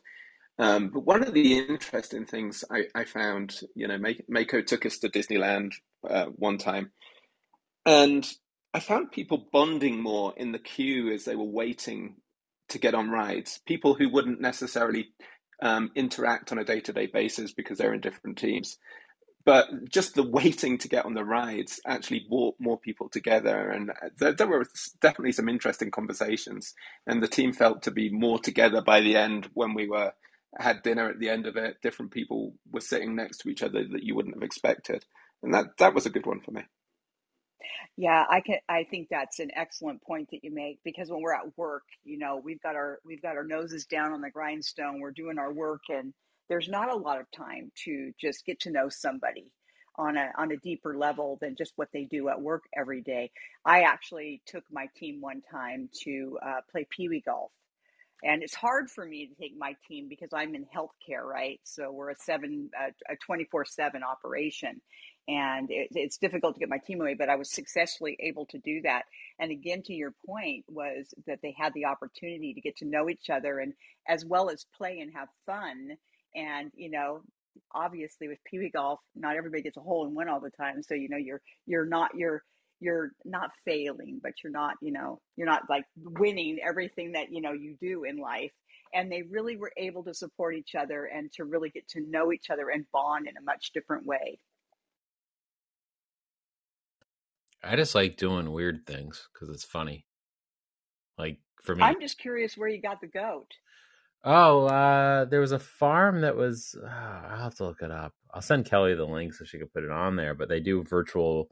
Um, 0.61 0.91
but 0.91 1.01
one 1.01 1.25
of 1.25 1.35
the 1.35 1.59
interesting 1.59 2.27
things 2.27 2.63
I, 2.71 2.85
I 2.95 3.05
found, 3.05 3.59
you 3.75 3.89
know, 3.89 3.99
Mako 4.29 4.63
took 4.63 4.87
us 4.87 4.99
to 4.99 5.09
Disneyland 5.09 5.73
uh, 6.09 6.27
one 6.27 6.59
time, 6.59 6.93
and 7.85 8.25
I 8.73 8.79
found 8.79 9.11
people 9.11 9.49
bonding 9.53 10.01
more 10.01 10.35
in 10.37 10.53
the 10.53 10.61
queue 10.61 11.11
as 11.13 11.25
they 11.25 11.35
were 11.35 11.43
waiting 11.43 12.19
to 12.69 12.79
get 12.79 12.95
on 12.95 13.11
rides. 13.11 13.59
People 13.67 13.95
who 13.95 14.09
wouldn't 14.09 14.41
necessarily 14.41 15.09
um, 15.61 15.91
interact 15.97 16.53
on 16.53 16.61
a 16.61 16.65
day 16.65 16.79
to 16.83 16.93
day 16.93 17.07
basis 17.07 17.53
because 17.53 17.79
they're 17.79 17.95
in 17.95 18.01
different 18.01 18.39
teams 18.39 18.79
but 19.49 19.89
just 19.89 20.15
the 20.15 20.23
waiting 20.23 20.77
to 20.77 20.89
get 20.89 21.07
on 21.07 21.15
the 21.15 21.25
rides 21.25 21.81
actually 21.87 22.27
brought 22.29 22.55
more 22.59 22.79
people 22.79 23.09
together. 23.09 23.71
And 23.71 23.91
there, 24.19 24.35
there, 24.35 24.47
were 24.47 24.67
definitely 25.01 25.33
some 25.33 25.49
interesting 25.49 25.91
conversations. 25.91 26.75
And 27.07 27.23
the 27.23 27.29
team 27.29 27.55
felt 27.55 27.85
to 27.85 27.91
be 27.91 28.11
more 28.11 28.39
together 28.39 28.83
by 28.83 29.01
the 29.01 29.17
end 29.17 29.49
when 29.55 29.73
we 29.73 29.89
were 29.89 30.13
had 30.59 30.83
dinner 30.83 31.09
at 31.09 31.19
the 31.19 31.31
end 31.31 31.47
of 31.47 31.57
it. 31.57 31.81
Different 31.81 32.11
people 32.11 32.57
were 32.71 32.83
sitting 32.83 33.17
next 33.17 33.39
to 33.39 33.49
each 33.49 33.63
other 33.63 33.85
that 33.91 34.03
you 34.03 34.15
wouldn't 34.15 34.35
have 34.35 34.43
expected. 34.43 35.07
And 35.43 35.55
that 35.55 35.79
that 35.79 35.95
was 35.95 36.05
a 36.05 36.11
good 36.11 36.27
one 36.27 36.43
for 36.43 36.51
me. 36.51 36.65
Yeah, 37.97 38.27
I 38.29 38.43
can 38.43 38.59
I 38.69 38.85
think 38.85 39.09
that's 39.11 39.39
an 39.39 39.51
excellent 39.57 40.03
point 40.03 40.29
that 40.33 40.45
you 40.45 40.55
make 40.55 40.81
because 40.85 41.09
when 41.09 41.23
we're 41.23 41.33
at 41.33 41.57
work, 41.57 41.85
you 42.05 42.19
know, 42.19 42.39
we've 42.45 42.61
got 42.61 42.77
our 42.77 42.99
we've 43.03 43.23
got 43.23 43.37
our 43.37 43.45
noses 43.45 43.87
down 43.87 44.13
on 44.13 44.21
the 44.21 44.29
grindstone, 44.29 45.01
we're 45.01 45.11
doing 45.11 45.39
our 45.39 45.55
work 45.55 45.85
and 45.89 46.13
there's 46.49 46.69
not 46.69 46.91
a 46.91 46.97
lot 46.97 47.21
of 47.21 47.31
time 47.31 47.71
to 47.85 48.13
just 48.21 48.45
get 48.47 48.61
to 48.61 48.71
know 48.71 48.89
somebody 48.89 49.51
on 49.97 50.17
a 50.17 50.31
on 50.39 50.53
a 50.53 50.57
deeper 50.57 50.97
level 50.97 51.39
than 51.41 51.57
just 51.57 51.73
what 51.77 51.89
they 51.93 52.05
do 52.05 52.29
at 52.29 52.41
work 52.41 52.65
every 52.77 53.03
day. 53.03 53.31
I 53.65 53.83
actually 53.83 54.43
took 54.47 54.65
my 54.71 54.89
team 54.97 55.21
one 55.21 55.43
time 55.51 55.91
to 56.05 56.39
uh, 56.45 56.61
play 56.71 56.87
pee 56.89 57.09
wee 57.09 57.23
golf, 57.25 57.51
and 58.23 58.43
it's 58.43 58.55
hard 58.55 58.91
for 58.91 59.05
me 59.05 59.27
to 59.27 59.35
take 59.35 59.53
my 59.59 59.75
team 59.89 60.07
because 60.09 60.31
I'm 60.33 60.55
in 60.55 60.67
healthcare, 60.75 61.25
right? 61.25 61.61
So 61.65 61.91
we're 61.91 62.11
a 62.11 62.17
seven 62.17 62.71
a 63.11 63.17
twenty 63.27 63.45
four 63.45 63.65
seven 63.65 64.03
operation, 64.05 64.81
and 65.27 65.69
it, 65.71 65.89
it's 65.93 66.19
difficult 66.19 66.55
to 66.55 66.61
get 66.61 66.69
my 66.69 66.79
team 66.79 67.01
away. 67.01 67.15
But 67.15 67.29
I 67.29 67.37
was 67.37 67.51
successfully 67.51 68.17
able 68.21 68.47
to 68.47 68.59
do 68.59 68.83
that. 68.83 69.03
And 69.41 69.51
again, 69.51 69.83
to 69.83 69.93
your 69.93 70.15
point, 70.27 70.65
was 70.69 71.13
that 71.27 71.41
they 71.43 71.55
had 71.59 71.75
the 71.75 71.87
opportunity 71.87 72.55
to 72.55 72.61
get 72.61 72.77
to 72.79 72.87
know 72.87 73.09
each 73.11 73.31
other 73.31 73.59
and 73.59 73.75
as 74.09 74.25
well 74.25 74.49
as 74.49 74.65
play 74.77 75.01
and 75.01 75.13
have 75.15 75.29
fun 75.45 75.97
and, 76.39 76.71
you 76.77 76.91
know, 76.91 77.23
obviously 77.75 78.29
with 78.29 78.39
Pee 78.45 78.59
Wee 78.59 78.71
golf, 78.71 79.01
not 79.17 79.37
everybody 79.37 79.63
gets 79.63 79.77
a 79.77 79.81
hole 79.81 80.07
in 80.07 80.15
one 80.15 80.29
all 80.29 80.41
the 80.41 80.51
time. 80.51 80.83
So, 80.83 80.95
you 80.95 81.09
know, 81.09 81.17
you're 81.17 81.41
you're 81.67 81.87
not 81.87 82.11
you're 82.15 82.43
you're 82.81 83.11
not 83.25 83.51
failing, 83.65 84.21
but 84.23 84.33
you're 84.43 84.53
not, 84.53 84.77
you 84.81 84.93
know, 84.93 85.21
you're 85.37 85.49
not 85.49 85.63
like 85.69 85.85
winning 85.97 86.59
everything 86.67 87.13
that, 87.13 87.33
you 87.33 87.41
know, 87.41 87.53
you 87.53 87.77
do 87.81 88.05
in 88.05 88.19
life. 88.19 88.53
And 88.95 89.11
they 89.11 89.23
really 89.23 89.57
were 89.57 89.73
able 89.77 90.05
to 90.05 90.15
support 90.15 90.55
each 90.55 90.75
other 90.75 91.05
and 91.05 91.31
to 91.33 91.45
really 91.45 91.71
get 91.71 91.89
to 91.89 92.01
know 92.09 92.33
each 92.33 92.51
other 92.51 92.71
and 92.71 92.87
bond 92.93 93.27
in 93.29 93.37
a 93.37 93.43
much 93.43 93.73
different 93.75 94.07
way. 94.07 94.39
I 97.63 97.75
just 97.75 97.95
like 97.95 98.17
doing 98.17 98.53
weird 98.53 98.87
things 98.87 99.29
because 99.33 99.53
it's 99.53 99.65
funny. 99.65 100.07
Like 101.19 101.41
for 101.63 101.75
me, 101.75 101.83
I'm 101.83 102.01
just 102.01 102.19
curious 102.19 102.57
where 102.57 102.69
you 102.69 102.81
got 102.81 103.01
the 103.01 103.09
goat. 103.09 103.51
Oh, 104.25 104.67
uh, 104.67 105.25
there 105.27 105.41
was 105.41 105.53
a 105.53 105.59
farm 105.59 106.23
that 106.23 106.37
was. 106.37 106.77
Uh, 106.83 106.87
I'll 106.89 107.43
have 107.45 107.55
to 107.57 107.65
look 107.65 107.83
it 107.83 107.91
up. 107.91 108.15
I'll 108.35 108.43
send 108.43 108.67
Kelly 108.67 108.95
the 108.95 109.05
link 109.05 109.33
so 109.33 109.45
she 109.45 109.59
can 109.59 109.69
put 109.69 109.85
it 109.85 109.91
on 109.91 110.17
there. 110.17 110.35
But 110.35 110.49
they 110.49 110.61
do 110.61 110.83
virtual. 110.83 111.51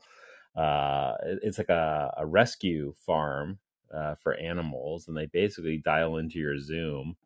Uh, 0.57 1.14
it's 1.42 1.59
like 1.59 1.68
a, 1.68 2.12
a 2.16 2.26
rescue 2.26 2.92
farm 3.05 3.59
uh, 3.94 4.16
for 4.16 4.35
animals, 4.35 5.07
and 5.07 5.16
they 5.16 5.26
basically 5.26 5.79
dial 5.79 6.16
into 6.16 6.38
your 6.38 6.59
Zoom, 6.59 7.16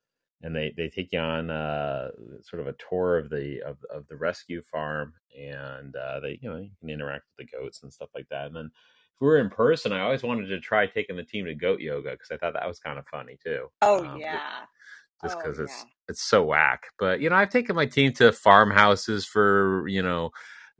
and 0.42 0.54
they 0.54 0.74
they 0.76 0.88
take 0.88 1.10
you 1.12 1.18
on 1.18 1.50
uh, 1.50 2.10
sort 2.42 2.60
of 2.60 2.66
a 2.66 2.74
tour 2.74 3.16
of 3.18 3.30
the 3.30 3.62
of, 3.62 3.78
of 3.92 4.06
the 4.08 4.16
rescue 4.16 4.60
farm, 4.60 5.14
and 5.38 5.96
uh, 5.96 6.20
they 6.20 6.38
you 6.42 6.50
know 6.50 6.58
you 6.58 6.70
can 6.80 6.90
interact 6.90 7.24
with 7.38 7.46
the 7.46 7.56
goats 7.56 7.82
and 7.82 7.92
stuff 7.92 8.10
like 8.14 8.28
that. 8.30 8.46
And 8.46 8.56
then 8.56 8.66
if 8.66 9.20
we 9.20 9.26
were 9.26 9.38
in 9.38 9.48
person, 9.48 9.92
I 9.92 10.00
always 10.00 10.22
wanted 10.22 10.48
to 10.48 10.60
try 10.60 10.86
taking 10.86 11.16
the 11.16 11.24
team 11.24 11.46
to 11.46 11.54
goat 11.54 11.80
yoga 11.80 12.10
because 12.10 12.30
I 12.30 12.36
thought 12.36 12.52
that 12.54 12.68
was 12.68 12.78
kind 12.78 12.98
of 12.98 13.06
funny 13.08 13.38
too. 13.42 13.68
Oh 13.82 14.04
um, 14.04 14.18
yeah 14.18 14.66
just 15.22 15.38
because 15.38 15.60
oh, 15.60 15.64
it's 15.64 15.84
it's 16.08 16.22
so 16.22 16.42
whack. 16.42 16.84
But 16.98 17.20
you 17.20 17.30
know, 17.30 17.36
I've 17.36 17.50
taken 17.50 17.76
my 17.76 17.86
team 17.86 18.12
to 18.14 18.32
farmhouses 18.32 19.26
for 19.26 19.86
you 19.88 20.02
know, 20.02 20.30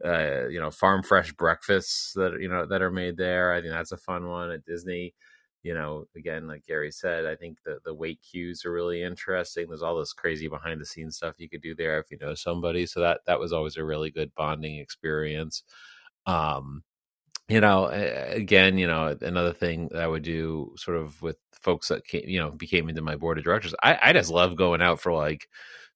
uh, 0.05 0.48
you 0.48 0.61
know, 0.61 0.70
farm 0.70 1.03
fresh 1.03 1.33
breakfasts 1.33 2.12
that 2.14 2.38
you 2.40 2.48
know 2.48 2.66
that 2.66 2.83
are 2.83 2.90
made 2.90 3.16
there. 3.16 3.53
I 3.53 3.61
think 3.61 3.72
that's 3.72 3.92
a 3.92 3.96
fun 3.96 4.29
one 4.29 4.50
at 4.50 4.64
Disney. 4.64 5.14
You 5.62 5.74
know, 5.74 6.07
again, 6.16 6.46
like 6.46 6.64
Gary 6.66 6.90
said, 6.90 7.26
I 7.26 7.37
think 7.37 7.59
the 7.64 7.79
the 7.85 7.94
wait 7.94 8.20
queues 8.22 8.64
are 8.64 8.72
really 8.72 9.03
interesting. 9.03 9.66
There's 9.68 9.83
all 9.83 9.98
this 9.98 10.14
crazy 10.14 10.48
behind 10.48 10.81
the 10.81 10.87
scenes 10.87 11.16
stuff 11.16 11.35
you 11.38 11.50
could 11.50 11.62
do 11.62 11.74
there 11.74 11.98
if 11.98 12.11
you 12.11 12.18
know 12.20 12.35
somebody. 12.35 12.87
So 12.87 13.00
that 13.00 13.20
that 13.26 13.38
was 13.38 13.53
always 13.53 13.76
a 13.76 13.85
really 13.85 14.11
good 14.11 14.35
bonding 14.35 14.79
experience. 14.79 15.62
Um, 16.26 16.83
you 17.51 17.61
know, 17.61 17.87
again, 17.87 18.79
you 18.79 18.87
know, 18.87 19.17
another 19.21 19.53
thing 19.53 19.89
that 19.91 20.01
I 20.01 20.07
would 20.07 20.23
do 20.23 20.73
sort 20.77 20.97
of 20.97 21.21
with 21.21 21.37
folks 21.53 21.89
that 21.89 22.07
came, 22.07 22.23
you 22.25 22.39
know, 22.39 22.53
became 22.53 22.89
into 22.89 23.03
my 23.03 23.17
board 23.17 23.39
of 23.39 23.45
directors, 23.45 23.75
I, 23.83 23.99
I 24.01 24.13
just 24.13 24.31
love 24.31 24.55
going 24.55 24.81
out 24.81 25.01
for 25.01 25.13
like 25.13 25.49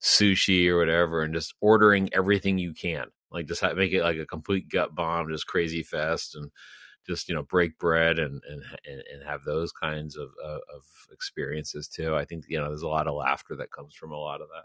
sushi 0.02 0.68
or 0.68 0.78
whatever 0.78 1.22
and 1.22 1.32
just 1.32 1.54
ordering 1.60 2.10
everything 2.12 2.58
you 2.58 2.74
can. 2.74 3.06
Like 3.30 3.46
just 3.46 3.62
make 3.76 3.92
it 3.92 4.02
like 4.02 4.16
a 4.16 4.26
complete 4.26 4.68
gut 4.68 4.96
bomb, 4.96 5.30
just 5.30 5.46
crazy 5.46 5.84
fest 5.84 6.34
and 6.34 6.50
just, 7.06 7.28
you 7.28 7.36
know, 7.36 7.44
break 7.44 7.78
bread 7.78 8.18
and, 8.18 8.42
and, 8.50 8.62
and 8.86 9.22
have 9.24 9.44
those 9.44 9.70
kinds 9.70 10.16
of, 10.16 10.30
of 10.44 10.82
experiences 11.12 11.86
too. 11.86 12.16
I 12.16 12.24
think, 12.24 12.46
you 12.48 12.58
know, 12.58 12.66
there's 12.66 12.82
a 12.82 12.88
lot 12.88 13.06
of 13.06 13.14
laughter 13.14 13.54
that 13.56 13.70
comes 13.70 13.94
from 13.94 14.10
a 14.10 14.18
lot 14.18 14.40
of 14.40 14.48
that. 14.48 14.64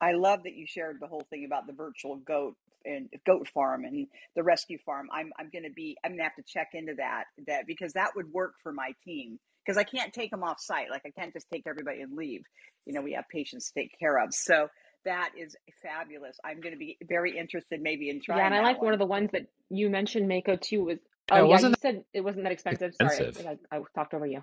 I 0.00 0.12
love 0.12 0.44
that 0.44 0.54
you 0.54 0.66
shared 0.66 0.96
the 0.98 1.06
whole 1.06 1.26
thing 1.28 1.44
about 1.44 1.66
the 1.66 1.74
virtual 1.74 2.16
goat 2.16 2.56
and 2.84 3.08
goat 3.26 3.48
farm 3.48 3.84
and 3.84 4.06
the 4.36 4.42
rescue 4.42 4.78
farm. 4.84 5.08
I'm 5.12 5.30
I'm 5.38 5.50
going 5.50 5.64
to 5.64 5.72
be 5.72 5.96
I'm 6.04 6.12
going 6.12 6.18
to 6.18 6.24
have 6.24 6.36
to 6.36 6.42
check 6.42 6.68
into 6.74 6.94
that 6.96 7.24
that 7.46 7.66
because 7.66 7.92
that 7.94 8.10
would 8.16 8.32
work 8.32 8.54
for 8.62 8.72
my 8.72 8.92
team 9.04 9.38
because 9.64 9.78
I 9.78 9.84
can't 9.84 10.12
take 10.12 10.30
them 10.30 10.42
off 10.42 10.60
site. 10.60 10.90
Like 10.90 11.02
I 11.06 11.10
can't 11.10 11.32
just 11.32 11.48
take 11.52 11.64
everybody 11.66 12.00
and 12.00 12.16
leave. 12.16 12.42
You 12.86 12.94
know, 12.94 13.02
we 13.02 13.12
have 13.12 13.24
patients 13.28 13.70
to 13.70 13.80
take 13.80 13.98
care 13.98 14.18
of. 14.22 14.34
So 14.34 14.68
that 15.04 15.30
is 15.38 15.56
fabulous. 15.82 16.38
I'm 16.44 16.60
going 16.60 16.74
to 16.74 16.78
be 16.78 16.98
very 17.08 17.38
interested 17.38 17.80
maybe 17.80 18.10
in 18.10 18.20
trying. 18.20 18.38
Yeah, 18.38 18.48
trying 18.48 18.58
and 18.58 18.66
I 18.66 18.68
that 18.68 18.74
like 18.74 18.82
one 18.82 18.86
one. 18.86 18.94
of 18.94 18.98
the 18.98 19.06
ones 19.06 19.30
that 19.32 19.46
you 19.70 19.90
mentioned, 19.90 20.28
Mako, 20.28 20.56
too, 20.56 20.84
was 20.84 20.98
oh, 21.30 21.36
oh, 21.36 21.36
Yeah, 21.36 21.40
oh 21.40 21.44
it 21.44 21.44
yeah, 21.44 21.44
you 21.44 21.50
wasn't 21.50 21.80
said 21.80 22.04
it 22.12 22.20
wasn't 22.22 22.44
that 22.44 22.48
that 22.48 22.52
expensive. 22.52 22.94
Sorry, 23.00 23.28
expensive. 23.28 23.58
I, 23.70 23.76
I 23.76 23.80
talked 23.94 24.14
over 24.14 24.26
you. 24.26 24.42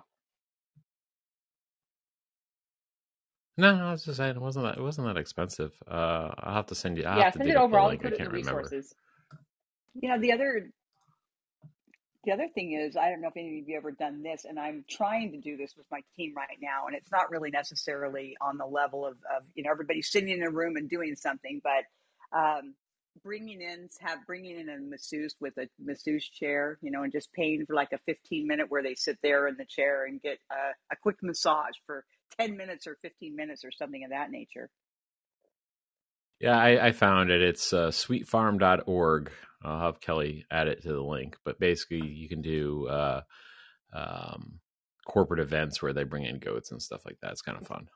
No, 3.58 3.76
no, 3.76 3.88
I 3.88 3.92
was 3.92 4.04
just 4.04 4.18
saying 4.18 4.36
it 4.36 4.42
wasn't 4.42 4.66
that 4.66 4.78
it 4.78 4.82
wasn't 4.82 5.08
that 5.08 5.18
expensive. 5.18 5.74
Uh, 5.88 6.30
I'll 6.38 6.54
have 6.56 6.66
to 6.68 6.76
send 6.76 6.98
you. 6.98 7.04
I'll 7.06 7.18
Yeah, 7.18 7.24
have 7.24 7.32
to 7.32 7.38
send 7.38 7.50
it 7.50 7.56
dig 7.56 7.58
up 7.58 7.64
over. 7.64 7.78
the 7.78 7.78
I'll 7.78 7.90
link. 7.90 8.04
I 8.04 8.10
it 8.12 8.14
in 8.14 8.24
the 8.24 8.30
remember. 8.30 8.72
resources. 8.72 8.94
You 9.94 10.10
know, 10.10 10.20
the 10.20 10.32
other 10.32 10.70
the 12.24 12.32
other 12.32 12.48
thing 12.54 12.72
is, 12.74 12.96
I 12.96 13.10
don't 13.10 13.22
know 13.22 13.28
if 13.28 13.36
any 13.36 13.60
of 13.60 13.68
you 13.68 13.76
ever 13.78 13.92
done 13.92 14.22
this, 14.22 14.44
and 14.44 14.58
I'm 14.58 14.84
trying 14.90 15.32
to 15.32 15.38
do 15.40 15.56
this 15.56 15.74
with 15.76 15.86
my 15.90 16.00
team 16.16 16.34
right 16.36 16.58
now, 16.60 16.86
and 16.86 16.96
it's 16.96 17.10
not 17.12 17.30
really 17.30 17.50
necessarily 17.50 18.36
on 18.42 18.58
the 18.58 18.66
level 18.66 19.06
of, 19.06 19.14
of 19.36 19.44
you 19.54 19.64
know 19.64 19.70
everybody 19.70 20.02
sitting 20.02 20.30
in 20.30 20.42
a 20.44 20.50
room 20.50 20.76
and 20.76 20.90
doing 20.90 21.16
something, 21.16 21.62
but 21.64 22.38
um, 22.38 22.74
bringing 23.22 23.60
in 23.60 23.88
have 24.00 24.26
bringing 24.26 24.58
in 24.58 24.68
a 24.68 24.78
masseuse 24.78 25.34
with 25.40 25.56
a 25.58 25.68
masseuse 25.78 26.28
chair, 26.28 26.78
you 26.82 26.90
know, 26.90 27.02
and 27.02 27.12
just 27.12 27.32
paying 27.32 27.64
for 27.66 27.74
like 27.74 27.92
a 27.92 27.98
15 28.06 28.46
minute 28.46 28.66
where 28.68 28.82
they 28.82 28.94
sit 28.94 29.18
there 29.22 29.48
in 29.48 29.56
the 29.56 29.64
chair 29.64 30.06
and 30.06 30.20
get 30.20 30.38
a, 30.50 30.92
a 30.92 30.96
quick 31.02 31.16
massage 31.22 31.74
for 31.86 32.04
10 32.38 32.56
minutes 32.56 32.86
or 32.86 32.96
15 33.02 33.34
minutes 33.34 33.64
or 33.64 33.70
something 33.70 34.04
of 34.04 34.10
that 34.10 34.30
nature. 34.30 34.70
Yeah, 36.40 36.56
I, 36.56 36.88
I 36.88 36.92
found 36.92 37.30
it. 37.30 37.42
It's 37.42 37.72
uh, 37.72 37.88
sweetfarm.org. 37.88 39.30
I'll 39.64 39.80
have 39.80 40.00
Kelly 40.00 40.44
add 40.50 40.68
it 40.68 40.82
to 40.82 40.92
the 40.92 41.02
link. 41.02 41.36
But 41.44 41.58
basically, 41.58 42.06
you 42.06 42.28
can 42.28 42.42
do 42.42 42.86
uh, 42.86 43.22
um, 43.92 44.60
corporate 45.04 45.40
events 45.40 45.82
where 45.82 45.92
they 45.92 46.04
bring 46.04 46.24
in 46.24 46.38
goats 46.38 46.70
and 46.70 46.80
stuff 46.80 47.04
like 47.04 47.18
that. 47.22 47.32
It's 47.32 47.42
kind 47.42 47.58
of 47.60 47.66
fun. 47.66 47.88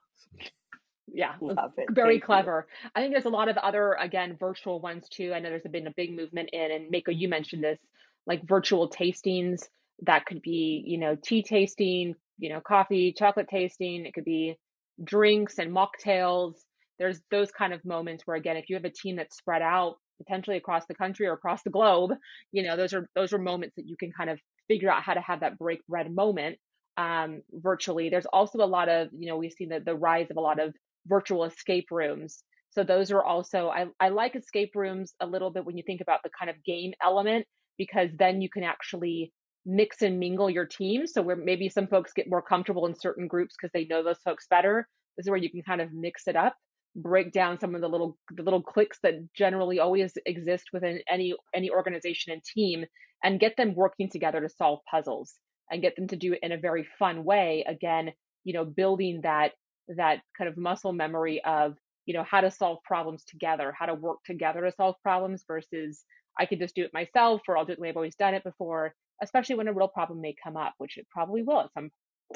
Yeah, 1.15 1.35
Love 1.41 1.73
it. 1.77 1.89
very 1.91 2.15
Thank 2.15 2.23
you. 2.23 2.27
clever. 2.27 2.67
I 2.95 3.01
think 3.01 3.13
there's 3.13 3.27
a 3.27 3.31
lot 3.31 3.49
of 3.49 3.57
other, 3.59 3.93
again, 4.01 4.37
virtual 4.39 4.81
ones 4.81 5.09
too. 5.11 5.33
I 5.35 5.41
know 5.41 5.51
there's 5.51 5.63
been 5.71 5.87
a 5.87 5.93
big 5.95 6.17
movement 6.17 6.51
in, 6.53 6.71
and 6.71 6.91
Mako, 6.91 7.11
you 7.13 7.29
mentioned 7.29 7.63
this, 7.63 7.79
like 8.27 8.47
virtual 8.49 8.89
tastings. 8.89 9.63
That 10.05 10.27
could 10.27 10.43
be, 10.43 10.83
you 10.87 10.99
know, 10.99 11.17
tea 11.23 11.43
tasting, 11.43 12.15
you 12.39 12.49
know, 12.49 12.61
coffee, 12.61 13.13
chocolate 13.17 13.49
tasting. 13.49 14.07
It 14.07 14.15
could 14.15 14.25
be 14.25 14.57
drinks 15.05 15.59
and 15.59 15.71
mocktails. 15.71 16.55
There's 16.99 17.21
those 17.31 17.51
kind 17.51 17.73
of 17.73 17.85
moments 17.85 18.27
where, 18.27 18.37
again, 18.37 18.57
if 18.57 18.69
you 18.69 18.77
have 18.77 18.85
a 18.85 18.91
team 18.91 19.17
that's 19.17 19.37
spread 19.37 19.63
out 19.63 19.97
potentially 20.19 20.57
across 20.57 20.87
the 20.87 20.95
country 20.95 21.27
or 21.27 21.33
across 21.35 21.63
the 21.63 21.71
globe, 21.71 22.13
you 22.53 22.63
know, 22.63 22.77
those 22.77 22.95
are 22.95 23.09
those 23.15 23.33
are 23.33 23.39
moments 23.39 23.75
that 23.77 23.87
you 23.87 23.97
can 23.97 24.13
kind 24.13 24.31
of 24.31 24.39
figure 24.69 24.91
out 24.91 25.03
how 25.03 25.15
to 25.15 25.21
have 25.21 25.41
that 25.41 25.59
break 25.59 25.85
bread 25.89 26.15
moment 26.15 26.59
um, 26.97 27.43
virtually. 27.53 28.09
There's 28.09 28.27
also 28.27 28.59
a 28.59 28.67
lot 28.67 28.89
of, 28.89 29.09
you 29.17 29.29
know, 29.29 29.37
we've 29.37 29.53
seen 29.53 29.69
the, 29.69 29.81
the 29.81 29.95
rise 29.95 30.31
of 30.31 30.37
a 30.37 30.41
lot 30.41 30.61
of 30.61 30.75
virtual 31.07 31.45
escape 31.45 31.89
rooms. 31.91 32.43
So 32.71 32.85
those 32.85 33.11
are 33.11 33.23
also, 33.23 33.69
I, 33.69 33.87
I 34.01 34.09
like 34.09 34.35
escape 34.35 34.73
rooms 34.75 35.15
a 35.21 35.27
little 35.27 35.51
bit 35.51 35.65
when 35.65 35.77
you 35.77 35.83
think 35.87 36.01
about 36.01 36.23
the 36.23 36.31
kind 36.39 36.51
of 36.51 36.65
game 36.65 36.93
element, 37.03 37.47
because 37.77 38.11
then 38.19 38.41
you 38.41 38.49
can 38.49 38.63
actually 38.63 39.33
mix 39.67 40.03
and 40.03 40.19
mingle 40.19 40.51
your 40.51 40.67
team. 40.67 41.07
So 41.07 41.23
where 41.23 41.37
maybe 41.37 41.69
some 41.69 41.87
folks 41.87 42.13
get 42.13 42.31
more 42.31 42.43
comfortable 42.43 42.87
in 42.87 42.95
certain 42.95 43.29
groups 43.29 43.55
because 43.57 43.73
they 43.73 43.85
know 43.85 44.03
those 44.03 44.19
folks 44.25 44.47
better. 44.49 44.89
This 45.17 45.27
is 45.27 45.31
where 45.31 45.39
you 45.39 45.51
can 45.51 45.63
kind 45.63 45.81
of 45.81 45.93
mix 45.93 46.27
it 46.27 46.37
up, 46.37 46.57
break 46.97 47.33
down 47.33 47.61
some 47.61 47.75
of 47.75 47.81
the 47.81 47.89
little 47.89 48.17
the 48.35 48.43
little 48.43 48.63
cliques 48.63 48.99
that 49.03 49.15
generally 49.35 49.79
always 49.79 50.15
exist 50.25 50.69
within 50.73 51.01
any 51.09 51.35
any 51.55 51.71
organization 51.71 52.33
and 52.33 52.43
team, 52.43 52.87
and 53.23 53.39
get 53.39 53.57
them 53.57 53.75
working 53.75 54.09
together 54.09 54.41
to 54.41 54.49
solve 54.49 54.81
puzzles 54.91 55.35
and 55.71 55.83
get 55.83 55.95
them 55.97 56.09
to 56.09 56.17
do 56.17 56.33
it 56.33 56.41
in 56.43 56.53
a 56.53 56.59
very 56.59 56.87
fun 56.99 57.25
way. 57.25 57.65
Again, 57.69 58.13
you 58.45 58.55
know, 58.55 58.65
building 58.65 59.21
that 59.23 59.53
that 59.89 60.21
kind 60.37 60.49
of 60.49 60.57
muscle 60.57 60.93
memory 60.93 61.43
of 61.45 61.77
you 62.07 62.15
know 62.15 62.25
how 62.25 62.41
to 62.41 62.51
solve 62.51 62.79
problems 62.85 63.25
together 63.25 63.75
how 63.79 63.87
to 63.87 63.95
work 63.95 64.19
together 64.25 64.63
to 64.63 64.73
solve 64.73 64.95
problems 65.03 65.45
versus 65.47 66.05
i 66.39 66.47
could 66.47 66.59
just 66.59 66.75
do 66.75 66.85
it 66.85 66.93
myself 66.93 67.43
or 67.49 67.57
i'll 67.57 67.65
do 67.65 67.73
it 67.73 67.77
the 67.77 67.83
way 67.83 67.89
i've 67.89 67.97
always 67.97 68.17
done 68.17 68.35
it 68.35 68.45
before 68.45 68.95
especially 69.23 69.55
when 69.55 69.69
a 69.69 69.73
real 69.73 69.89
problem 69.89 70.21
may 70.21 70.35
come 70.43 70.57
up 70.57 70.75
which 70.79 70.99
it 70.99 71.07
probably 71.13 71.43
will 71.43 71.61
at 71.61 71.73
some 71.73 71.91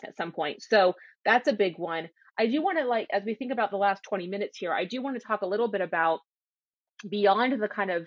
at 0.05 0.17
some 0.17 0.33
point. 0.33 0.63
So 0.63 0.95
that's 1.25 1.49
a 1.49 1.53
big 1.53 1.79
one. 1.79 2.09
I 2.39 2.47
do 2.47 2.63
want 2.63 2.79
to 2.79 2.85
like 2.85 3.09
as 3.13 3.23
we 3.25 3.35
think 3.35 3.53
about 3.53 3.71
the 3.71 3.79
last 3.79 4.03
20 4.03 4.27
minutes 4.27 4.59
here 4.59 4.71
i 4.71 4.85
do 4.85 5.01
want 5.01 5.19
to 5.19 5.27
talk 5.27 5.41
a 5.41 5.47
little 5.47 5.69
bit 5.69 5.81
about 5.81 6.21
beyond 7.09 7.59
the 7.59 7.67
kind 7.67 7.91
of 7.91 8.07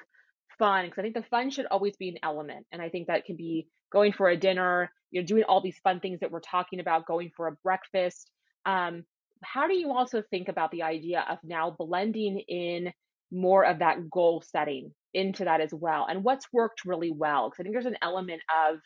fun 0.60 0.86
because 0.86 1.00
i 1.00 1.02
think 1.02 1.16
the 1.16 1.24
fun 1.32 1.50
should 1.50 1.66
always 1.66 1.96
be 1.98 2.10
an 2.10 2.20
element 2.22 2.68
and 2.72 2.80
i 2.80 2.90
think 2.90 3.08
that 3.08 3.26
can 3.26 3.36
be 3.36 3.68
going 3.92 4.14
for 4.14 4.30
a 4.30 4.38
dinner 4.38 4.92
you 5.10 5.20
know 5.20 5.26
doing 5.26 5.44
all 5.46 5.62
these 5.62 5.80
fun 5.80 6.00
things 6.00 6.20
that 6.20 6.30
we're 6.30 6.42
talking 6.42 6.80
about 6.80 7.08
going 7.08 7.32
for 7.36 7.48
a 7.48 7.56
breakfast 7.64 8.30
um, 8.68 9.04
how 9.44 9.68
do 9.68 9.76
you 9.76 9.92
also 9.92 10.22
think 10.30 10.48
about 10.48 10.72
the 10.72 10.84
idea 10.84 11.26
of 11.30 11.38
now 11.44 11.76
blending 11.78 12.40
in 12.48 12.92
more 13.32 13.66
of 13.66 13.80
that 13.80 14.10
goal 14.10 14.44
setting 14.46 14.92
into 15.14 15.46
that 15.46 15.62
as 15.62 15.74
well? 15.74 16.08
And 16.10 16.24
what's 16.24 16.48
worked 16.52 16.86
really 16.86 17.12
well? 17.12 17.50
Because 17.50 17.62
i 17.62 17.64
think 17.64 17.76
there's 17.76 17.86
an 17.86 17.98
element 18.02 18.42
of 18.70 18.80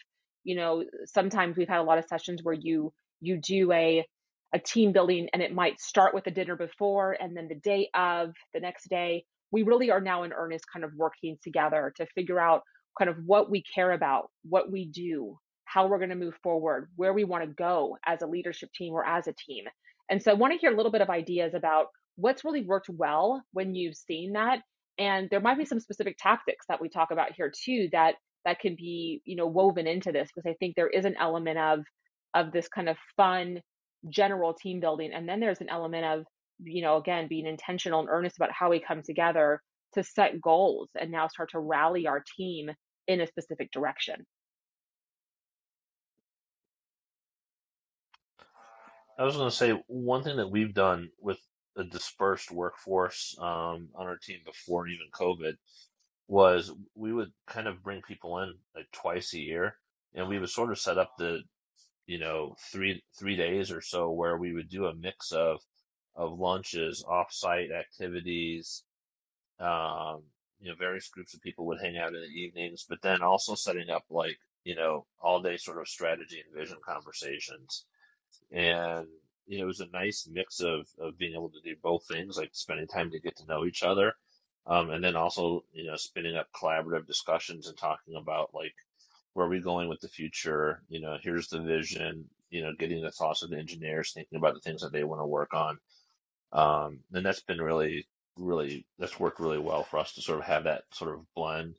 you 0.44 0.56
know 0.56 0.84
sometimes 1.06 1.58
we've 1.58 1.70
had 1.70 1.80
a 1.80 1.84
lot 1.84 1.98
of 1.98 2.06
sessions 2.06 2.42
where 2.44 2.56
you 2.56 2.94
you 3.22 3.38
do 3.38 3.72
a 3.72 4.06
a 4.54 4.60
team 4.60 4.92
building 4.92 5.28
and 5.34 5.42
it 5.42 5.54
might 5.54 5.80
start 5.80 6.14
with 6.14 6.26
the 6.26 6.32
dinner 6.32 6.56
before 6.56 7.18
and 7.20 7.36
then 7.36 7.48
the 7.48 7.56
day 7.56 7.90
of 7.96 8.34
the 8.54 8.60
next 8.60 8.88
day. 8.88 9.26
We 9.52 9.64
really 9.64 9.90
are 9.92 10.02
now 10.02 10.24
in 10.24 10.34
earnest 10.34 10.66
kind 10.72 10.84
of 10.86 10.92
working 10.96 11.38
together 11.44 11.94
to 11.98 12.06
figure 12.14 12.40
out 12.40 12.62
kind 12.98 13.10
of 13.10 13.18
what 13.26 13.50
we 13.50 13.64
care 13.74 13.92
about 13.92 14.30
what 14.44 14.72
we 14.72 14.86
do 14.86 15.38
how 15.66 15.88
we're 15.88 15.98
going 15.98 16.10
to 16.10 16.16
move 16.16 16.36
forward 16.44 16.90
where 16.96 17.14
we 17.14 17.24
want 17.24 17.44
to 17.44 17.50
go 17.56 17.98
as 18.06 18.22
a 18.22 18.28
leadership 18.28 18.70
team 18.74 18.94
or 18.94 19.06
as 19.06 19.28
a 19.28 19.34
team 19.34 19.66
and 20.10 20.22
so 20.22 20.32
I 20.32 20.36
want 20.36 20.54
to 20.54 20.60
hear 20.60 20.72
a 20.72 20.76
little 20.76 20.92
bit 20.92 21.02
of 21.02 21.10
ideas 21.10 21.54
about 21.54 21.88
what's 22.16 22.46
really 22.46 22.64
worked 22.64 22.90
well 22.90 23.44
when 23.52 23.76
you've 23.76 23.96
seen 23.96 24.34
that. 24.34 24.60
And 24.98 25.28
there 25.30 25.40
might 25.40 25.58
be 25.58 25.66
some 25.66 25.80
specific 25.80 26.18
tactics 26.20 26.66
that 26.70 26.82
we 26.82 26.90
talk 26.90 27.12
about 27.12 27.34
here 27.36 27.52
too 27.52 27.90
that 27.92 28.16
that 28.46 28.60
can 28.60 28.76
be, 28.76 29.22
you 29.26 29.36
know, 29.36 29.48
woven 29.48 29.88
into 29.88 30.12
this 30.12 30.30
because 30.34 30.50
I 30.50 30.56
think 30.60 30.76
there 30.76 30.90
is 30.90 31.06
an 31.06 31.16
element 31.20 31.58
of 31.58 31.80
of 32.34 32.52
this 32.52 32.68
kind 32.68 32.90
of 32.90 32.98
fun 33.16 33.62
general 34.10 34.54
team 34.54 34.80
building. 34.80 35.12
And 35.14 35.28
then 35.28 35.40
there's 35.40 35.62
an 35.62 35.70
element 35.70 36.06
of, 36.06 36.26
you 36.60 36.82
know, 36.82 36.98
again, 36.98 37.28
being 37.28 37.46
intentional 37.46 38.02
and 38.02 38.10
earnest 38.10 38.38
about 38.38 38.52
how 38.52 38.70
we 38.70 38.80
come 38.80 39.02
together 39.04 39.62
to 39.94 40.04
set 40.04 40.42
goals 40.42 40.90
and 41.00 41.12
now 41.12 41.28
start 41.28 41.52
to 41.52 41.60
rally 41.60 42.08
our 42.08 42.24
team 42.38 42.70
in 43.08 43.22
a 43.22 43.28
specific 43.28 43.72
direction. 43.72 44.26
I 49.18 49.24
was 49.26 49.36
going 49.36 49.50
to 49.50 49.56
say 49.56 49.72
one 49.88 50.24
thing 50.24 50.38
that 50.38 50.50
we've 50.50 50.74
done 50.74 51.10
with 51.20 51.40
a 51.76 51.84
dispersed 51.84 52.52
workforce 52.52 53.36
um, 53.40 53.90
on 53.96 54.08
our 54.08 54.18
team 54.18 54.40
before 54.46 54.88
even 54.88 55.08
COVID 55.12 55.58
was 56.28 56.72
we 56.96 57.14
would 57.14 57.32
kind 57.46 57.68
of 57.68 57.84
bring 57.84 58.02
people 58.02 58.40
in 58.40 58.54
like 58.76 58.90
twice 58.92 59.34
a 59.34 59.40
year, 59.40 59.78
and 60.16 60.28
we 60.28 60.40
would 60.40 60.50
sort 60.50 60.72
of 60.72 60.80
set 60.80 60.98
up 60.98 61.12
the 61.18 61.42
you 62.08 62.18
know 62.20 62.56
three 62.72 63.04
three 63.20 63.36
days 63.36 63.72
or 63.72 63.82
so 63.82 64.12
where 64.12 64.38
we 64.38 64.54
would 64.54 64.70
do 64.70 64.88
a 64.88 64.96
mix 64.96 65.32
of 65.32 65.60
of 66.16 66.40
lunches, 66.40 67.04
offsite 67.08 67.72
activities, 67.72 68.84
um, 69.60 70.24
you 70.60 70.70
know, 70.70 70.76
various 70.76 71.10
groups 71.10 71.34
of 71.34 71.42
people 71.42 71.66
would 71.66 71.82
hang 71.82 71.98
out 71.98 72.16
in 72.16 72.22
the 72.22 72.28
evenings, 72.28 72.86
but 72.88 73.02
then 73.02 73.22
also 73.22 73.56
setting 73.56 73.90
up 73.90 74.06
like 74.10 74.38
you 74.64 74.76
know 74.76 75.06
all 75.22 75.42
day 75.42 75.58
sort 75.58 75.80
of 75.80 75.88
strategy 75.88 76.42
and 76.44 76.56
vision 76.60 76.78
conversations 76.86 77.86
and 78.54 79.08
you 79.48 79.60
know, 79.60 79.66
it 79.66 79.68
was 79.68 79.82
a 79.82 79.88
nice 79.94 80.28
mix 80.32 80.62
of 80.62 80.88
of 81.00 81.18
being 81.18 81.34
able 81.34 81.52
to 81.52 81.62
do 81.64 81.76
both 81.84 82.08
things, 82.08 82.38
like 82.38 82.52
spending 82.54 82.88
time 82.88 83.12
to 83.12 83.20
get 83.22 83.38
to 83.38 83.48
know 83.48 83.66
each 83.66 83.84
other, 83.84 84.14
um, 84.68 84.92
and 84.92 85.04
then 85.04 85.18
also 85.18 85.66
you 85.74 85.86
know 85.88 85.98
spinning 85.98 86.38
up 86.38 86.48
collaborative 86.54 87.08
discussions 87.08 87.68
and 87.68 87.78
talking 87.78 88.16
about 88.16 88.52
like 88.56 88.76
where 89.34 89.48
are 89.48 89.50
we 89.50 89.62
going 89.62 89.90
with 89.90 90.02
the 90.02 90.10
future? 90.10 90.82
You 90.90 91.02
know, 91.02 91.18
here's 91.22 91.50
the 91.50 91.62
vision. 91.62 92.30
You 92.52 92.64
know, 92.64 92.74
getting 92.78 93.02
the 93.04 93.12
thoughts 93.12 93.44
of 93.44 93.50
the 93.52 93.58
engineers, 93.58 94.14
thinking 94.14 94.38
about 94.38 94.56
the 94.56 94.62
things 94.62 94.82
that 94.82 94.94
they 94.94 95.04
want 95.04 95.22
to 95.22 95.28
work 95.28 95.54
on, 95.56 95.80
um, 96.54 97.00
and 97.14 97.26
that's 97.26 97.42
been 97.42 97.62
really, 97.62 98.08
really 98.38 98.86
that's 99.00 99.20
worked 99.20 99.40
really 99.40 99.60
well 99.60 99.84
for 99.84 100.00
us 100.00 100.14
to 100.16 100.22
sort 100.22 100.40
of 100.40 100.46
have 100.46 100.66
that 100.66 100.84
sort 100.94 101.16
of 101.16 101.26
blend 101.36 101.76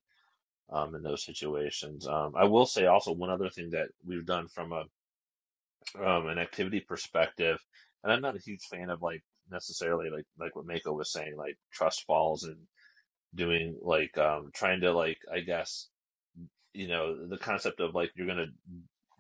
um, 0.70 0.94
in 0.96 1.02
those 1.02 1.24
situations. 1.24 2.06
Um, 2.08 2.34
I 2.36 2.44
will 2.44 2.66
say 2.66 2.86
also 2.86 3.12
one 3.12 3.30
other 3.30 3.50
thing 3.50 3.70
that 3.70 3.88
we've 4.06 4.26
done 4.26 4.48
from 4.48 4.72
a 4.72 4.84
um, 5.99 6.28
an 6.28 6.39
activity 6.39 6.80
perspective, 6.80 7.59
and 8.03 8.12
I'm 8.12 8.22
not 8.22 8.37
a 8.37 8.41
huge 8.41 8.64
fan 8.70 8.91
of 8.91 9.03
like 9.03 9.22
necessarily 9.51 10.11
like 10.11 10.26
like 10.39 10.57
what 10.57 10.66
Mako 10.66 10.93
was 10.95 11.12
saying, 11.12 11.37
like 11.37 11.57
trust 11.72 12.05
falls 12.07 12.45
and 12.45 12.59
doing 13.35 13.76
like 13.82 14.16
um 14.18 14.51
trying 14.55 14.80
to 14.80 14.93
like 14.93 15.18
I 15.32 15.41
guess 15.41 15.89
you 16.72 16.89
know 16.89 17.26
the 17.28 17.39
concept 17.39 17.80
of 17.80 17.95
like 17.95 18.11
you're 18.14 18.26
gonna 18.26 18.47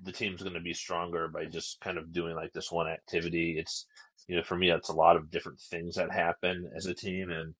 the 0.02 0.12
team's 0.12 0.42
gonna 0.42 0.60
be 0.60 0.74
stronger 0.74 1.28
by 1.28 1.46
just 1.46 1.80
kind 1.80 1.98
of 1.98 2.12
doing 2.12 2.34
like 2.34 2.52
this 2.52 2.70
one 2.72 2.88
activity. 2.88 3.56
It's 3.58 3.86
you 4.28 4.36
know 4.36 4.42
for 4.42 4.56
me 4.56 4.70
it's 4.70 4.88
a 4.88 4.94
lot 4.94 5.16
of 5.16 5.30
different 5.30 5.60
things 5.60 5.96
that 5.96 6.12
happen 6.12 6.70
as 6.76 6.86
a 6.86 6.94
team 6.94 7.30
and 7.30 7.54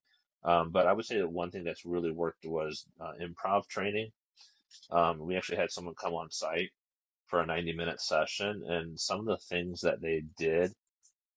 um, 0.45 0.71
but 0.71 0.87
I 0.87 0.93
would 0.93 1.07
say 1.07 1.19
that 1.19 1.33
one 1.33 1.51
thing 1.51 1.65
that's 1.65 1.87
really 1.87 2.13
worked 2.13 2.45
was 2.45 2.85
uh, 3.01 3.13
improv 3.23 3.67
training. 3.67 4.11
Um, 4.91 5.19
we 5.21 5.37
actually 5.37 5.57
had 5.57 5.71
someone 5.71 5.95
come 5.95 6.15
on 6.15 6.31
site 6.31 6.71
for 7.27 7.41
a 7.41 7.47
90 7.47 7.75
minute 7.75 8.01
session 8.01 8.63
and 8.69 8.99
some 9.01 9.21
of 9.21 9.27
the 9.27 9.39
things 9.39 9.81
that 9.83 10.01
they 10.03 10.23
did 10.39 10.73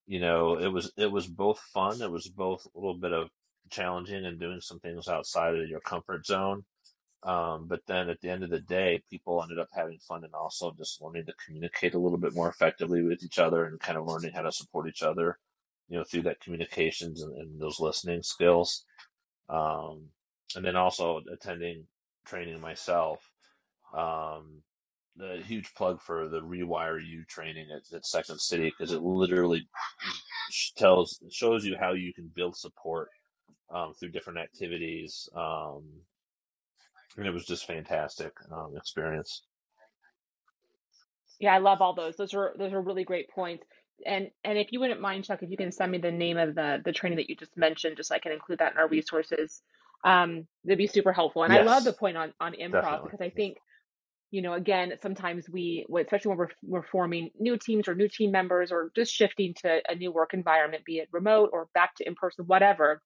you 0.07 0.19
know, 0.19 0.57
it 0.59 0.67
was 0.69 0.91
it 0.97 1.11
was 1.11 1.27
both 1.27 1.59
fun. 1.73 2.01
It 2.01 2.11
was 2.11 2.27
both 2.29 2.67
a 2.75 2.79
little 2.79 2.97
bit 2.97 3.13
of 3.13 3.29
challenging 3.71 4.25
and 4.25 4.39
doing 4.39 4.61
some 4.61 4.79
things 4.81 5.07
outside 5.09 5.55
of 5.55 5.69
your 5.69 5.81
comfort 5.81 6.25
zone. 6.25 6.65
Um, 7.23 7.67
but 7.67 7.81
then 7.87 8.09
at 8.09 8.21
the 8.21 8.29
end 8.29 8.43
of 8.43 8.51
the 8.51 8.61
day, 8.61 9.03
people 9.09 9.43
ended 9.43 9.59
up 9.59 9.69
having 9.73 9.99
fun 9.99 10.25
and 10.25 10.33
also 10.35 10.73
just 10.77 11.01
learning 11.01 11.25
to 11.27 11.33
communicate 11.45 11.95
a 11.95 11.99
little 11.99 12.19
bit 12.19 12.35
more 12.35 12.49
effectively 12.49 13.03
with 13.03 13.23
each 13.23 13.39
other 13.39 13.65
and 13.65 13.79
kind 13.79 13.97
of 13.97 14.07
learning 14.07 14.33
how 14.33 14.43
to 14.43 14.51
support 14.51 14.89
each 14.89 15.03
other, 15.03 15.37
you 15.89 15.97
know, 15.97 16.05
through 16.05 16.23
that 16.23 16.41
communications 16.41 17.23
and, 17.23 17.37
and 17.37 17.61
those 17.61 17.79
listening 17.79 18.23
skills. 18.23 18.85
Um, 19.49 20.09
and 20.55 20.65
then 20.65 20.75
also 20.77 21.21
attending 21.31 21.87
training 22.25 22.61
myself. 22.61 23.21
Um, 23.93 24.63
a 25.21 25.41
huge 25.41 25.73
plug 25.75 26.01
for 26.01 26.27
the 26.27 26.41
Rewire 26.41 26.99
You 27.05 27.23
training 27.25 27.67
at, 27.75 27.95
at 27.95 28.05
Second 28.05 28.39
City 28.39 28.69
because 28.69 28.93
it 28.93 29.01
literally 29.01 29.67
tells 30.77 31.19
shows 31.31 31.65
you 31.65 31.75
how 31.79 31.93
you 31.93 32.13
can 32.13 32.31
build 32.35 32.55
support 32.55 33.09
um, 33.73 33.93
through 33.93 34.09
different 34.09 34.39
activities. 34.39 35.29
Um, 35.35 35.83
and 37.17 37.25
it 37.25 37.31
was 37.31 37.45
just 37.45 37.65
fantastic 37.65 38.31
um, 38.51 38.75
experience. 38.77 39.41
Yeah, 41.39 41.53
I 41.53 41.59
love 41.59 41.81
all 41.81 41.93
those. 41.93 42.15
Those 42.15 42.33
are 42.33 42.53
those 42.57 42.73
are 42.73 42.81
really 42.81 43.03
great 43.03 43.29
points. 43.29 43.65
And 44.05 44.29
and 44.43 44.57
if 44.57 44.71
you 44.71 44.79
wouldn't 44.79 45.01
mind, 45.01 45.25
Chuck, 45.25 45.41
if 45.41 45.49
you 45.49 45.57
can 45.57 45.71
send 45.71 45.91
me 45.91 45.97
the 45.97 46.11
name 46.11 46.37
of 46.37 46.55
the 46.55 46.81
the 46.83 46.91
training 46.91 47.17
that 47.17 47.29
you 47.29 47.35
just 47.35 47.55
mentioned, 47.57 47.97
just 47.97 48.09
so 48.09 48.15
I 48.15 48.19
can 48.19 48.31
include 48.31 48.59
that 48.59 48.73
in 48.73 48.77
our 48.77 48.87
resources, 48.87 49.61
um, 50.03 50.47
that'd 50.63 50.77
be 50.77 50.87
super 50.87 51.11
helpful. 51.11 51.43
And 51.43 51.53
I 51.53 51.63
love 51.63 51.83
the 51.83 51.93
point 51.93 52.17
on 52.17 52.33
on 52.39 52.53
improv 52.53 52.71
definitely. 52.71 53.09
because 53.11 53.21
I 53.21 53.29
think 53.29 53.57
you 54.31 54.41
know, 54.41 54.53
again, 54.53 54.93
sometimes 55.01 55.49
we, 55.49 55.85
especially 55.99 56.29
when 56.29 56.37
we're, 56.37 56.49
we're 56.63 56.87
forming 56.87 57.29
new 57.39 57.57
teams 57.57 57.87
or 57.87 57.95
new 57.95 58.09
team 58.09 58.31
members 58.31 58.71
or 58.71 58.91
just 58.95 59.13
shifting 59.13 59.53
to 59.61 59.81
a 59.87 59.95
new 59.95 60.11
work 60.11 60.33
environment, 60.33 60.83
be 60.85 60.97
it 60.97 61.07
remote 61.11 61.49
or 61.53 61.69
back 61.73 61.95
to 61.95 62.07
in 62.07 62.15
person, 62.15 62.45
whatever, 62.45 63.01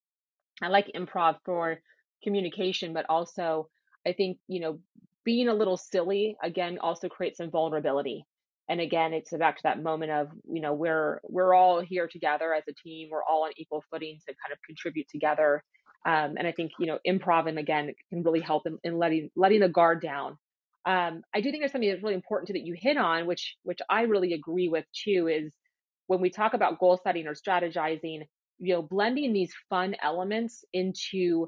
I 0.61 0.67
like 0.67 0.91
improv 0.95 1.37
for 1.45 1.79
communication, 2.23 2.93
but 2.93 3.05
also 3.09 3.69
I 4.05 4.13
think, 4.13 4.37
you 4.47 4.59
know, 4.59 4.79
being 5.23 5.47
a 5.47 5.53
little 5.53 5.77
silly 5.77 6.35
again 6.43 6.79
also 6.81 7.07
creates 7.07 7.37
some 7.37 7.51
vulnerability. 7.51 8.25
And 8.69 8.79
again, 8.79 9.13
it's 9.13 9.31
back 9.31 9.57
to 9.57 9.63
that 9.63 9.83
moment 9.83 10.11
of, 10.11 10.29
you 10.49 10.61
know, 10.61 10.73
we're 10.73 11.19
we're 11.23 11.53
all 11.53 11.81
here 11.81 12.07
together 12.07 12.53
as 12.53 12.63
a 12.69 12.73
team, 12.73 13.09
we're 13.11 13.23
all 13.23 13.43
on 13.43 13.51
equal 13.57 13.83
footing 13.91 14.17
to 14.27 14.33
kind 14.43 14.53
of 14.53 14.59
contribute 14.65 15.07
together. 15.09 15.63
Um, 16.05 16.35
and 16.37 16.47
I 16.47 16.51
think, 16.51 16.71
you 16.79 16.87
know, 16.87 16.97
improv 17.07 17.47
and 17.47 17.59
again 17.59 17.93
can 18.09 18.23
really 18.23 18.39
help 18.39 18.65
in, 18.65 18.77
in 18.83 18.97
letting 18.97 19.29
letting 19.35 19.59
the 19.59 19.69
guard 19.69 20.01
down. 20.01 20.37
Um, 20.85 21.23
I 21.33 21.41
do 21.41 21.51
think 21.51 21.61
there's 21.61 21.71
something 21.71 21.89
that's 21.89 22.03
really 22.03 22.15
important 22.15 22.47
too 22.47 22.53
that 22.53 22.65
you 22.65 22.75
hit 22.77 22.97
on, 22.97 23.27
which 23.27 23.55
which 23.63 23.79
I 23.89 24.03
really 24.03 24.33
agree 24.33 24.67
with 24.67 24.85
too, 24.93 25.27
is 25.27 25.53
when 26.07 26.21
we 26.21 26.29
talk 26.29 26.53
about 26.53 26.79
goal 26.79 26.99
setting 27.03 27.27
or 27.27 27.33
strategizing, 27.33 28.23
you 28.59 28.73
know, 28.73 28.81
blending 28.81 29.33
these 29.33 29.53
fun 29.69 29.95
elements 30.01 30.65
into 30.73 31.47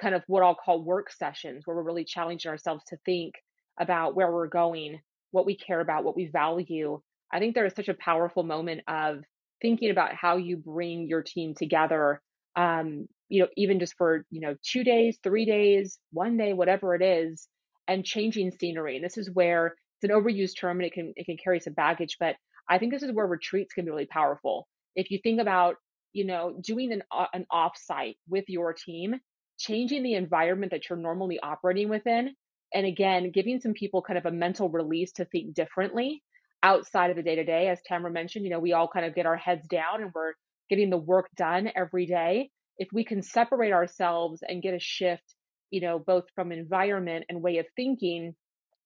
kind 0.00 0.14
of 0.14 0.22
what 0.26 0.42
I'll 0.42 0.54
call 0.54 0.82
work 0.82 1.10
sessions 1.10 1.66
where 1.66 1.76
we're 1.76 1.82
really 1.82 2.04
challenging 2.04 2.50
ourselves 2.50 2.84
to 2.88 2.96
think 3.04 3.34
about 3.80 4.14
where 4.14 4.30
we're 4.30 4.48
going, 4.48 5.00
what 5.30 5.46
we 5.46 5.56
care 5.56 5.80
about, 5.80 6.04
what 6.04 6.16
we 6.16 6.26
value. 6.26 7.00
I 7.32 7.38
think 7.38 7.54
there 7.54 7.66
is 7.66 7.74
such 7.74 7.88
a 7.88 7.94
powerful 7.94 8.42
moment 8.42 8.82
of 8.86 9.24
thinking 9.62 9.90
about 9.90 10.14
how 10.14 10.36
you 10.36 10.56
bring 10.56 11.08
your 11.08 11.22
team 11.22 11.54
together. 11.54 12.20
Um, 12.54 13.08
you 13.28 13.42
know, 13.42 13.48
even 13.56 13.80
just 13.80 13.94
for, 13.96 14.24
you 14.30 14.40
know, 14.40 14.54
two 14.62 14.84
days, 14.84 15.18
three 15.22 15.44
days, 15.44 15.98
one 16.12 16.36
day, 16.36 16.52
whatever 16.52 16.94
it 16.94 17.02
is, 17.02 17.48
and 17.88 18.04
changing 18.04 18.50
scenery. 18.50 18.96
And 18.96 19.04
this 19.04 19.18
is 19.18 19.30
where 19.30 19.74
it's 20.00 20.10
an 20.10 20.16
overused 20.16 20.58
term 20.58 20.78
and 20.78 20.86
it 20.86 20.92
can 20.92 21.12
it 21.16 21.26
can 21.26 21.36
carry 21.42 21.60
some 21.60 21.74
baggage, 21.74 22.16
but 22.18 22.36
I 22.68 22.78
think 22.78 22.92
this 22.92 23.02
is 23.02 23.12
where 23.12 23.26
retreats 23.26 23.74
can 23.74 23.84
be 23.84 23.90
really 23.90 24.06
powerful. 24.06 24.66
If 24.96 25.10
you 25.10 25.18
think 25.22 25.40
about 25.40 25.76
you 26.14 26.24
know, 26.24 26.56
doing 26.62 26.92
an, 26.92 27.02
uh, 27.10 27.26
an 27.34 27.44
offsite 27.52 28.16
with 28.28 28.44
your 28.48 28.72
team, 28.72 29.16
changing 29.58 30.02
the 30.02 30.14
environment 30.14 30.72
that 30.72 30.88
you're 30.88 30.98
normally 30.98 31.38
operating 31.40 31.90
within. 31.90 32.34
And 32.72 32.86
again, 32.86 33.30
giving 33.30 33.60
some 33.60 33.74
people 33.74 34.00
kind 34.00 34.18
of 34.18 34.24
a 34.24 34.30
mental 34.30 34.70
release 34.70 35.12
to 35.12 35.24
think 35.26 35.54
differently 35.54 36.22
outside 36.62 37.10
of 37.10 37.16
the 37.16 37.22
day 37.22 37.34
to 37.34 37.44
day. 37.44 37.68
As 37.68 37.80
Tamara 37.86 38.10
mentioned, 38.10 38.44
you 38.44 38.50
know, 38.50 38.60
we 38.60 38.72
all 38.72 38.88
kind 38.88 39.04
of 39.04 39.14
get 39.14 39.26
our 39.26 39.36
heads 39.36 39.66
down 39.68 40.02
and 40.02 40.12
we're 40.14 40.32
getting 40.70 40.88
the 40.88 40.96
work 40.96 41.28
done 41.36 41.70
every 41.76 42.06
day. 42.06 42.50
If 42.78 42.88
we 42.92 43.04
can 43.04 43.22
separate 43.22 43.72
ourselves 43.72 44.42
and 44.48 44.62
get 44.62 44.74
a 44.74 44.80
shift, 44.80 45.34
you 45.70 45.80
know, 45.80 45.98
both 45.98 46.24
from 46.34 46.52
environment 46.52 47.24
and 47.28 47.42
way 47.42 47.58
of 47.58 47.66
thinking, 47.76 48.34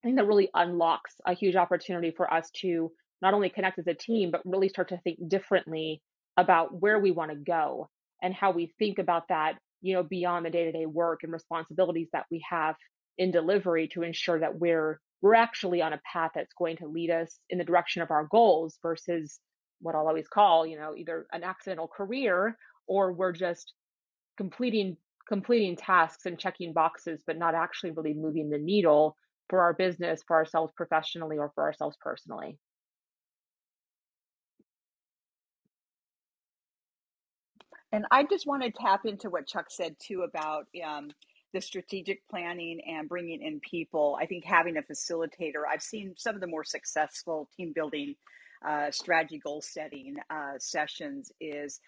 I 0.03 0.07
think 0.07 0.17
that 0.17 0.27
really 0.27 0.51
unlocks 0.55 1.15
a 1.27 1.35
huge 1.35 1.57
opportunity 1.57 2.13
for 2.17 2.33
us 2.33 2.51
to 2.63 2.93
not 3.21 3.35
only 3.35 3.51
connect 3.51 3.79
as 3.79 3.87
a 3.87 3.95
team, 3.95 4.31
but 4.31 4.43
really 4.45 4.69
start 4.69 4.89
to 4.91 4.99
think 4.99 5.19
differently 5.29 6.01
about 6.37 6.81
where 6.81 6.99
we 6.99 7.11
want 7.11 7.31
to 7.31 7.37
go 7.37 7.89
and 8.23 8.33
how 8.33 8.53
we 8.53 8.73
think 8.79 8.99
about 8.99 9.29
that, 9.29 9.59
you 9.83 9.95
know, 9.95 10.03
beyond 10.03 10.47
the 10.47 10.51
day-to-day 10.51 10.87
work 10.87 11.21
and 11.25 11.33
responsibilities 11.33 12.09
that 12.13 12.27
we 12.31 12.45
have 12.49 12.77
in 13.19 13.31
delivery 13.31 13.89
to 13.89 14.03
ensure 14.03 14.39
that 14.39 14.59
we're 14.59 15.01
we're 15.21 15.35
actually 15.35 15.83
on 15.83 15.93
a 15.93 16.01
path 16.11 16.31
that's 16.35 16.55
going 16.57 16.77
to 16.77 16.87
lead 16.87 17.11
us 17.11 17.41
in 17.51 17.59
the 17.59 17.65
direction 17.65 18.03
of 18.03 18.13
our 18.13 18.29
goals 18.31 18.79
versus 18.83 19.41
what 19.81 19.97
I'll 19.97 20.07
always 20.07 20.29
call, 20.29 20.65
you 20.65 20.79
know, 20.79 20.95
either 20.97 21.27
an 21.33 21.43
accidental 21.43 21.89
career 21.89 22.57
or 22.87 23.13
we're 23.13 23.33
just 23.33 23.73
completing 24.37 24.97
completing 25.29 25.77
tasks 25.77 26.27
and 26.27 26.39
checking 26.39 26.73
boxes, 26.73 27.23
but 27.27 27.39
not 27.39 27.55
actually 27.55 27.91
really 27.93 28.15
moving 28.15 28.49
the 28.49 28.59
needle 28.59 29.17
for 29.49 29.61
our 29.61 29.75
business, 29.75 30.23
for 30.27 30.37
ourselves 30.37 30.73
professionally, 30.75 31.39
or 31.39 31.53
for 31.55 31.65
ourselves 31.65 31.97
personally. 32.01 32.59
And 37.93 38.05
I 38.11 38.25
just 38.25 38.47
want 38.47 38.63
to 38.63 38.71
tap 38.71 39.07
into 39.07 39.31
what 39.31 39.47
Chuck 39.47 39.67
said 39.71 39.97
too 39.99 40.23
about 40.23 40.67
um, 40.85 41.11
the 41.55 41.61
strategic 41.61 42.27
planning 42.29 42.81
and 42.87 43.09
bringing 43.09 43.43
in 43.43 43.61
people. 43.61 44.19
I 44.21 44.27
think 44.27 44.45
having 44.45 44.77
a 44.77 44.83
facilitator, 44.83 45.63
I've 45.71 45.83
seen 45.83 46.15
some 46.17 46.35
of 46.35 46.41
the 46.41 46.47
more 46.47 46.65
successful 46.65 47.49
team 47.57 47.73
building 47.75 48.15
uh, 48.67 48.91
strategy 48.91 49.39
goal 49.39 49.63
setting 49.63 50.17
uh, 50.31 50.59
sessions 50.59 51.33
is 51.41 51.81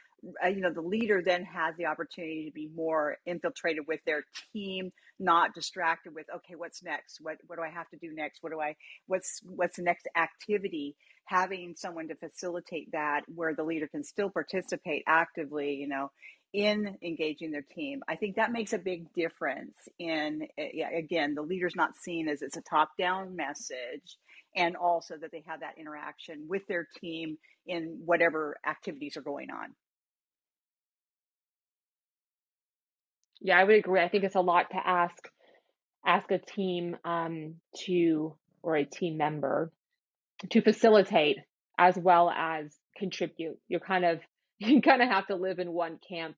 uh, 0.45 0.49
you 0.49 0.61
know 0.61 0.73
the 0.73 0.81
leader 0.81 1.23
then 1.25 1.45
has 1.45 1.75
the 1.77 1.87
opportunity 1.87 2.47
to 2.47 2.53
be 2.53 2.69
more 2.75 3.17
infiltrated 3.27 3.85
with 3.87 4.01
their 4.07 4.25
team 4.53 4.91
not 5.19 5.55
distracted 5.55 6.15
with 6.15 6.27
okay 6.35 6.55
what's 6.57 6.83
next? 6.83 7.19
What 7.21 7.37
what 7.47 7.57
do 7.57 7.63
i 7.63 7.71
have 7.71 7.89
to 7.91 7.97
do 7.97 8.13
next? 8.15 8.43
What 8.43 8.53
do 8.53 8.61
i 8.61 8.75
what's 9.07 9.41
what's 9.45 9.77
the 9.77 9.83
next 9.83 10.09
activity? 10.17 10.97
Having 11.27 11.75
someone 11.77 12.09
to 12.09 12.17
facilitate 12.17 12.91
that 12.93 13.23
where 13.35 13.55
the 13.55 13.63
leader 13.63 13.87
can 13.87 14.03
still 14.03 14.31
participate 14.31 15.05
actively 15.07 15.75
you 15.75 15.89
know 15.89 16.11
in 16.53 16.97
engaging 17.03 17.53
their 17.53 17.65
team 17.75 18.03
i 18.09 18.17
think 18.17 18.35
that 18.35 18.51
makes 18.51 18.73
a 18.73 18.79
big 18.79 19.13
difference 19.15 19.89
in 20.01 20.47
yeah, 20.75 20.91
again 20.91 21.35
the 21.35 21.43
leader's 21.43 21.77
not 21.77 21.97
seen 21.97 22.29
as 22.29 22.43
it's 22.43 22.57
a 22.57 22.63
top 22.63 22.91
down 22.99 23.37
message 23.37 24.19
and 24.57 24.77
also 24.77 25.17
that 25.17 25.31
they 25.31 25.45
have 25.47 25.61
that 25.61 25.79
interaction 25.79 26.45
with 26.49 26.67
their 26.67 26.89
team 27.01 27.39
in 27.67 28.01
whatever 28.05 28.57
activities 28.67 29.17
are 29.17 29.23
going 29.23 29.49
on 29.51 29.69
Yeah, 33.41 33.59
I 33.59 33.65
would 33.65 33.77
agree. 33.77 34.01
I 34.01 34.09
think 34.09 34.25
it's 34.25 34.35
a 34.35 34.41
lot 34.41 34.71
to 34.71 34.77
ask 34.77 35.17
ask 36.07 36.31
a 36.31 36.39
team 36.39 36.97
um, 37.05 37.57
to 37.87 38.35
or 38.63 38.77
a 38.77 38.85
team 38.85 39.17
member 39.17 39.73
to 40.51 40.63
facilitate 40.63 41.39
as 41.79 41.97
well 41.99 42.31
as 42.31 42.77
contribute. 42.97 43.59
You're 43.69 43.81
kind 43.81 44.05
of 44.05 44.21
you 44.59 44.83
kind 44.83 45.03
of 45.03 45.09
have 45.09 45.27
to 45.29 45.37
live 45.37 45.59
in 45.59 45.73
one 45.73 45.99
camp 46.09 46.37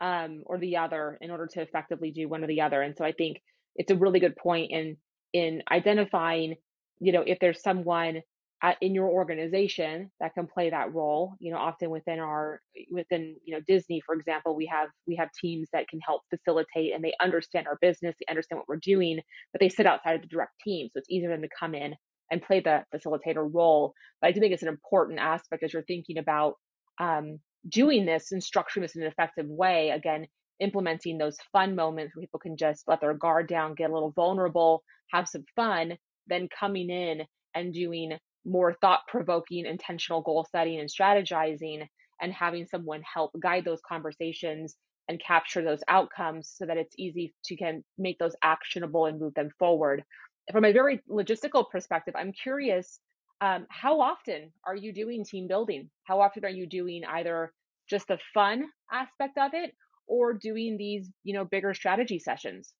um, 0.00 0.42
or 0.46 0.58
the 0.58 0.78
other 0.78 1.18
in 1.20 1.30
order 1.30 1.46
to 1.48 1.62
effectively 1.62 2.10
do 2.12 2.28
one 2.28 2.44
or 2.44 2.48
the 2.48 2.62
other. 2.62 2.82
And 2.82 2.96
so 2.96 3.04
I 3.04 3.12
think 3.12 3.42
it's 3.76 3.90
a 3.90 3.96
really 3.96 4.20
good 4.20 4.36
point 4.36 4.70
in 4.70 4.96
in 5.32 5.62
identifying, 5.70 6.56
you 7.00 7.12
know, 7.12 7.24
if 7.26 7.38
there's 7.40 7.62
someone 7.62 8.22
at, 8.64 8.78
in 8.80 8.94
your 8.94 9.08
organization 9.08 10.10
that 10.20 10.32
can 10.32 10.46
play 10.46 10.70
that 10.70 10.94
role. 10.94 11.34
You 11.38 11.52
know, 11.52 11.58
often 11.58 11.90
within 11.90 12.18
our 12.18 12.60
within 12.90 13.36
you 13.44 13.54
know 13.54 13.60
Disney, 13.68 14.00
for 14.04 14.14
example, 14.14 14.56
we 14.56 14.66
have 14.66 14.88
we 15.06 15.16
have 15.16 15.28
teams 15.38 15.68
that 15.72 15.86
can 15.88 16.00
help 16.00 16.22
facilitate 16.30 16.94
and 16.94 17.04
they 17.04 17.12
understand 17.20 17.66
our 17.66 17.78
business, 17.82 18.16
they 18.18 18.30
understand 18.30 18.58
what 18.58 18.68
we're 18.68 18.80
doing, 18.82 19.20
but 19.52 19.60
they 19.60 19.68
sit 19.68 19.86
outside 19.86 20.16
of 20.16 20.22
the 20.22 20.28
direct 20.28 20.52
team, 20.64 20.88
so 20.92 20.98
it's 20.98 21.10
easier 21.10 21.28
for 21.28 21.36
them 21.36 21.42
to 21.42 21.56
come 21.60 21.74
in 21.74 21.94
and 22.30 22.42
play 22.42 22.60
the 22.60 22.82
facilitator 22.94 23.48
role. 23.52 23.92
But 24.22 24.28
I 24.28 24.32
do 24.32 24.40
think 24.40 24.54
it's 24.54 24.62
an 24.62 24.68
important 24.68 25.20
aspect 25.20 25.62
as 25.62 25.74
you're 25.74 25.82
thinking 25.82 26.16
about 26.16 26.54
um, 26.98 27.38
doing 27.68 28.06
this 28.06 28.32
and 28.32 28.42
structuring 28.42 28.80
this 28.80 28.96
in 28.96 29.02
an 29.02 29.08
effective 29.08 29.46
way. 29.46 29.90
Again, 29.90 30.26
implementing 30.58 31.18
those 31.18 31.36
fun 31.52 31.74
moments 31.74 32.16
where 32.16 32.22
people 32.22 32.40
can 32.40 32.56
just 32.56 32.84
let 32.88 33.02
their 33.02 33.12
guard 33.12 33.46
down, 33.46 33.74
get 33.74 33.90
a 33.90 33.92
little 33.92 34.12
vulnerable, 34.12 34.82
have 35.12 35.28
some 35.28 35.44
fun, 35.54 35.98
then 36.28 36.48
coming 36.58 36.88
in 36.88 37.24
and 37.54 37.74
doing 37.74 38.16
more 38.44 38.74
thought 38.80 39.00
provoking, 39.08 39.66
intentional 39.66 40.22
goal 40.22 40.46
setting 40.50 40.78
and 40.80 40.88
strategizing, 40.88 41.86
and 42.20 42.32
having 42.32 42.66
someone 42.66 43.02
help 43.02 43.32
guide 43.42 43.64
those 43.64 43.80
conversations 43.86 44.76
and 45.08 45.20
capture 45.20 45.62
those 45.62 45.82
outcomes 45.88 46.50
so 46.56 46.64
that 46.66 46.76
it's 46.78 46.94
easy 46.98 47.34
to 47.44 47.56
can 47.56 47.84
make 47.98 48.18
those 48.18 48.36
actionable 48.42 49.06
and 49.06 49.20
move 49.20 49.34
them 49.34 49.50
forward. 49.58 50.04
From 50.52 50.64
a 50.64 50.72
very 50.72 51.00
logistical 51.10 51.68
perspective, 51.70 52.14
I'm 52.16 52.32
curious 52.32 53.00
Um, 53.40 53.66
how 53.68 54.00
often 54.00 54.52
are 54.64 54.76
you 54.76 54.92
doing 54.92 55.24
team 55.24 55.48
building? 55.48 55.90
How 56.04 56.20
often 56.20 56.44
are 56.44 56.50
you 56.60 56.66
doing 56.66 57.04
either 57.04 57.52
just 57.90 58.08
the 58.08 58.18
fun 58.32 58.70
aspect 58.90 59.36
of 59.38 59.52
it 59.54 59.74
or 60.06 60.32
doing 60.32 60.76
these, 60.78 61.12
you 61.24 61.34
know, 61.34 61.44
bigger 61.44 61.74
strategy 61.74 62.18
sessions? 62.18 62.74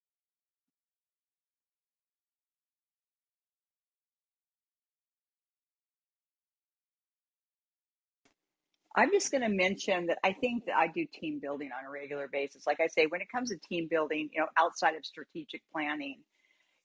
I'm 8.95 9.11
just 9.11 9.31
going 9.31 9.41
to 9.41 9.49
mention 9.49 10.07
that 10.07 10.19
I 10.23 10.33
think 10.33 10.65
that 10.65 10.75
I 10.77 10.87
do 10.87 11.05
team 11.13 11.39
building 11.39 11.69
on 11.77 11.85
a 11.85 11.91
regular 11.91 12.27
basis. 12.31 12.65
Like 12.65 12.79
I 12.79 12.87
say, 12.87 13.07
when 13.07 13.21
it 13.21 13.27
comes 13.29 13.49
to 13.49 13.57
team 13.57 13.87
building, 13.89 14.29
you 14.33 14.41
know, 14.41 14.47
outside 14.57 14.95
of 14.95 15.05
strategic 15.05 15.61
planning, 15.71 16.19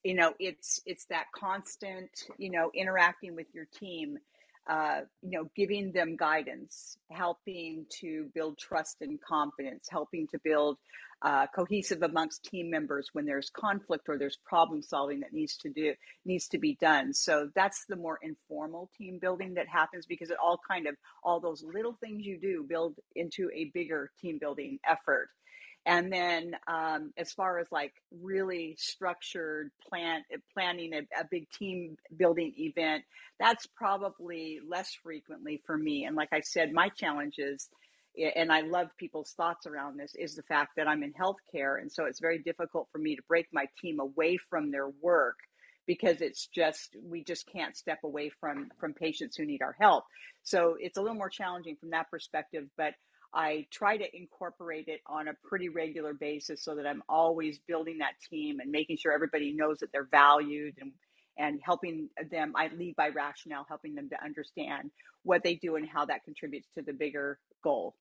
you 0.04 0.14
know 0.14 0.32
it's 0.38 0.80
it's 0.86 1.06
that 1.06 1.26
constant 1.34 2.10
you 2.38 2.50
know 2.50 2.70
interacting 2.74 3.34
with 3.34 3.46
your 3.52 3.66
team 3.66 4.18
uh, 4.68 5.00
you 5.22 5.38
know 5.38 5.50
giving 5.56 5.92
them 5.92 6.16
guidance 6.16 6.96
helping 7.10 7.84
to 7.90 8.30
build 8.34 8.58
trust 8.58 8.96
and 9.00 9.20
confidence 9.20 9.88
helping 9.90 10.26
to 10.28 10.38
build 10.44 10.78
uh, 11.22 11.46
cohesive 11.54 12.02
amongst 12.02 12.44
team 12.44 12.70
members 12.70 13.10
when 13.12 13.26
there's 13.26 13.50
conflict 13.50 14.08
or 14.08 14.18
there's 14.18 14.38
problem 14.44 14.82
solving 14.82 15.20
that 15.20 15.32
needs 15.32 15.56
to 15.56 15.68
do 15.68 15.94
needs 16.24 16.48
to 16.48 16.58
be 16.58 16.76
done 16.80 17.12
so 17.12 17.48
that's 17.54 17.84
the 17.88 17.96
more 17.96 18.18
informal 18.22 18.90
team 18.96 19.18
building 19.20 19.54
that 19.54 19.68
happens 19.68 20.06
because 20.06 20.30
it 20.30 20.36
all 20.42 20.60
kind 20.68 20.86
of 20.86 20.94
all 21.22 21.40
those 21.40 21.62
little 21.62 21.96
things 22.00 22.24
you 22.24 22.38
do 22.38 22.64
build 22.68 22.94
into 23.14 23.50
a 23.54 23.70
bigger 23.74 24.10
team 24.20 24.38
building 24.38 24.78
effort 24.88 25.28
and 25.86 26.12
then 26.12 26.56
um, 26.66 27.12
as 27.16 27.32
far 27.32 27.58
as 27.58 27.66
like 27.72 27.94
really 28.20 28.76
structured 28.78 29.70
plan 29.88 30.22
planning 30.52 30.92
a, 30.92 30.98
a 31.18 31.24
big 31.30 31.50
team 31.50 31.96
building 32.16 32.52
event, 32.58 33.04
that's 33.38 33.66
probably 33.66 34.60
less 34.68 34.94
frequently 35.02 35.62
for 35.64 35.76
me. 35.76 36.04
And 36.04 36.16
like 36.16 36.32
I 36.32 36.40
said, 36.40 36.72
my 36.72 36.90
challenge 36.90 37.36
is, 37.38 37.68
and 38.16 38.52
I 38.52 38.62
love 38.62 38.88
people's 38.98 39.32
thoughts 39.32 39.66
around 39.66 39.98
this, 39.98 40.14
is 40.14 40.34
the 40.34 40.42
fact 40.42 40.72
that 40.76 40.88
I'm 40.88 41.02
in 41.02 41.12
healthcare, 41.12 41.80
and 41.80 41.90
so 41.90 42.04
it's 42.04 42.20
very 42.20 42.38
difficult 42.38 42.88
for 42.92 42.98
me 42.98 43.16
to 43.16 43.22
break 43.28 43.46
my 43.52 43.66
team 43.80 44.00
away 44.00 44.36
from 44.36 44.70
their 44.70 44.88
work 45.00 45.36
because 45.86 46.20
it's 46.20 46.46
just 46.46 46.96
we 47.02 47.24
just 47.24 47.46
can't 47.50 47.76
step 47.76 47.98
away 48.04 48.30
from 48.40 48.68
from 48.78 48.94
patients 48.94 49.36
who 49.36 49.44
need 49.44 49.62
our 49.62 49.76
help. 49.80 50.04
So 50.42 50.76
it's 50.78 50.98
a 50.98 51.00
little 51.02 51.16
more 51.16 51.30
challenging 51.30 51.76
from 51.76 51.90
that 51.90 52.10
perspective 52.10 52.64
but 52.76 52.94
I 53.32 53.66
try 53.70 53.96
to 53.96 54.16
incorporate 54.16 54.88
it 54.88 55.00
on 55.06 55.28
a 55.28 55.34
pretty 55.44 55.68
regular 55.68 56.14
basis 56.14 56.64
so 56.64 56.74
that 56.74 56.86
I'm 56.86 57.02
always 57.08 57.58
building 57.60 57.98
that 57.98 58.14
team 58.28 58.60
and 58.60 58.70
making 58.70 58.96
sure 58.96 59.12
everybody 59.12 59.52
knows 59.52 59.78
that 59.78 59.92
they're 59.92 60.08
valued 60.10 60.74
and 60.80 60.92
and 61.40 61.60
helping 61.64 62.08
them 62.30 62.52
I 62.56 62.68
lead 62.76 62.94
by 62.96 63.08
rationale 63.08 63.64
helping 63.68 63.94
them 63.94 64.08
to 64.10 64.24
understand 64.24 64.90
what 65.22 65.42
they 65.42 65.56
do 65.56 65.76
and 65.76 65.88
how 65.88 66.04
that 66.06 66.24
contributes 66.24 66.68
to 66.76 66.82
the 66.82 66.92
bigger 66.92 67.38
goal. 67.64 67.96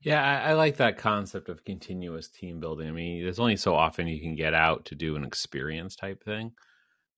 Yeah, 0.00 0.22
I, 0.22 0.50
I 0.50 0.52
like 0.52 0.76
that 0.76 0.98
concept 0.98 1.48
of 1.48 1.64
continuous 1.64 2.28
team 2.28 2.60
building. 2.60 2.88
I 2.88 2.92
mean, 2.92 3.24
there's 3.24 3.40
only 3.40 3.56
so 3.56 3.74
often 3.74 4.06
you 4.06 4.20
can 4.20 4.36
get 4.36 4.54
out 4.54 4.84
to 4.86 4.94
do 4.94 5.16
an 5.16 5.24
experience 5.24 5.96
type 5.96 6.22
thing 6.22 6.52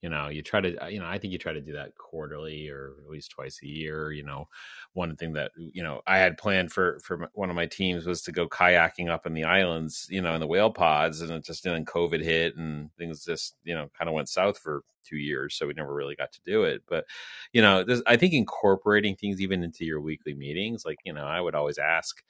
you 0.02 0.08
know 0.08 0.28
you 0.28 0.42
try 0.42 0.60
to 0.60 0.76
uh, 0.84 0.86
you 0.86 0.98
know 1.00 1.06
i 1.06 1.18
think 1.18 1.32
you 1.32 1.38
try 1.38 1.52
to 1.52 1.60
do 1.60 1.72
that 1.72 1.96
quarterly 1.96 2.68
or 2.68 2.94
at 3.04 3.10
least 3.10 3.30
twice 3.30 3.60
a 3.62 3.66
year 3.66 4.12
you 4.12 4.22
know. 4.22 4.48
One 4.94 5.16
thing 5.16 5.32
that 5.34 5.52
you 5.56 5.82
know 5.82 6.00
i 6.06 6.18
had 6.18 6.38
planned 6.38 6.72
for 6.72 6.98
for 7.04 7.28
one 7.34 7.50
of 7.50 7.56
my 7.56 7.66
teams 7.66 8.06
was 8.06 8.22
to 8.22 8.32
go 8.32 8.48
kayaking 8.48 9.08
up 9.08 9.26
in 9.26 9.34
the 9.34 9.44
islands 9.44 10.06
you 10.10 10.20
know 10.20 10.34
in 10.34 10.40
the 10.40 10.46
whale 10.46 10.70
pods 10.70 11.20
and 11.20 11.30
it 11.30 11.44
just 11.44 11.62
then 11.64 11.84
covid 11.84 12.22
hit 12.22 12.56
and 12.56 12.90
things 12.96 13.24
just 13.24 13.56
you 13.64 13.74
know 13.74 13.88
kind 13.96 14.08
of 14.08 14.14
went 14.14 14.28
south 14.28 14.58
for 14.58 14.82
two 15.04 15.16
years 15.16 15.54
so 15.54 15.66
we 15.66 15.72
never 15.74 15.94
really 15.94 16.16
got 16.16 16.32
to 16.32 16.40
do 16.44 16.64
it. 16.64 16.82
But 16.88 17.04
you 17.52 17.62
know 17.62 17.84
this, 17.84 18.02
i 18.06 18.16
think 18.16 18.32
incorporating 18.32 19.16
things 19.16 19.40
even 19.40 19.62
into 19.62 19.84
your 19.84 20.00
weekly 20.00 20.34
meetings 20.34 20.84
like 20.84 20.98
you 21.04 21.12
know 21.12 21.24
i 21.24 21.40
would 21.40 21.54
always 21.54 21.78
ask 21.78 22.22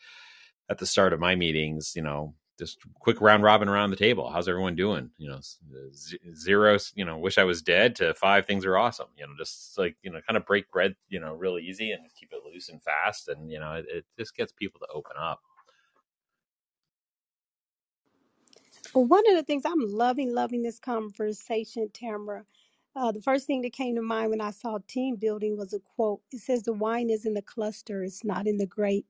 at 0.68 0.78
the 0.78 0.86
start 0.86 1.12
of 1.12 1.20
my 1.20 1.34
meetings 1.34 1.92
you 1.96 2.02
know 2.02 2.34
just 2.58 2.78
quick 3.00 3.20
round 3.20 3.42
robin 3.42 3.68
around 3.68 3.90
the 3.90 3.96
table. 3.96 4.30
How's 4.30 4.48
everyone 4.48 4.76
doing? 4.76 5.10
You 5.18 5.30
know, 5.30 5.40
zero, 6.34 6.78
you 6.94 7.04
know, 7.04 7.18
wish 7.18 7.38
I 7.38 7.44
was 7.44 7.62
dead 7.62 7.96
to 7.96 8.14
five 8.14 8.46
things 8.46 8.64
are 8.66 8.76
awesome. 8.76 9.08
You 9.16 9.26
know, 9.26 9.34
just 9.38 9.78
like, 9.78 9.96
you 10.02 10.10
know, 10.10 10.20
kind 10.26 10.36
of 10.36 10.46
break 10.46 10.70
bread, 10.70 10.96
you 11.08 11.20
know, 11.20 11.34
really 11.34 11.62
easy 11.62 11.92
and 11.92 12.02
keep 12.18 12.32
it 12.32 12.42
loose 12.44 12.68
and 12.68 12.82
fast. 12.82 13.28
And, 13.28 13.50
you 13.50 13.60
know, 13.60 13.72
it, 13.74 13.86
it 13.88 14.04
just 14.18 14.36
gets 14.36 14.52
people 14.52 14.80
to 14.80 14.88
open 14.94 15.12
up. 15.20 15.40
One 18.92 19.22
of 19.30 19.36
the 19.36 19.44
things 19.44 19.64
I'm 19.66 19.80
loving, 19.80 20.34
loving 20.34 20.62
this 20.62 20.80
conversation, 20.80 21.90
Tamara. 21.92 22.44
Uh, 22.94 23.10
the 23.10 23.22
first 23.22 23.46
thing 23.46 23.62
that 23.62 23.72
came 23.72 23.94
to 23.96 24.02
mind 24.02 24.30
when 24.30 24.40
I 24.42 24.50
saw 24.50 24.78
team 24.86 25.16
building 25.16 25.56
was 25.56 25.72
a 25.72 25.78
quote. 25.80 26.20
It 26.30 26.40
says, 26.40 26.62
The 26.64 26.74
wine 26.74 27.08
is 27.08 27.24
in 27.24 27.34
the 27.34 27.42
cluster, 27.42 28.04
it's 28.04 28.22
not 28.24 28.46
in 28.46 28.58
the 28.58 28.66
grape. 28.66 29.06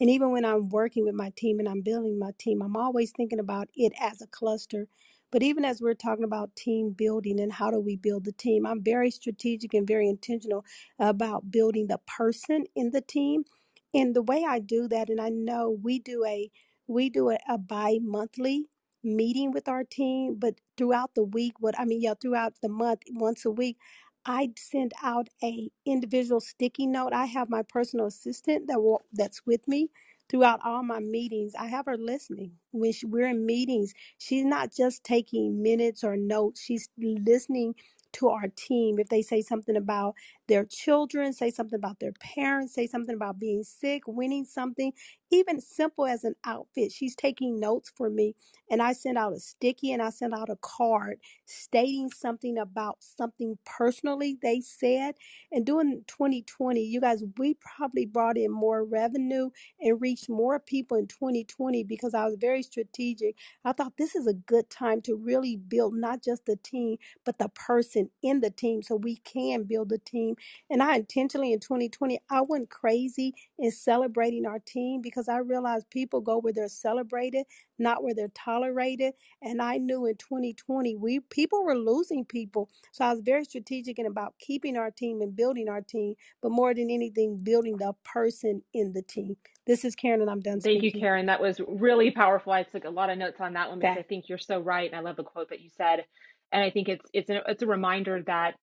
And 0.00 0.08
even 0.08 0.30
when 0.30 0.44
I'm 0.44 0.68
working 0.68 1.04
with 1.04 1.14
my 1.14 1.32
team 1.36 1.58
and 1.58 1.68
I'm 1.68 1.80
building 1.82 2.18
my 2.18 2.30
team, 2.38 2.62
I'm 2.62 2.76
always 2.76 3.10
thinking 3.10 3.40
about 3.40 3.68
it 3.74 3.92
as 4.00 4.22
a 4.22 4.26
cluster. 4.28 4.86
But 5.32 5.42
even 5.42 5.64
as 5.64 5.82
we're 5.82 5.94
talking 5.94 6.24
about 6.24 6.54
team 6.54 6.90
building 6.92 7.40
and 7.40 7.52
how 7.52 7.72
do 7.72 7.80
we 7.80 7.96
build 7.96 8.24
the 8.24 8.32
team, 8.32 8.64
I'm 8.66 8.84
very 8.84 9.10
strategic 9.10 9.74
and 9.74 9.86
very 9.86 10.08
intentional 10.08 10.64
about 11.00 11.50
building 11.50 11.88
the 11.88 11.98
person 12.06 12.66
in 12.76 12.90
the 12.92 13.00
team. 13.00 13.44
And 13.92 14.14
the 14.14 14.22
way 14.22 14.44
I 14.48 14.60
do 14.60 14.86
that, 14.88 15.08
and 15.10 15.20
I 15.20 15.30
know 15.30 15.70
we 15.82 15.98
do 15.98 16.24
a 16.24 16.50
we 16.86 17.08
do 17.10 17.30
a, 17.30 17.38
a 17.48 17.58
bi-monthly 17.58 18.68
meeting 19.02 19.50
with 19.50 19.68
our 19.68 19.82
team, 19.84 20.36
but 20.38 20.52
throughout 20.80 21.14
the 21.16 21.24
week, 21.24 21.54
what 21.60 21.78
I 21.80 21.86
mean, 21.86 22.02
yeah, 22.02 22.14
throughout 22.20 22.54
the 22.62 22.70
month, 22.70 23.02
once 23.12 23.46
a 23.46 23.52
week, 23.52 23.78
I 24.26 24.50
send 24.58 24.94
out 25.04 25.28
a 25.44 25.70
individual 25.86 26.40
sticky 26.40 26.88
note. 26.88 27.14
I 27.14 27.26
have 27.26 27.50
my 27.50 27.62
personal 27.64 28.06
assistant 28.08 28.68
that 28.68 28.82
will, 28.82 29.02
that's 29.14 29.46
with 29.46 29.68
me 29.68 29.90
throughout 30.30 30.60
all 30.64 30.82
my 30.84 31.00
meetings. 31.00 31.54
I 31.58 31.68
have 31.68 31.86
her 31.86 31.98
listening 31.98 32.54
when 32.72 32.92
she, 32.92 33.06
we're 33.06 33.28
in 33.28 33.46
meetings. 33.46 33.94
She's 34.18 34.46
not 34.46 34.74
just 34.74 35.04
taking 35.04 35.62
minutes 35.62 36.04
or 36.04 36.16
notes. 36.16 36.62
She's 36.62 36.90
listening 36.98 37.76
to 38.14 38.30
our 38.30 38.48
team. 38.56 38.98
If 39.00 39.10
they 39.10 39.22
say 39.22 39.42
something 39.42 39.76
about 39.76 40.16
their 40.48 40.66
children, 40.66 41.34
say 41.34 41.52
something 41.52 41.76
about 41.78 42.00
their 42.00 42.14
parents, 42.14 42.74
say 42.74 42.88
something 42.88 43.16
about 43.16 43.40
being 43.40 43.64
sick, 43.64 44.04
winning 44.08 44.46
something, 44.46 44.92
even 45.32 45.60
simple 45.60 46.06
as 46.06 46.24
an 46.24 46.36
outfit. 46.46 46.92
She's 46.92 47.16
taking 47.16 47.60
notes 47.60 47.92
for 47.96 48.10
me. 48.10 48.34
And 48.70 48.82
I 48.82 48.92
sent 48.94 49.18
out 49.18 49.32
a 49.34 49.40
sticky 49.40 49.92
and 49.92 50.02
I 50.02 50.10
sent 50.10 50.34
out 50.34 50.50
a 50.50 50.56
card 50.62 51.18
stating 51.46 52.10
something 52.10 52.58
about 52.58 52.98
something 53.00 53.58
personally 53.66 54.38
they 54.42 54.60
said. 54.60 55.16
And 55.52 55.66
during 55.66 56.04
2020, 56.08 56.82
you 56.82 57.00
guys, 57.00 57.24
we 57.38 57.54
probably 57.56 58.06
brought 58.06 58.38
in 58.38 58.50
more 58.52 58.84
revenue 58.84 59.50
and 59.80 60.00
reached 60.00 60.28
more 60.28 60.60
people 60.60 60.96
in 60.98 61.06
2020 61.08 61.84
because 61.84 62.14
I 62.14 62.26
was 62.26 62.36
very 62.40 62.62
strategic. 62.62 63.36
I 63.64 63.72
thought 63.72 63.94
this 63.98 64.16
is 64.16 64.26
a 64.26 64.34
good 64.34 64.70
time 64.70 65.02
to 65.02 65.16
really 65.16 65.56
build 65.56 65.94
not 65.94 66.22
just 66.22 66.46
the 66.46 66.56
team, 66.56 66.98
but 67.24 67.38
the 67.38 67.48
person 67.50 68.10
in 68.22 68.40
the 68.40 68.50
team 68.50 68.82
so 68.82 68.96
we 68.96 69.16
can 69.18 69.64
build 69.64 69.92
a 69.92 69.98
team. 69.98 70.36
And 70.70 70.82
I 70.82 70.96
intentionally 70.96 71.52
in 71.52 71.60
2020, 71.60 72.20
I 72.30 72.42
went 72.42 72.70
crazy 72.70 73.34
in 73.58 73.70
celebrating 73.70 74.46
our 74.46 74.58
team 74.58 75.02
because 75.02 75.19
I 75.28 75.38
realized 75.38 75.90
people 75.90 76.20
go 76.20 76.38
where 76.38 76.52
they're 76.52 76.68
celebrated, 76.68 77.46
not 77.78 78.02
where 78.02 78.14
they're 78.14 78.32
tolerated. 78.34 79.14
And 79.42 79.60
I 79.60 79.78
knew 79.78 80.06
in 80.06 80.16
2020, 80.16 80.96
we 80.96 81.20
people 81.20 81.64
were 81.64 81.76
losing 81.76 82.24
people. 82.24 82.68
So 82.92 83.04
I 83.04 83.12
was 83.12 83.20
very 83.20 83.44
strategic 83.44 83.98
and 83.98 84.08
about 84.08 84.34
keeping 84.38 84.76
our 84.76 84.90
team 84.90 85.20
and 85.20 85.34
building 85.34 85.68
our 85.68 85.80
team, 85.80 86.14
but 86.42 86.50
more 86.50 86.74
than 86.74 86.90
anything, 86.90 87.38
building 87.42 87.76
the 87.76 87.94
person 88.04 88.62
in 88.74 88.92
the 88.92 89.02
team. 89.02 89.36
This 89.66 89.84
is 89.84 89.94
Karen, 89.94 90.20
and 90.20 90.30
I'm 90.30 90.40
done 90.40 90.60
Thank 90.60 90.82
you, 90.82 90.90
speaking. 90.90 91.00
Karen. 91.00 91.26
That 91.26 91.40
was 91.40 91.60
really 91.68 92.10
powerful. 92.10 92.52
I 92.52 92.64
took 92.64 92.84
a 92.84 92.90
lot 92.90 93.10
of 93.10 93.18
notes 93.18 93.40
on 93.40 93.52
that 93.54 93.68
one 93.68 93.78
because 93.78 93.98
I 93.98 94.02
think 94.02 94.28
you're 94.28 94.38
so 94.38 94.58
right. 94.58 94.90
And 94.90 94.98
I 94.98 95.00
love 95.00 95.16
the 95.16 95.22
quote 95.22 95.50
that 95.50 95.60
you 95.60 95.70
said. 95.76 96.04
And 96.52 96.62
I 96.62 96.70
think 96.70 96.88
it's 96.88 97.04
it's 97.12 97.30
a, 97.30 97.42
it's 97.46 97.62
a 97.62 97.66
reminder 97.66 98.22
that 98.26 98.54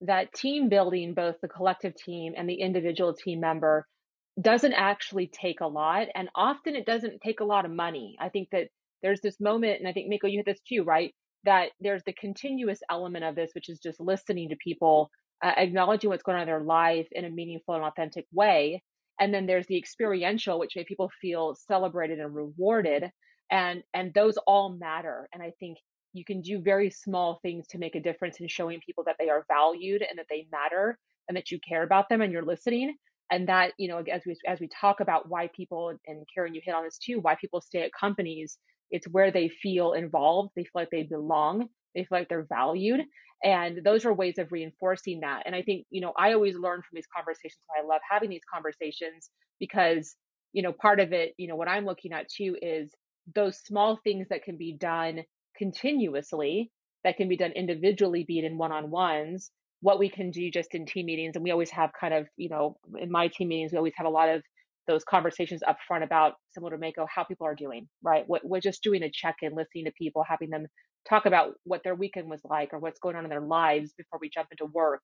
that 0.00 0.32
team 0.32 0.68
building, 0.68 1.14
both 1.14 1.36
the 1.40 1.48
collective 1.48 1.94
team 1.94 2.34
and 2.36 2.48
the 2.48 2.54
individual 2.54 3.14
team 3.14 3.40
member, 3.40 3.86
doesn't 4.40 4.72
actually 4.72 5.26
take 5.28 5.60
a 5.60 5.66
lot. 5.66 6.08
And 6.14 6.28
often 6.34 6.76
it 6.76 6.86
doesn't 6.86 7.20
take 7.20 7.40
a 7.40 7.44
lot 7.44 7.64
of 7.64 7.70
money. 7.70 8.16
I 8.20 8.28
think 8.28 8.48
that 8.52 8.68
there's 9.02 9.20
this 9.20 9.40
moment, 9.40 9.80
and 9.80 9.88
I 9.88 9.92
think 9.92 10.08
Miko, 10.08 10.26
you 10.26 10.38
hit 10.38 10.46
this 10.46 10.60
too, 10.68 10.84
right? 10.84 11.14
That 11.44 11.70
there's 11.80 12.02
the 12.04 12.12
continuous 12.12 12.80
element 12.90 13.24
of 13.24 13.34
this, 13.34 13.50
which 13.54 13.68
is 13.68 13.78
just 13.80 14.00
listening 14.00 14.48
to 14.50 14.56
people, 14.56 15.10
uh, 15.42 15.52
acknowledging 15.56 16.10
what's 16.10 16.22
going 16.22 16.36
on 16.36 16.42
in 16.42 16.48
their 16.48 16.62
life 16.62 17.06
in 17.12 17.24
a 17.24 17.30
meaningful 17.30 17.74
and 17.74 17.84
authentic 17.84 18.26
way. 18.32 18.82
And 19.20 19.32
then 19.34 19.46
there's 19.46 19.66
the 19.66 19.78
experiential, 19.78 20.58
which 20.58 20.76
made 20.76 20.86
people 20.86 21.10
feel 21.20 21.56
celebrated 21.66 22.20
and 22.20 22.34
rewarded. 22.34 23.10
And 23.50 23.82
and 23.94 24.12
those 24.14 24.36
all 24.46 24.70
matter. 24.70 25.28
And 25.32 25.42
I 25.42 25.52
think 25.58 25.78
you 26.12 26.24
can 26.24 26.40
do 26.42 26.60
very 26.60 26.90
small 26.90 27.38
things 27.42 27.66
to 27.68 27.78
make 27.78 27.94
a 27.94 28.00
difference 28.00 28.40
in 28.40 28.48
showing 28.48 28.80
people 28.84 29.04
that 29.04 29.16
they 29.18 29.28
are 29.30 29.44
valued 29.48 30.02
and 30.08 30.18
that 30.18 30.26
they 30.28 30.46
matter 30.52 30.98
and 31.28 31.36
that 31.36 31.50
you 31.50 31.58
care 31.66 31.82
about 31.82 32.08
them 32.08 32.20
and 32.20 32.32
you're 32.32 32.44
listening 32.44 32.96
and 33.30 33.48
that 33.48 33.72
you 33.78 33.88
know 33.88 33.98
as 34.12 34.22
we 34.26 34.36
as 34.46 34.60
we 34.60 34.68
talk 34.68 35.00
about 35.00 35.28
why 35.28 35.48
people 35.54 35.92
and 36.06 36.26
Karen 36.34 36.54
you 36.54 36.60
hit 36.64 36.74
on 36.74 36.84
this 36.84 36.98
too 36.98 37.20
why 37.20 37.36
people 37.40 37.60
stay 37.60 37.82
at 37.82 37.90
companies 37.98 38.58
it's 38.90 39.06
where 39.08 39.30
they 39.30 39.48
feel 39.48 39.92
involved 39.92 40.50
they 40.56 40.62
feel 40.62 40.70
like 40.74 40.90
they 40.90 41.02
belong 41.02 41.68
they 41.94 42.04
feel 42.04 42.18
like 42.18 42.28
they're 42.28 42.46
valued. 42.48 43.00
And 43.44 43.84
those 43.84 44.04
are 44.04 44.12
ways 44.12 44.38
of 44.38 44.52
reinforcing 44.52 45.20
that. 45.20 45.42
And 45.46 45.54
I 45.54 45.62
think, 45.62 45.86
you 45.90 46.00
know, 46.00 46.12
I 46.16 46.32
always 46.32 46.56
learn 46.56 46.80
from 46.80 46.94
these 46.96 47.06
conversations. 47.14 47.60
I 47.78 47.86
love 47.86 48.00
having 48.08 48.30
these 48.30 48.42
conversations 48.52 49.30
because, 49.60 50.16
you 50.52 50.62
know, 50.62 50.72
part 50.72 51.00
of 51.00 51.12
it, 51.12 51.34
you 51.36 51.48
know, 51.48 51.56
what 51.56 51.68
I'm 51.68 51.84
looking 51.84 52.12
at 52.12 52.28
too 52.28 52.56
is 52.60 52.92
those 53.34 53.58
small 53.58 53.98
things 54.02 54.28
that 54.30 54.42
can 54.42 54.56
be 54.56 54.76
done 54.76 55.22
continuously, 55.56 56.70
that 57.04 57.16
can 57.16 57.28
be 57.28 57.36
done 57.36 57.52
individually, 57.52 58.24
be 58.26 58.38
it 58.40 58.44
in 58.44 58.58
one 58.58 58.72
on 58.72 58.90
ones, 58.90 59.50
what 59.80 59.98
we 59.98 60.08
can 60.08 60.30
do 60.30 60.50
just 60.50 60.74
in 60.74 60.86
team 60.86 61.06
meetings. 61.06 61.36
And 61.36 61.44
we 61.44 61.50
always 61.50 61.70
have 61.70 61.90
kind 61.98 62.14
of, 62.14 62.26
you 62.36 62.48
know, 62.48 62.76
in 62.98 63.10
my 63.10 63.28
team 63.28 63.48
meetings, 63.48 63.72
we 63.72 63.78
always 63.78 63.94
have 63.96 64.06
a 64.06 64.10
lot 64.10 64.28
of 64.28 64.42
those 64.86 65.04
conversations 65.04 65.62
up 65.66 65.76
front 65.86 66.02
about 66.02 66.34
similar 66.50 66.72
to 66.72 66.78
Mako, 66.78 67.06
how 67.14 67.22
people 67.22 67.46
are 67.46 67.54
doing, 67.54 67.88
right? 68.02 68.24
What 68.26 68.42
we're 68.44 68.60
just 68.60 68.82
doing 68.82 69.02
a 69.02 69.10
check-in, 69.10 69.54
listening 69.54 69.84
to 69.84 69.92
people, 69.92 70.24
having 70.26 70.50
them 70.50 70.66
talk 71.08 71.26
about 71.26 71.54
what 71.64 71.82
their 71.84 71.94
weekend 71.94 72.28
was 72.28 72.40
like 72.44 72.72
or 72.72 72.78
what's 72.78 72.98
going 72.98 73.14
on 73.14 73.24
in 73.24 73.30
their 73.30 73.40
lives 73.40 73.92
before 73.96 74.18
we 74.20 74.30
jump 74.30 74.48
into 74.50 74.70
work. 74.72 75.02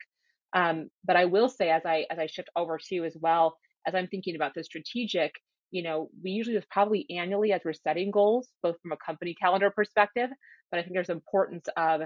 Um, 0.54 0.88
but 1.04 1.16
I 1.16 1.26
will 1.26 1.48
say, 1.48 1.70
as 1.70 1.82
I 1.84 2.06
as 2.10 2.18
I 2.18 2.26
shift 2.26 2.48
over 2.56 2.78
to 2.90 3.04
as 3.04 3.16
well, 3.20 3.56
as 3.86 3.94
I'm 3.94 4.06
thinking 4.06 4.36
about 4.36 4.52
the 4.54 4.64
strategic, 4.64 5.32
you 5.70 5.82
know, 5.82 6.08
we 6.22 6.30
usually 6.30 6.56
just 6.56 6.70
probably 6.70 7.06
annually 7.10 7.52
as 7.52 7.60
we're 7.64 7.72
setting 7.72 8.10
goals, 8.10 8.48
both 8.62 8.76
from 8.80 8.92
a 8.92 8.96
company 8.96 9.34
calendar 9.34 9.70
perspective, 9.70 10.30
but 10.70 10.78
I 10.78 10.82
think 10.82 10.94
there's 10.94 11.10
importance 11.10 11.66
of 11.76 12.02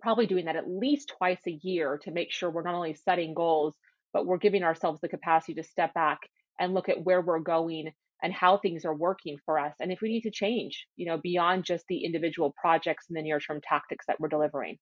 probably 0.00 0.26
doing 0.26 0.46
that 0.46 0.56
at 0.56 0.70
least 0.70 1.12
twice 1.18 1.40
a 1.46 1.58
year 1.62 1.98
to 2.04 2.10
make 2.10 2.32
sure 2.32 2.50
we're 2.50 2.62
not 2.62 2.74
only 2.74 2.94
setting 2.94 3.34
goals, 3.34 3.76
but 4.12 4.26
we're 4.26 4.38
giving 4.38 4.62
ourselves 4.64 5.00
the 5.00 5.08
capacity 5.08 5.54
to 5.54 5.62
step 5.64 5.94
back 5.94 6.20
and 6.60 6.74
look 6.74 6.88
at 6.88 7.04
where 7.04 7.20
we're 7.20 7.40
going 7.40 7.92
and 8.22 8.32
how 8.32 8.58
things 8.58 8.84
are 8.84 8.94
working 8.94 9.38
for 9.46 9.58
us. 9.58 9.74
And 9.80 9.92
if 9.92 10.00
we 10.00 10.08
need 10.10 10.22
to 10.22 10.30
change 10.30 10.86
you 10.96 11.06
know 11.06 11.18
beyond 11.18 11.64
just 11.64 11.84
the 11.88 12.04
individual 12.04 12.54
projects 12.60 13.06
and 13.08 13.16
the 13.16 13.22
near 13.22 13.40
term 13.40 13.60
tactics 13.62 14.06
that 14.06 14.20
we're 14.20 14.28
delivering. 14.28 14.78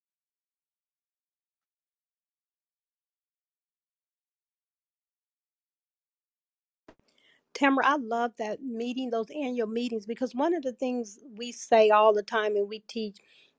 Tamara, 7.55 7.87
I 7.87 7.97
love 7.97 8.33
that 8.39 8.63
meeting, 8.63 9.11
those 9.11 9.31
annual 9.31 9.67
meetings, 9.67 10.07
because 10.07 10.35
one 10.35 10.55
of 10.55 10.63
the 10.63 10.73
things 10.73 11.19
we 11.37 11.53
say 11.53 11.91
all 11.91 12.13
the 12.13 12.23
time 12.23 12.55
and 12.57 12.69
we 12.69 12.81
teach, 12.81 13.19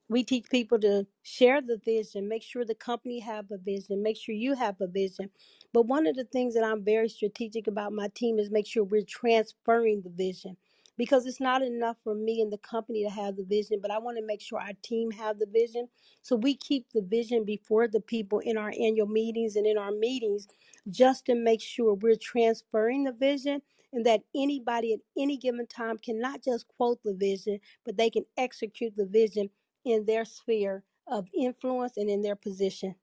we 0.09 0.23
teach 0.23 0.45
people 0.49 0.79
to 0.79 1.05
share 1.23 1.61
the 1.61 1.79
vision, 1.83 2.27
make 2.27 2.43
sure 2.43 2.63
the 2.63 2.75
company 2.75 3.19
have 3.19 3.51
a 3.51 3.57
vision, 3.57 4.03
make 4.03 4.17
sure 4.17 4.35
you 4.35 4.55
have 4.55 4.79
a 4.79 4.87
vision. 4.87 5.29
But 5.73 5.87
one 5.87 6.07
of 6.07 6.15
the 6.15 6.23
things 6.25 6.53
that 6.55 6.63
I'm 6.63 6.83
very 6.83 7.09
strategic 7.09 7.67
about 7.67 7.93
my 7.93 8.09
team 8.15 8.39
is 8.39 8.49
make 8.49 8.67
sure 8.67 8.83
we're 8.83 9.01
transferring 9.03 10.01
the 10.01 10.09
vision. 10.09 10.57
Because 10.97 11.27
it's 11.27 11.41
not 11.41 11.61
enough 11.61 11.97
for 12.03 12.15
me 12.15 12.41
and 12.41 12.51
the 12.51 12.57
company 12.57 13.03
to 13.03 13.09
have 13.09 13.35
the 13.35 13.43
vision, 13.43 13.79
but 13.81 13.91
I 13.91 13.99
want 13.99 14.17
to 14.17 14.25
make 14.25 14.41
sure 14.41 14.59
our 14.59 14.71
team 14.81 15.11
have 15.11 15.37
the 15.37 15.45
vision. 15.45 15.89
So 16.23 16.35
we 16.35 16.55
keep 16.55 16.87
the 16.91 17.03
vision 17.03 17.45
before 17.45 17.87
the 17.87 17.99
people 17.99 18.39
in 18.39 18.57
our 18.57 18.73
annual 18.81 19.05
meetings 19.07 19.55
and 19.57 19.67
in 19.67 19.77
our 19.77 19.91
meetings 19.91 20.47
just 20.89 21.25
to 21.25 21.35
make 21.35 21.61
sure 21.61 21.93
we're 21.93 22.15
transferring 22.15 23.03
the 23.03 23.11
vision 23.11 23.61
and 23.93 24.05
that 24.07 24.21
anybody 24.35 24.93
at 24.93 24.99
any 25.17 25.37
given 25.37 25.67
time 25.67 25.99
can 25.99 26.19
not 26.19 26.43
just 26.43 26.67
quote 26.67 26.99
the 27.03 27.13
vision, 27.13 27.59
but 27.85 27.97
they 27.97 28.09
can 28.09 28.25
execute 28.37 28.95
the 28.97 29.05
vision 29.05 29.49
in 29.91 30.05
their 30.05 30.25
sphere 30.25 30.83
of 31.07 31.29
influence 31.37 31.97
and 31.97 32.09
in 32.09 32.21
their 32.21 32.35
position. 32.35 32.95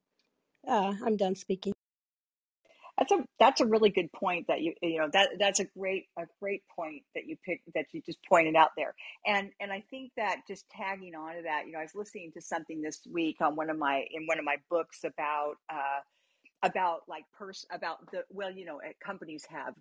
Uh, 0.67 0.93
I'm 1.03 1.17
done 1.17 1.35
speaking. 1.35 1.73
That's 2.97 3.11
a 3.11 3.25
that's 3.39 3.59
a 3.59 3.65
really 3.65 3.89
good 3.89 4.11
point 4.13 4.47
that 4.47 4.61
you 4.61 4.73
you 4.81 4.99
know 4.99 5.09
that 5.11 5.31
that's 5.37 5.59
a 5.59 5.65
great 5.77 6.05
a 6.17 6.23
great 6.39 6.63
point 6.73 7.03
that 7.13 7.25
you 7.25 7.35
picked 7.45 7.63
that 7.73 7.87
you 7.91 8.01
just 8.05 8.19
pointed 8.27 8.55
out 8.55 8.69
there 8.77 8.95
and 9.25 9.49
and 9.59 9.69
I 9.69 9.83
think 9.89 10.11
that 10.15 10.37
just 10.47 10.63
tagging 10.69 11.13
on 11.13 11.35
to 11.35 11.41
that 11.43 11.63
you 11.65 11.73
know 11.73 11.79
I 11.79 11.83
was 11.83 11.93
listening 11.93 12.31
to 12.35 12.41
something 12.41 12.81
this 12.81 13.01
week 13.11 13.41
on 13.41 13.57
one 13.57 13.69
of 13.69 13.77
my 13.77 14.05
in 14.11 14.25
one 14.27 14.39
of 14.39 14.45
my 14.45 14.55
books 14.69 15.03
about 15.03 15.55
uh, 15.69 15.99
about 16.63 17.01
like 17.09 17.25
pers 17.37 17.65
about 17.69 18.09
the 18.11 18.23
well 18.29 18.49
you 18.49 18.65
know 18.65 18.79
companies 19.03 19.45
have 19.49 19.73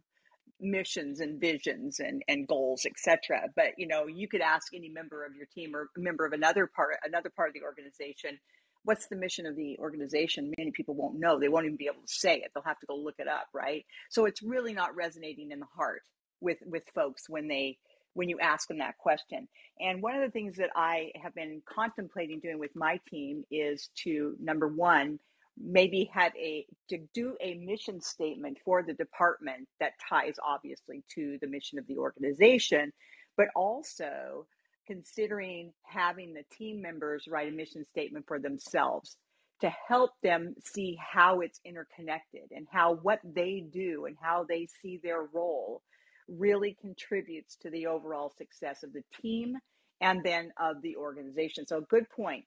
missions 0.60 1.20
and 1.20 1.40
visions 1.40 2.00
and, 2.00 2.22
and 2.28 2.46
goals 2.48 2.86
etc 2.86 3.42
but 3.56 3.72
you 3.76 3.86
know 3.86 4.06
you 4.06 4.28
could 4.28 4.40
ask 4.40 4.72
any 4.74 4.88
member 4.88 5.24
of 5.24 5.34
your 5.34 5.46
team 5.46 5.74
or 5.74 5.88
member 5.96 6.24
of 6.24 6.32
another 6.32 6.66
part 6.66 6.96
another 7.04 7.30
part 7.30 7.48
of 7.48 7.54
the 7.54 7.62
organization 7.62 8.38
what's 8.84 9.06
the 9.06 9.16
mission 9.16 9.46
of 9.46 9.56
the 9.56 9.76
organization? 9.78 10.52
Many 10.58 10.70
people 10.70 10.94
won't 10.94 11.18
know. 11.18 11.40
They 11.40 11.48
won't 11.48 11.64
even 11.64 11.76
be 11.76 11.88
able 11.90 12.02
to 12.02 12.12
say 12.12 12.36
it. 12.36 12.50
They'll 12.54 12.62
have 12.64 12.78
to 12.80 12.86
go 12.86 12.96
look 12.96 13.16
it 13.18 13.28
up 13.28 13.48
right? 13.52 13.84
So 14.10 14.26
it's 14.26 14.42
really 14.42 14.72
not 14.72 14.94
resonating 14.94 15.50
in 15.50 15.60
the 15.60 15.66
heart 15.76 16.02
with 16.40 16.58
with 16.66 16.84
folks 16.94 17.28
when 17.28 17.48
they 17.48 17.78
when 18.12 18.28
you 18.28 18.38
ask 18.38 18.68
them 18.68 18.78
that 18.78 18.98
question. 18.98 19.48
And 19.80 20.00
one 20.00 20.14
of 20.14 20.20
the 20.20 20.30
things 20.30 20.56
that 20.58 20.70
i 20.76 21.10
have 21.20 21.34
been 21.34 21.62
contemplating 21.68 22.40
doing 22.40 22.58
with 22.58 22.76
my 22.76 23.00
team 23.10 23.44
is 23.50 23.88
to 24.04 24.36
number 24.40 24.68
one 24.68 25.18
maybe 25.58 26.10
have 26.12 26.32
a 26.36 26.66
to 26.88 26.98
do 27.14 27.36
a 27.40 27.54
mission 27.54 28.00
statement 28.00 28.58
for 28.64 28.82
the 28.82 28.94
department 28.94 29.68
that 29.80 29.92
ties 30.08 30.34
obviously 30.44 31.02
to 31.14 31.38
the 31.40 31.46
mission 31.46 31.78
of 31.78 31.86
the 31.86 31.96
organization 31.96 32.92
but 33.36 33.46
also 33.54 34.46
considering 34.86 35.72
having 35.84 36.34
the 36.34 36.44
team 36.56 36.80
members 36.82 37.24
write 37.28 37.48
a 37.48 37.56
mission 37.56 37.84
statement 37.84 38.24
for 38.26 38.38
themselves 38.38 39.16
to 39.60 39.72
help 39.88 40.10
them 40.22 40.54
see 40.64 40.98
how 41.00 41.40
it's 41.40 41.60
interconnected 41.64 42.42
and 42.50 42.66
how 42.70 42.94
what 42.96 43.20
they 43.24 43.64
do 43.72 44.04
and 44.06 44.16
how 44.20 44.44
they 44.48 44.66
see 44.82 45.00
their 45.02 45.22
role 45.32 45.80
really 46.28 46.76
contributes 46.80 47.56
to 47.56 47.70
the 47.70 47.86
overall 47.86 48.32
success 48.36 48.82
of 48.82 48.92
the 48.92 49.02
team 49.22 49.56
and 50.00 50.22
then 50.24 50.50
of 50.58 50.82
the 50.82 50.96
organization. 50.96 51.66
So 51.66 51.82
good 51.82 52.08
point 52.10 52.44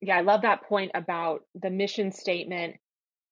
yeah 0.00 0.16
i 0.16 0.20
love 0.20 0.42
that 0.42 0.62
point 0.64 0.90
about 0.94 1.42
the 1.54 1.70
mission 1.70 2.12
statement 2.12 2.76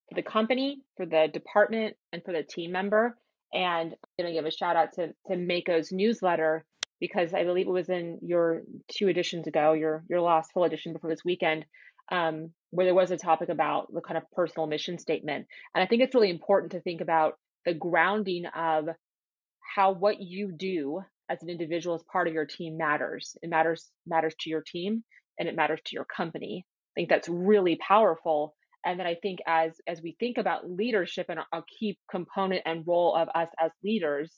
for 0.09 0.15
the 0.15 0.23
company, 0.23 0.83
for 0.97 1.07
the 1.07 1.29
department, 1.33 1.97
and 2.13 2.23
for 2.25 2.33
the 2.33 2.43
team 2.43 2.73
member. 2.73 3.17
And 3.53 3.93
I'm 3.93 4.25
going 4.25 4.35
to 4.35 4.39
give 4.39 4.47
a 4.47 4.51
shout 4.51 4.77
out 4.77 4.95
to, 4.95 5.09
to 5.29 5.37
Mako's 5.37 5.93
newsletter 5.93 6.65
because 7.01 7.35
I 7.35 7.45
believe 7.45 7.67
it 7.67 7.71
was 7.71 7.89
in 7.89 8.19
your 8.23 8.63
two 8.89 9.09
editions 9.09 9.47
ago, 9.47 9.73
your 9.73 10.05
your 10.09 10.21
last 10.21 10.53
full 10.53 10.65
edition 10.65 10.93
before 10.93 11.11
this 11.11 11.25
weekend, 11.25 11.65
um, 12.11 12.51
where 12.71 12.87
there 12.87 12.95
was 12.95 13.11
a 13.11 13.17
topic 13.17 13.49
about 13.49 13.93
the 13.93 14.01
kind 14.01 14.19
of 14.19 14.31
personal 14.33 14.67
mission 14.67 14.99
statement. 14.99 15.47
And 15.75 15.83
I 15.83 15.87
think 15.87 16.03
it's 16.03 16.15
really 16.15 16.31
important 16.31 16.73
to 16.73 16.81
think 16.81 17.01
about 17.01 17.39
the 17.65 17.75
grounding 17.75 18.47
of 18.47 18.89
how 19.75 19.93
what 19.93 20.21
you 20.21 20.53
do 20.53 21.03
as 21.29 21.43
an 21.43 21.49
individual 21.49 21.95
as 21.95 22.03
part 22.03 22.29
of 22.29 22.35
your 22.35 22.47
team 22.47 22.77
matters. 22.77 23.37
It 23.43 23.51
matters 23.51 23.91
matters 24.07 24.35
to 24.41 24.51
your 24.51 24.63
team 24.63 25.05
and 25.39 25.49
it 25.49 25.57
matters 25.57 25.81
to 25.85 25.95
your 25.97 26.05
company. 26.05 26.65
I 26.67 27.01
think 27.01 27.09
that's 27.09 27.29
really 27.29 27.77
powerful 27.77 28.55
and 28.85 28.99
then 28.99 29.07
i 29.07 29.15
think 29.15 29.41
as 29.47 29.73
as 29.87 30.03
we 30.03 30.17
think 30.21 30.39
about 30.39 30.71
leadership 30.71 31.27
and 31.29 31.41
a 31.41 31.63
key 31.79 31.99
component 32.11 32.63
and 32.67 32.87
role 32.87 33.15
of 33.15 33.29
us 33.35 33.49
as 33.59 33.71
leaders 33.83 34.33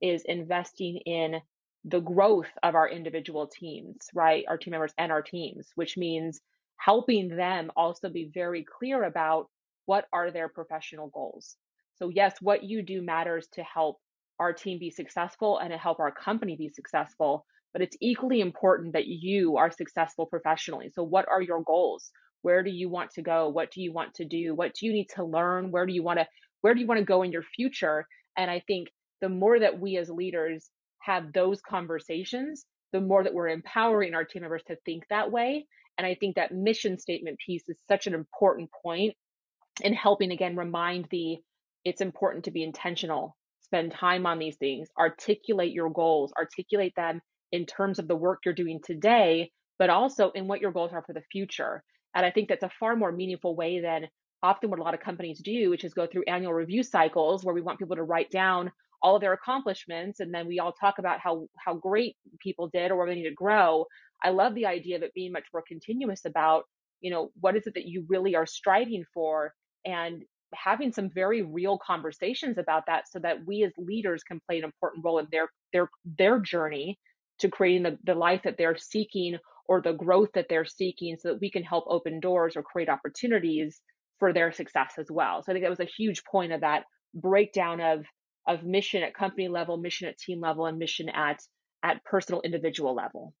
is 0.00 0.22
investing 0.26 0.98
in 1.06 1.40
the 1.84 2.00
growth 2.00 2.50
of 2.62 2.74
our 2.74 2.88
individual 2.88 3.46
teams 3.46 4.08
right 4.14 4.44
our 4.48 4.56
team 4.58 4.72
members 4.72 4.92
and 4.98 5.10
our 5.10 5.22
teams 5.22 5.68
which 5.74 5.96
means 5.96 6.40
helping 6.76 7.28
them 7.28 7.70
also 7.76 8.08
be 8.08 8.30
very 8.34 8.64
clear 8.64 9.04
about 9.04 9.48
what 9.86 10.06
are 10.12 10.30
their 10.30 10.48
professional 10.48 11.08
goals 11.08 11.56
so 11.96 12.08
yes 12.08 12.34
what 12.40 12.62
you 12.62 12.82
do 12.82 13.02
matters 13.02 13.48
to 13.52 13.62
help 13.62 13.98
our 14.38 14.52
team 14.52 14.78
be 14.78 14.90
successful 14.90 15.58
and 15.58 15.70
to 15.70 15.78
help 15.78 16.00
our 16.00 16.12
company 16.12 16.56
be 16.56 16.68
successful 16.68 17.44
but 17.72 17.82
it's 17.82 17.96
equally 18.00 18.40
important 18.40 18.92
that 18.92 19.06
you 19.06 19.56
are 19.56 19.70
successful 19.70 20.26
professionally. 20.26 20.90
So 20.94 21.02
what 21.02 21.26
are 21.28 21.40
your 21.40 21.62
goals? 21.62 22.10
Where 22.42 22.62
do 22.62 22.70
you 22.70 22.88
want 22.88 23.12
to 23.12 23.22
go? 23.22 23.48
What 23.48 23.70
do 23.70 23.80
you 23.80 23.92
want 23.92 24.14
to 24.14 24.24
do? 24.24 24.54
What 24.54 24.74
do 24.74 24.86
you 24.86 24.92
need 24.92 25.08
to 25.14 25.24
learn? 25.24 25.70
Where 25.70 25.86
do 25.86 25.92
you 25.92 26.02
want 26.02 26.18
to 26.18 26.26
where 26.60 26.74
do 26.74 26.80
you 26.80 26.86
want 26.86 26.98
to 26.98 27.04
go 27.04 27.22
in 27.22 27.32
your 27.32 27.42
future? 27.42 28.06
And 28.36 28.50
i 28.50 28.62
think 28.66 28.88
the 29.20 29.28
more 29.28 29.58
that 29.58 29.78
we 29.78 29.96
as 29.96 30.10
leaders 30.10 30.70
have 31.00 31.32
those 31.32 31.60
conversations 31.60 32.64
the 32.92 33.00
more 33.00 33.24
that 33.24 33.32
we're 33.32 33.48
empowering 33.48 34.14
our 34.14 34.24
team 34.24 34.42
members 34.42 34.62
to 34.66 34.76
think 34.84 35.04
that 35.08 35.30
way. 35.30 35.66
And 35.98 36.06
i 36.06 36.14
think 36.14 36.36
that 36.36 36.54
mission 36.54 36.98
statement 36.98 37.38
piece 37.44 37.68
is 37.68 37.78
such 37.88 38.06
an 38.06 38.14
important 38.14 38.70
point 38.82 39.14
in 39.82 39.94
helping 39.94 40.30
again 40.30 40.56
remind 40.56 41.06
the 41.10 41.38
it's 41.84 42.00
important 42.00 42.44
to 42.44 42.50
be 42.50 42.62
intentional. 42.62 43.36
Spend 43.62 43.92
time 43.92 44.26
on 44.26 44.38
these 44.38 44.56
things. 44.56 44.88
Articulate 44.98 45.72
your 45.72 45.90
goals. 45.90 46.32
Articulate 46.38 46.94
them 46.94 47.20
in 47.52 47.66
terms 47.66 47.98
of 47.98 48.08
the 48.08 48.16
work 48.16 48.40
you're 48.44 48.54
doing 48.54 48.80
today 48.84 49.50
but 49.78 49.90
also 49.90 50.30
in 50.32 50.46
what 50.46 50.60
your 50.60 50.72
goals 50.72 50.92
are 50.92 51.02
for 51.06 51.12
the 51.12 51.22
future 51.30 51.82
and 52.14 52.26
I 52.26 52.30
think 52.30 52.48
that's 52.48 52.62
a 52.62 52.70
far 52.78 52.96
more 52.96 53.12
meaningful 53.12 53.56
way 53.56 53.80
than 53.80 54.08
often 54.42 54.70
what 54.70 54.80
a 54.80 54.82
lot 54.82 54.94
of 54.94 55.00
companies 55.00 55.40
do, 55.40 55.70
which 55.70 55.84
is 55.84 55.94
go 55.94 56.06
through 56.06 56.24
annual 56.26 56.52
review 56.52 56.82
cycles 56.82 57.44
where 57.44 57.54
we 57.54 57.60
want 57.60 57.78
people 57.78 57.96
to 57.96 58.02
write 58.02 58.30
down 58.30 58.70
all 59.02 59.16
of 59.16 59.20
their 59.20 59.32
accomplishments 59.32 60.20
and 60.20 60.32
then 60.32 60.46
we 60.46 60.60
all 60.60 60.72
talk 60.72 60.98
about 60.98 61.18
how 61.18 61.46
how 61.58 61.74
great 61.74 62.16
people 62.40 62.68
did 62.68 62.90
or 62.90 62.96
where 62.96 63.06
they 63.06 63.14
need 63.14 63.28
to 63.28 63.34
grow. 63.34 63.84
I 64.22 64.30
love 64.30 64.54
the 64.54 64.66
idea 64.66 64.96
of 64.96 65.02
it 65.02 65.14
being 65.14 65.32
much 65.32 65.46
more 65.52 65.62
continuous 65.66 66.24
about, 66.24 66.64
you 67.00 67.10
know, 67.10 67.30
what 67.40 67.56
is 67.56 67.66
it 67.66 67.74
that 67.74 67.86
you 67.86 68.04
really 68.08 68.36
are 68.36 68.46
striving 68.46 69.04
for 69.12 69.52
and 69.84 70.22
having 70.54 70.92
some 70.92 71.10
very 71.10 71.42
real 71.42 71.78
conversations 71.84 72.58
about 72.58 72.84
that 72.86 73.08
so 73.08 73.18
that 73.20 73.44
we 73.46 73.64
as 73.64 73.72
leaders 73.78 74.22
can 74.22 74.40
play 74.46 74.58
an 74.58 74.64
important 74.64 75.04
role 75.04 75.18
in 75.18 75.26
their 75.32 75.48
their 75.72 75.88
their 76.18 76.38
journey 76.38 76.98
to 77.40 77.48
creating 77.48 77.82
the, 77.82 77.98
the 78.04 78.14
life 78.14 78.42
that 78.44 78.56
they're 78.58 78.76
seeking 78.76 79.36
or 79.66 79.80
the 79.80 79.92
growth 79.92 80.30
that 80.34 80.46
they're 80.48 80.64
seeking 80.64 81.16
so 81.18 81.28
that 81.28 81.40
we 81.40 81.50
can 81.50 81.62
help 81.62 81.84
open 81.88 82.20
doors 82.20 82.56
or 82.56 82.62
create 82.62 82.88
opportunities 82.88 83.80
for 84.18 84.32
their 84.32 84.52
success 84.52 84.94
as 84.98 85.06
well. 85.10 85.42
So 85.42 85.50
I 85.50 85.54
think 85.54 85.64
that 85.64 85.70
was 85.70 85.80
a 85.80 85.84
huge 85.84 86.22
point 86.24 86.52
of 86.52 86.60
that 86.60 86.84
breakdown 87.14 87.80
of 87.80 88.04
of 88.46 88.64
mission 88.64 89.04
at 89.04 89.14
company 89.14 89.46
level, 89.48 89.76
mission 89.76 90.08
at 90.08 90.18
team 90.18 90.40
level, 90.40 90.66
and 90.66 90.78
mission 90.78 91.08
at 91.08 91.40
at 91.82 92.04
personal 92.04 92.40
individual 92.42 92.94
level. 92.94 93.34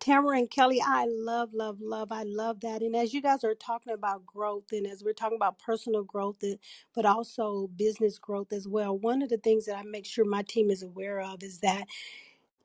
Tamara 0.00 0.38
and 0.38 0.50
Kelly, 0.50 0.80
I 0.84 1.06
love, 1.08 1.54
love, 1.54 1.80
love. 1.80 2.12
I 2.12 2.22
love 2.24 2.60
that. 2.60 2.82
And 2.82 2.94
as 2.94 3.14
you 3.14 3.22
guys 3.22 3.44
are 3.44 3.54
talking 3.54 3.94
about 3.94 4.26
growth, 4.26 4.72
and 4.72 4.86
as 4.86 5.02
we're 5.02 5.14
talking 5.14 5.36
about 5.36 5.58
personal 5.58 6.04
growth, 6.04 6.42
and- 6.42 6.58
but 6.94 7.06
also 7.06 7.68
business 7.68 8.18
growth 8.18 8.52
as 8.52 8.68
well, 8.68 8.96
one 8.98 9.22
of 9.22 9.30
the 9.30 9.38
things 9.38 9.66
that 9.66 9.76
I 9.78 9.82
make 9.82 10.06
sure 10.06 10.24
my 10.24 10.42
team 10.42 10.70
is 10.70 10.82
aware 10.82 11.20
of 11.20 11.42
is 11.42 11.60
that 11.60 11.84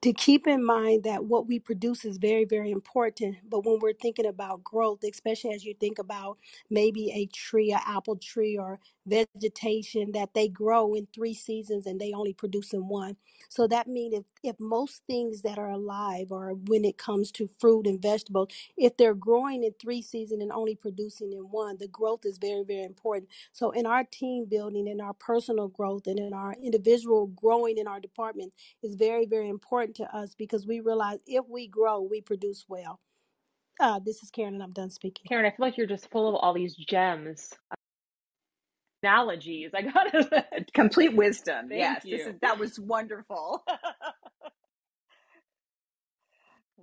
to 0.02 0.14
keep 0.14 0.48
in 0.48 0.64
mind 0.64 1.04
that 1.04 1.26
what 1.26 1.48
we 1.48 1.60
produce 1.60 2.06
is 2.06 2.18
very, 2.20 2.46
very 2.46 2.72
important. 2.72 3.38
But 3.50 3.66
when 3.66 3.80
we're 3.82 3.94
thinking 3.94 4.28
about 4.28 4.64
growth, 4.64 5.02
especially 5.04 5.54
as 5.54 5.66
you 5.66 5.76
think 5.76 6.00
about 6.00 6.40
maybe 6.72 7.12
a 7.12 7.28
tree, 7.28 7.74
an 7.74 7.82
apple 7.86 8.18
tree, 8.18 8.58
or 8.58 8.80
vegetation, 9.08 10.14
that 10.14 10.36
they 10.36 10.48
grow 10.50 10.96
in 10.96 11.08
three 11.14 11.36
seasons 11.36 11.88
and 11.88 12.02
they 12.02 12.14
only 12.14 12.34
produce 12.34 12.74
in 12.74 12.88
one. 12.88 13.18
So 13.50 13.68
that 13.68 13.88
means 13.90 14.16
if, 14.16 14.26
if 14.44 14.60
most 14.60 15.04
things 15.08 15.42
that 15.42 15.58
are 15.58 15.72
alive, 15.72 16.28
or 16.32 16.54
when 16.54 16.86
it 16.86 16.98
comes 16.98 17.32
to 17.34 17.50
fruit 17.60 17.88
and 17.88 18.02
vegetables, 18.02 18.50
if 18.78 18.98
they're 18.98 19.14
growing 19.14 19.64
in 19.64 19.74
three 19.82 20.02
seasons 20.02 20.42
and 20.42 20.52
only 20.52 20.76
producing 20.76 21.32
in 21.34 21.40
one, 21.40 21.78
the 21.80 21.88
growth 21.88 22.26
is 22.26 22.38
very, 22.38 22.64
very 22.64 22.84
important. 22.84 23.30
So 23.54 23.72
in 23.72 23.86
our 23.86 24.04
team 24.04 24.46
building, 24.50 24.88
in 24.88 25.02
our 25.02 25.14
personal 25.14 25.70
growth, 25.70 26.08
and 26.08 26.20
in 26.20 26.34
our 26.34 26.56
individual 26.62 27.28
growing 27.28 27.78
in 27.78 27.88
our 27.88 28.00
department 28.00 28.54
is 28.84 28.96
very, 28.96 29.26
very 29.26 29.50
important 29.50 29.96
to 29.98 30.16
us 30.16 30.36
because 30.36 30.68
we 30.68 30.80
realize 30.82 31.20
if 31.26 31.46
we 31.50 31.68
grow, 31.68 32.02
we 32.02 32.22
produce 32.22 32.66
well. 32.68 33.00
Uh, 33.80 34.00
this 34.00 34.22
is 34.22 34.30
Karen, 34.30 34.54
and 34.54 34.64
I'm 34.64 34.72
done 34.74 34.90
speaking. 34.90 35.26
Karen, 35.28 35.46
I 35.46 35.50
feel 35.50 35.66
like 35.66 35.78
you're 35.78 35.88
just 35.88 36.10
full 36.12 36.30
of 36.30 36.36
all 36.36 36.54
these 36.54 36.76
gems, 36.76 37.54
analogies. 39.04 39.72
I 39.76 39.84
gotta 39.84 40.24
say, 40.24 40.66
Complete 40.74 41.16
wisdom. 41.16 41.70
Yes, 41.72 42.04
this 42.04 42.28
is 42.28 42.36
that 42.42 42.60
was 42.60 42.80
wonderful. 42.80 43.64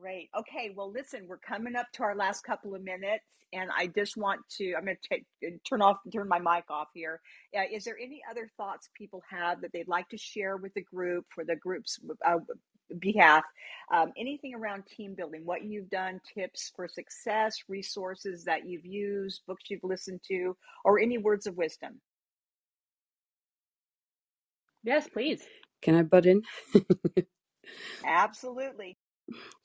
Great. 0.00 0.30
Okay. 0.38 0.72
Well, 0.74 0.90
listen, 0.90 1.26
we're 1.28 1.38
coming 1.38 1.76
up 1.76 1.86
to 1.94 2.04
our 2.04 2.16
last 2.16 2.42
couple 2.42 2.74
of 2.74 2.82
minutes, 2.82 3.24
and 3.52 3.70
I 3.76 3.88
just 3.88 4.16
want 4.16 4.40
to. 4.58 4.74
I'm 4.74 4.84
going 4.86 4.96
to 5.02 5.08
take, 5.08 5.26
turn 5.68 5.82
off, 5.82 5.98
turn 6.12 6.28
my 6.28 6.38
mic 6.38 6.64
off 6.70 6.88
here. 6.94 7.20
Uh, 7.56 7.62
is 7.72 7.84
there 7.84 7.98
any 8.02 8.22
other 8.30 8.50
thoughts 8.56 8.88
people 8.96 9.22
have 9.30 9.60
that 9.62 9.72
they'd 9.72 9.88
like 9.88 10.08
to 10.10 10.18
share 10.18 10.56
with 10.56 10.72
the 10.74 10.82
group 10.82 11.26
for 11.34 11.44
the 11.44 11.56
group's 11.56 11.98
uh, 12.26 12.38
behalf? 13.00 13.44
Um, 13.92 14.12
anything 14.16 14.54
around 14.54 14.84
team 14.86 15.14
building, 15.14 15.42
what 15.44 15.64
you've 15.64 15.90
done, 15.90 16.20
tips 16.34 16.72
for 16.74 16.88
success, 16.88 17.56
resources 17.68 18.44
that 18.44 18.66
you've 18.66 18.86
used, 18.86 19.42
books 19.46 19.64
you've 19.68 19.84
listened 19.84 20.20
to, 20.28 20.56
or 20.84 20.98
any 21.00 21.18
words 21.18 21.46
of 21.46 21.56
wisdom? 21.58 22.00
Yes, 24.82 25.08
please. 25.08 25.42
Can 25.82 25.94
I 25.94 26.02
butt 26.02 26.26
in? 26.26 26.42
Absolutely. 28.04 28.98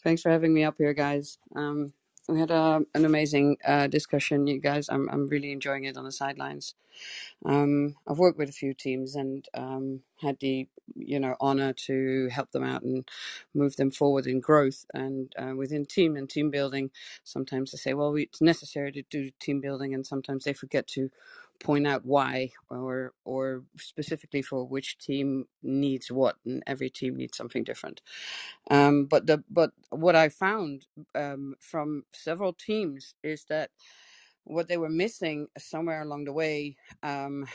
Thanks 0.03 0.21
for 0.21 0.29
having 0.29 0.53
me 0.53 0.63
up 0.63 0.75
here, 0.77 0.93
guys. 0.93 1.37
Um, 1.55 1.93
we 2.27 2.39
had 2.39 2.51
a, 2.51 2.81
an 2.93 3.05
amazing 3.05 3.57
uh, 3.65 3.87
discussion, 3.87 4.47
you 4.47 4.59
guys. 4.59 4.89
I'm 4.89 5.09
I'm 5.09 5.27
really 5.27 5.51
enjoying 5.51 5.85
it 5.85 5.97
on 5.97 6.05
the 6.05 6.11
sidelines. 6.11 6.75
Um, 7.45 7.95
I've 8.07 8.19
worked 8.19 8.37
with 8.37 8.49
a 8.49 8.53
few 8.53 8.73
teams 8.73 9.15
and 9.15 9.47
um, 9.53 10.01
had 10.21 10.39
the 10.39 10.67
you 10.95 11.19
know 11.19 11.35
honor 11.39 11.73
to 11.73 12.29
help 12.31 12.51
them 12.51 12.63
out 12.63 12.83
and 12.83 13.07
move 13.53 13.75
them 13.75 13.91
forward 13.91 14.27
in 14.27 14.39
growth. 14.39 14.85
And 14.93 15.33
uh, 15.37 15.55
within 15.55 15.85
team 15.85 16.15
and 16.15 16.29
team 16.29 16.49
building, 16.51 16.91
sometimes 17.23 17.71
they 17.71 17.77
say, 17.77 17.93
well, 17.93 18.11
we, 18.11 18.23
it's 18.23 18.41
necessary 18.41 18.91
to 18.93 19.03
do 19.09 19.31
team 19.39 19.61
building, 19.61 19.93
and 19.93 20.05
sometimes 20.05 20.45
they 20.45 20.53
forget 20.53 20.87
to 20.89 21.09
point 21.59 21.87
out 21.87 22.05
why 22.05 22.51
or 22.69 23.13
or 23.25 23.63
specifically 23.77 24.41
for 24.41 24.65
which 24.65 24.97
team 24.97 25.45
needs 25.63 26.11
what 26.11 26.35
and 26.45 26.63
every 26.67 26.89
team 26.89 27.15
needs 27.15 27.37
something 27.37 27.63
different 27.63 28.01
um, 28.69 29.05
but 29.05 29.25
the 29.27 29.43
but 29.49 29.71
what 29.89 30.15
I 30.15 30.29
found 30.29 30.85
um, 31.13 31.55
from 31.59 32.03
several 32.11 32.53
teams 32.53 33.15
is 33.23 33.45
that 33.45 33.71
what 34.43 34.67
they 34.67 34.77
were 34.77 34.89
missing 34.89 35.47
somewhere 35.57 36.01
along 36.01 36.25
the 36.25 36.33
way 36.33 36.77
um, 37.03 37.47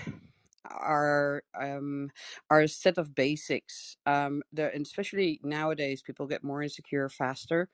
are 0.70 1.42
um, 1.60 2.10
are 2.50 2.60
a 2.62 2.68
set 2.68 2.98
of 2.98 3.14
basics. 3.14 3.96
Um, 4.06 4.42
especially 4.56 5.40
nowadays, 5.42 6.02
people 6.02 6.26
get 6.26 6.44
more 6.44 6.62
insecure 6.62 7.08
faster 7.08 7.68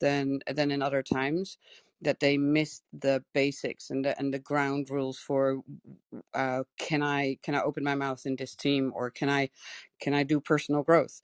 than 0.00 0.40
than 0.52 0.70
in 0.70 0.82
other 0.82 1.02
times. 1.02 1.58
That 2.02 2.20
they 2.20 2.38
missed 2.38 2.84
the 2.92 3.24
basics 3.34 3.90
and 3.90 4.04
the 4.04 4.18
and 4.18 4.34
the 4.34 4.40
ground 4.40 4.90
rules 4.90 5.18
for 5.18 5.62
uh, 6.34 6.64
can 6.78 7.02
I 7.02 7.38
can 7.42 7.54
I 7.54 7.62
open 7.62 7.84
my 7.84 7.94
mouth 7.94 8.26
in 8.26 8.36
this 8.36 8.54
team 8.54 8.92
or 8.94 9.10
can 9.10 9.28
I 9.30 9.50
can 10.00 10.14
I 10.14 10.22
do 10.24 10.40
personal 10.40 10.82
growth 10.82 11.20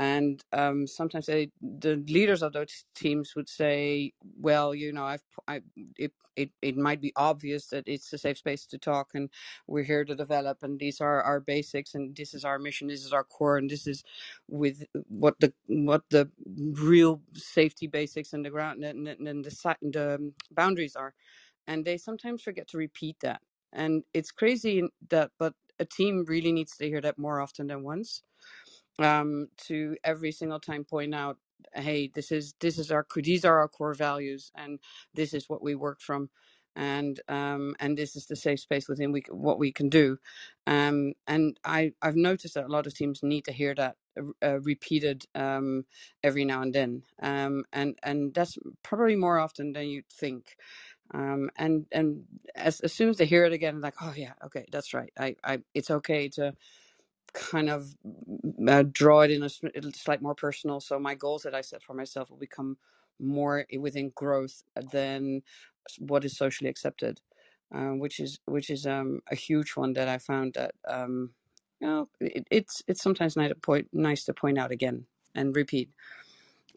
and 0.00 0.42
um, 0.54 0.88
sometimes 0.88 1.26
they, 1.28 1.52
the 1.62 1.98
leaders 2.08 2.42
of 2.42 2.54
those 2.54 2.86
teams 2.96 3.36
would 3.36 3.48
say, 3.50 4.14
"Well, 4.40 4.74
you 4.74 4.92
know, 4.94 5.04
I've, 5.06 5.24
I, 5.48 5.62
it, 5.98 6.12
it, 6.36 6.50
it 6.62 6.78
might 6.78 7.02
be 7.02 7.12
obvious 7.16 7.68
that 7.68 7.84
it's 7.88 8.12
a 8.14 8.18
safe 8.18 8.38
space 8.38 8.66
to 8.68 8.78
talk, 8.78 9.10
and 9.14 9.30
we're 9.68 9.84
here 9.84 10.04
to 10.06 10.16
develop, 10.16 10.64
and 10.64 10.80
these 10.80 11.00
are 11.02 11.22
our 11.22 11.40
basics, 11.40 11.94
and 11.94 12.16
this 12.16 12.34
is 12.34 12.44
our 12.44 12.58
mission, 12.58 12.88
this 12.88 13.06
is 13.06 13.14
our 13.14 13.24
core, 13.24 13.58
and 13.58 13.70
this 13.70 13.86
is 13.86 14.04
with 14.48 14.84
what 15.08 15.36
the 15.40 15.54
what 15.68 16.04
the 16.10 16.30
real 16.82 17.22
safety 17.34 17.88
basics 17.88 18.34
and 18.34 18.44
the 18.46 18.50
ground 18.50 18.84
and, 18.84 19.08
and, 19.08 19.28
and 19.28 19.46
the 19.46 19.50
the 19.82 20.16
um, 20.16 20.34
boundaries 20.52 20.96
are." 20.96 21.14
And 21.68 21.84
they 21.86 21.98
sometimes 21.98 22.42
forget 22.42 22.68
to 22.70 22.78
repeat 22.78 23.18
that, 23.22 23.42
and 23.72 24.04
it's 24.14 24.32
crazy 24.32 24.84
that, 25.10 25.32
but 25.38 25.54
a 25.80 25.86
team 25.86 26.26
really 26.28 26.52
needs 26.52 26.76
to 26.78 26.88
hear 26.88 27.02
that 27.02 27.18
more 27.18 27.40
often 27.40 27.68
than 27.68 27.84
once 27.84 28.22
um, 29.00 29.48
to 29.68 29.96
every 30.04 30.32
single 30.32 30.60
time 30.60 30.84
point 30.84 31.14
out, 31.14 31.38
hey, 31.74 32.10
this 32.14 32.32
is 32.32 32.54
this 32.60 32.78
is 32.78 32.92
our 32.92 33.06
these 33.16 33.44
are 33.46 33.60
our 33.60 33.68
core 33.68 33.94
values, 33.94 34.52
and 34.56 34.80
this 35.14 35.34
is 35.34 35.48
what 35.48 35.62
we 35.62 35.76
work 35.76 36.00
from, 36.02 36.30
and 36.76 37.20
um, 37.28 37.76
and 37.80 37.98
this 37.98 38.16
is 38.16 38.26
the 38.26 38.36
safe 38.36 38.60
space 38.60 38.88
within 38.88 39.12
we 39.12 39.24
what 39.30 39.58
we 39.60 39.72
can 39.72 39.90
do, 39.90 40.18
um, 40.68 41.14
and 41.28 41.58
I 41.64 41.92
I've 42.02 42.16
noticed 42.16 42.54
that 42.54 42.66
a 42.66 42.72
lot 42.72 42.86
of 42.88 42.94
teams 42.94 43.22
need 43.24 43.46
to 43.46 43.52
hear 43.52 43.74
that 43.76 43.96
uh, 44.44 44.60
repeated 44.60 45.26
um, 45.36 45.86
every 46.24 46.44
now 46.46 46.62
and 46.62 46.74
then, 46.74 47.04
um, 47.22 47.64
and 47.72 47.98
and 48.04 48.34
that's 48.34 48.58
probably 48.84 49.16
more 49.16 49.38
often 49.40 49.72
than 49.74 49.88
you'd 49.88 50.08
think. 50.10 50.56
Um, 51.14 51.50
and 51.56 51.86
and 51.92 52.24
as, 52.56 52.80
as 52.80 52.92
soon 52.92 53.08
as 53.10 53.18
they 53.18 53.26
hear 53.26 53.44
it 53.46 53.52
again, 53.54 53.80
like, 53.80 53.94
oh 54.02 54.14
yeah, 54.16 54.34
okay, 54.46 54.66
that's 54.72 54.94
right. 54.94 55.12
I, 55.18 55.36
I, 55.44 55.60
it's 55.74 55.90
okay 55.90 56.28
to 56.30 56.54
kind 57.34 57.70
of 57.70 57.94
uh, 58.68 58.84
draw 58.92 59.20
it 59.22 59.30
in 59.30 59.42
a, 59.42 59.46
s- 59.46 59.60
slight 59.94 60.22
more 60.22 60.34
personal. 60.34 60.80
So 60.80 60.98
my 60.98 61.14
goals 61.14 61.42
that 61.44 61.54
I 61.54 61.62
set 61.62 61.82
for 61.82 61.94
myself 61.94 62.30
will 62.30 62.38
become 62.38 62.78
more 63.20 63.66
within 63.78 64.12
growth 64.14 64.62
than 64.92 65.42
what 65.98 66.24
is 66.24 66.36
socially 66.36 66.70
accepted, 66.70 67.20
um, 67.74 67.98
which 67.98 68.20
is 68.20 68.40
which 68.46 68.70
is 68.70 68.86
um, 68.86 69.20
a 69.30 69.34
huge 69.36 69.72
one 69.76 69.92
that 69.94 70.08
I 70.08 70.18
found 70.18 70.54
that 70.54 70.74
um, 70.88 71.30
you 71.80 71.88
know 71.88 72.08
it, 72.20 72.46
it's 72.50 72.82
it's 72.88 73.02
sometimes 73.02 73.36
nice 73.36 73.50
to 73.50 73.54
point 73.56 73.88
nice 73.92 74.24
to 74.24 74.34
point 74.34 74.58
out 74.58 74.70
again 74.72 75.06
and 75.34 75.56
repeat. 75.56 75.90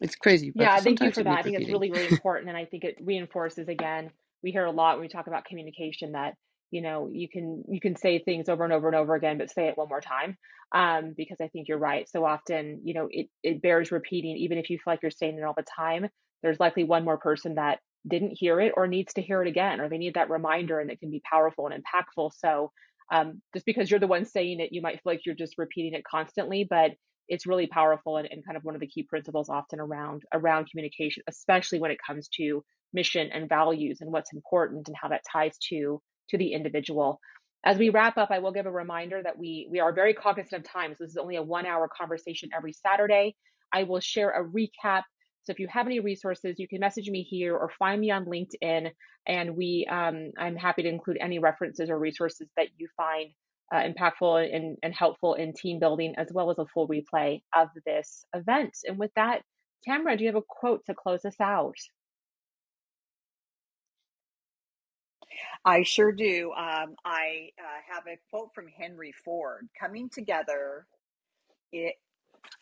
It's 0.00 0.16
crazy, 0.16 0.52
but 0.56 0.72
Yeah, 0.72 0.80
thank 0.80 1.00
you 1.00 1.10
sometimes 1.10 1.12
for 1.12 1.22
it 1.22 1.26
that. 1.26 1.38
I 1.38 1.42
needs 1.42 1.44
think 1.44 1.56
it's 1.56 1.68
repeating. 1.68 1.70
really, 1.70 1.90
really 1.90 2.06
important. 2.08 2.48
And 2.48 2.58
I 2.58 2.64
think 2.64 2.84
it 2.84 2.96
reinforces 3.00 3.68
again, 3.68 4.10
we 4.42 4.50
hear 4.52 4.64
a 4.64 4.70
lot 4.72 4.96
when 4.96 5.02
we 5.02 5.08
talk 5.08 5.26
about 5.28 5.44
communication 5.44 6.12
that, 6.12 6.34
you 6.74 6.82
know, 6.82 7.08
you 7.12 7.28
can 7.28 7.62
you 7.68 7.80
can 7.80 7.94
say 7.94 8.18
things 8.18 8.48
over 8.48 8.64
and 8.64 8.72
over 8.72 8.88
and 8.88 8.96
over 8.96 9.14
again, 9.14 9.38
but 9.38 9.48
say 9.50 9.68
it 9.68 9.78
one 9.78 9.88
more 9.88 10.00
time. 10.00 10.36
Um, 10.74 11.14
because 11.16 11.40
I 11.40 11.46
think 11.46 11.68
you're 11.68 11.78
right. 11.78 12.08
So 12.10 12.24
often, 12.24 12.80
you 12.82 12.94
know, 12.94 13.06
it 13.08 13.28
it 13.44 13.62
bears 13.62 13.92
repeating, 13.92 14.36
even 14.38 14.58
if 14.58 14.70
you 14.70 14.78
feel 14.78 14.92
like 14.92 15.02
you're 15.02 15.12
saying 15.12 15.38
it 15.38 15.44
all 15.44 15.54
the 15.56 15.62
time, 15.62 16.08
there's 16.42 16.58
likely 16.58 16.82
one 16.82 17.04
more 17.04 17.16
person 17.16 17.54
that 17.54 17.78
didn't 18.08 18.36
hear 18.36 18.60
it 18.60 18.72
or 18.76 18.88
needs 18.88 19.14
to 19.14 19.22
hear 19.22 19.40
it 19.40 19.46
again, 19.46 19.80
or 19.80 19.88
they 19.88 19.98
need 19.98 20.14
that 20.14 20.30
reminder 20.30 20.80
and 20.80 20.90
it 20.90 20.98
can 20.98 21.12
be 21.12 21.22
powerful 21.30 21.68
and 21.68 21.80
impactful. 21.80 22.32
So 22.36 22.72
um, 23.12 23.40
just 23.54 23.66
because 23.66 23.88
you're 23.88 24.00
the 24.00 24.08
one 24.08 24.24
saying 24.24 24.58
it, 24.58 24.72
you 24.72 24.82
might 24.82 24.94
feel 24.94 25.12
like 25.12 25.20
you're 25.24 25.36
just 25.36 25.54
repeating 25.58 25.94
it 25.94 26.02
constantly, 26.04 26.66
but 26.68 26.90
it's 27.28 27.46
really 27.46 27.68
powerful 27.68 28.16
and, 28.16 28.28
and 28.30 28.44
kind 28.44 28.56
of 28.56 28.64
one 28.64 28.74
of 28.74 28.80
the 28.80 28.88
key 28.88 29.04
principles 29.04 29.48
often 29.48 29.78
around 29.78 30.22
around 30.32 30.68
communication, 30.68 31.22
especially 31.28 31.78
when 31.78 31.92
it 31.92 31.98
comes 32.04 32.28
to 32.36 32.64
mission 32.92 33.30
and 33.32 33.48
values 33.48 33.98
and 34.00 34.10
what's 34.10 34.32
important 34.32 34.88
and 34.88 34.96
how 35.00 35.08
that 35.08 35.22
ties 35.32 35.56
to 35.70 36.00
to 36.30 36.38
the 36.38 36.52
individual. 36.52 37.20
As 37.64 37.78
we 37.78 37.88
wrap 37.88 38.18
up, 38.18 38.30
I 38.30 38.40
will 38.40 38.52
give 38.52 38.66
a 38.66 38.70
reminder 38.70 39.22
that 39.22 39.38
we 39.38 39.68
we 39.70 39.80
are 39.80 39.92
very 39.92 40.14
cognizant 40.14 40.66
of 40.66 40.70
time. 40.70 40.92
So 40.92 41.04
this 41.04 41.12
is 41.12 41.16
only 41.16 41.36
a 41.36 41.42
one 41.42 41.66
hour 41.66 41.88
conversation 41.88 42.50
every 42.54 42.72
Saturday. 42.72 43.36
I 43.72 43.84
will 43.84 44.00
share 44.00 44.30
a 44.30 44.44
recap. 44.44 45.02
So 45.44 45.52
if 45.52 45.58
you 45.58 45.68
have 45.68 45.86
any 45.86 46.00
resources, 46.00 46.58
you 46.58 46.68
can 46.68 46.80
message 46.80 47.08
me 47.08 47.22
here 47.22 47.54
or 47.54 47.70
find 47.78 48.00
me 48.00 48.10
on 48.10 48.26
LinkedIn, 48.26 48.90
and 49.26 49.56
we 49.56 49.86
um, 49.90 50.32
I'm 50.38 50.56
happy 50.56 50.82
to 50.82 50.88
include 50.88 51.18
any 51.20 51.38
references 51.38 51.88
or 51.90 51.98
resources 51.98 52.48
that 52.56 52.68
you 52.76 52.88
find 52.96 53.30
uh, 53.72 53.82
impactful 53.82 54.54
and, 54.54 54.76
and 54.82 54.94
helpful 54.94 55.34
in 55.34 55.52
team 55.52 55.78
building, 55.80 56.14
as 56.16 56.28
well 56.32 56.50
as 56.50 56.58
a 56.58 56.66
full 56.66 56.88
replay 56.88 57.42
of 57.54 57.68
this 57.86 58.24
event. 58.34 58.76
And 58.84 58.98
with 58.98 59.10
that, 59.16 59.42
Tamara, 59.84 60.16
do 60.16 60.24
you 60.24 60.28
have 60.28 60.36
a 60.36 60.42
quote 60.46 60.84
to 60.86 60.94
close 60.94 61.24
us 61.24 61.36
out? 61.40 61.76
I 65.64 65.82
sure 65.82 66.12
do. 66.12 66.52
Um, 66.52 66.96
I 67.04 67.50
uh, 67.58 67.94
have 67.94 68.04
a 68.06 68.18
quote 68.30 68.50
from 68.54 68.66
Henry 68.68 69.12
Ford 69.24 69.68
coming 69.78 70.08
together. 70.08 70.86
It, 71.72 71.94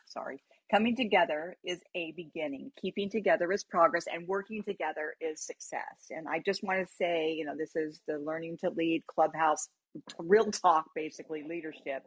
sorry, 0.06 0.42
coming 0.70 0.96
together 0.96 1.56
is 1.64 1.80
a 1.94 2.12
beginning. 2.12 2.72
Keeping 2.80 3.10
together 3.10 3.50
is 3.52 3.64
progress, 3.64 4.04
and 4.12 4.26
working 4.26 4.62
together 4.62 5.14
is 5.20 5.40
success. 5.40 6.10
And 6.10 6.28
I 6.28 6.40
just 6.44 6.62
want 6.62 6.86
to 6.86 6.94
say, 6.94 7.32
you 7.32 7.44
know, 7.44 7.56
this 7.56 7.76
is 7.76 8.00
the 8.06 8.18
Learning 8.18 8.56
to 8.58 8.70
Lead 8.70 9.06
Clubhouse 9.06 9.68
real 10.18 10.50
talk, 10.50 10.86
basically 10.94 11.44
leadership. 11.48 12.04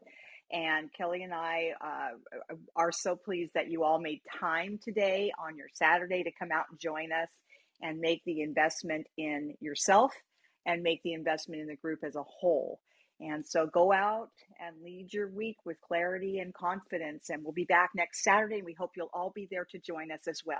And 0.51 0.91
Kelly 0.93 1.23
and 1.23 1.33
I 1.33 1.71
uh, 1.81 2.55
are 2.75 2.91
so 2.91 3.15
pleased 3.15 3.53
that 3.55 3.69
you 3.69 3.83
all 3.83 3.99
made 3.99 4.21
time 4.39 4.79
today 4.83 5.31
on 5.43 5.57
your 5.57 5.67
Saturday 5.73 6.23
to 6.23 6.31
come 6.31 6.51
out 6.51 6.65
and 6.69 6.79
join 6.79 7.11
us 7.11 7.29
and 7.81 7.99
make 7.99 8.21
the 8.25 8.41
investment 8.41 9.07
in 9.17 9.55
yourself 9.59 10.13
and 10.65 10.83
make 10.83 11.01
the 11.03 11.13
investment 11.13 11.61
in 11.61 11.67
the 11.67 11.75
group 11.75 11.99
as 12.03 12.15
a 12.15 12.23
whole. 12.23 12.79
And 13.19 13.45
so 13.45 13.67
go 13.67 13.93
out 13.93 14.29
and 14.59 14.75
lead 14.83 15.13
your 15.13 15.29
week 15.29 15.57
with 15.65 15.79
clarity 15.81 16.39
and 16.39 16.53
confidence. 16.53 17.29
And 17.29 17.43
we'll 17.43 17.53
be 17.53 17.65
back 17.65 17.91
next 17.95 18.23
Saturday. 18.23 18.57
And 18.57 18.65
we 18.65 18.75
hope 18.77 18.91
you'll 18.97 19.09
all 19.13 19.31
be 19.33 19.47
there 19.49 19.65
to 19.71 19.79
join 19.79 20.11
us 20.11 20.27
as 20.27 20.41
well. 20.45 20.53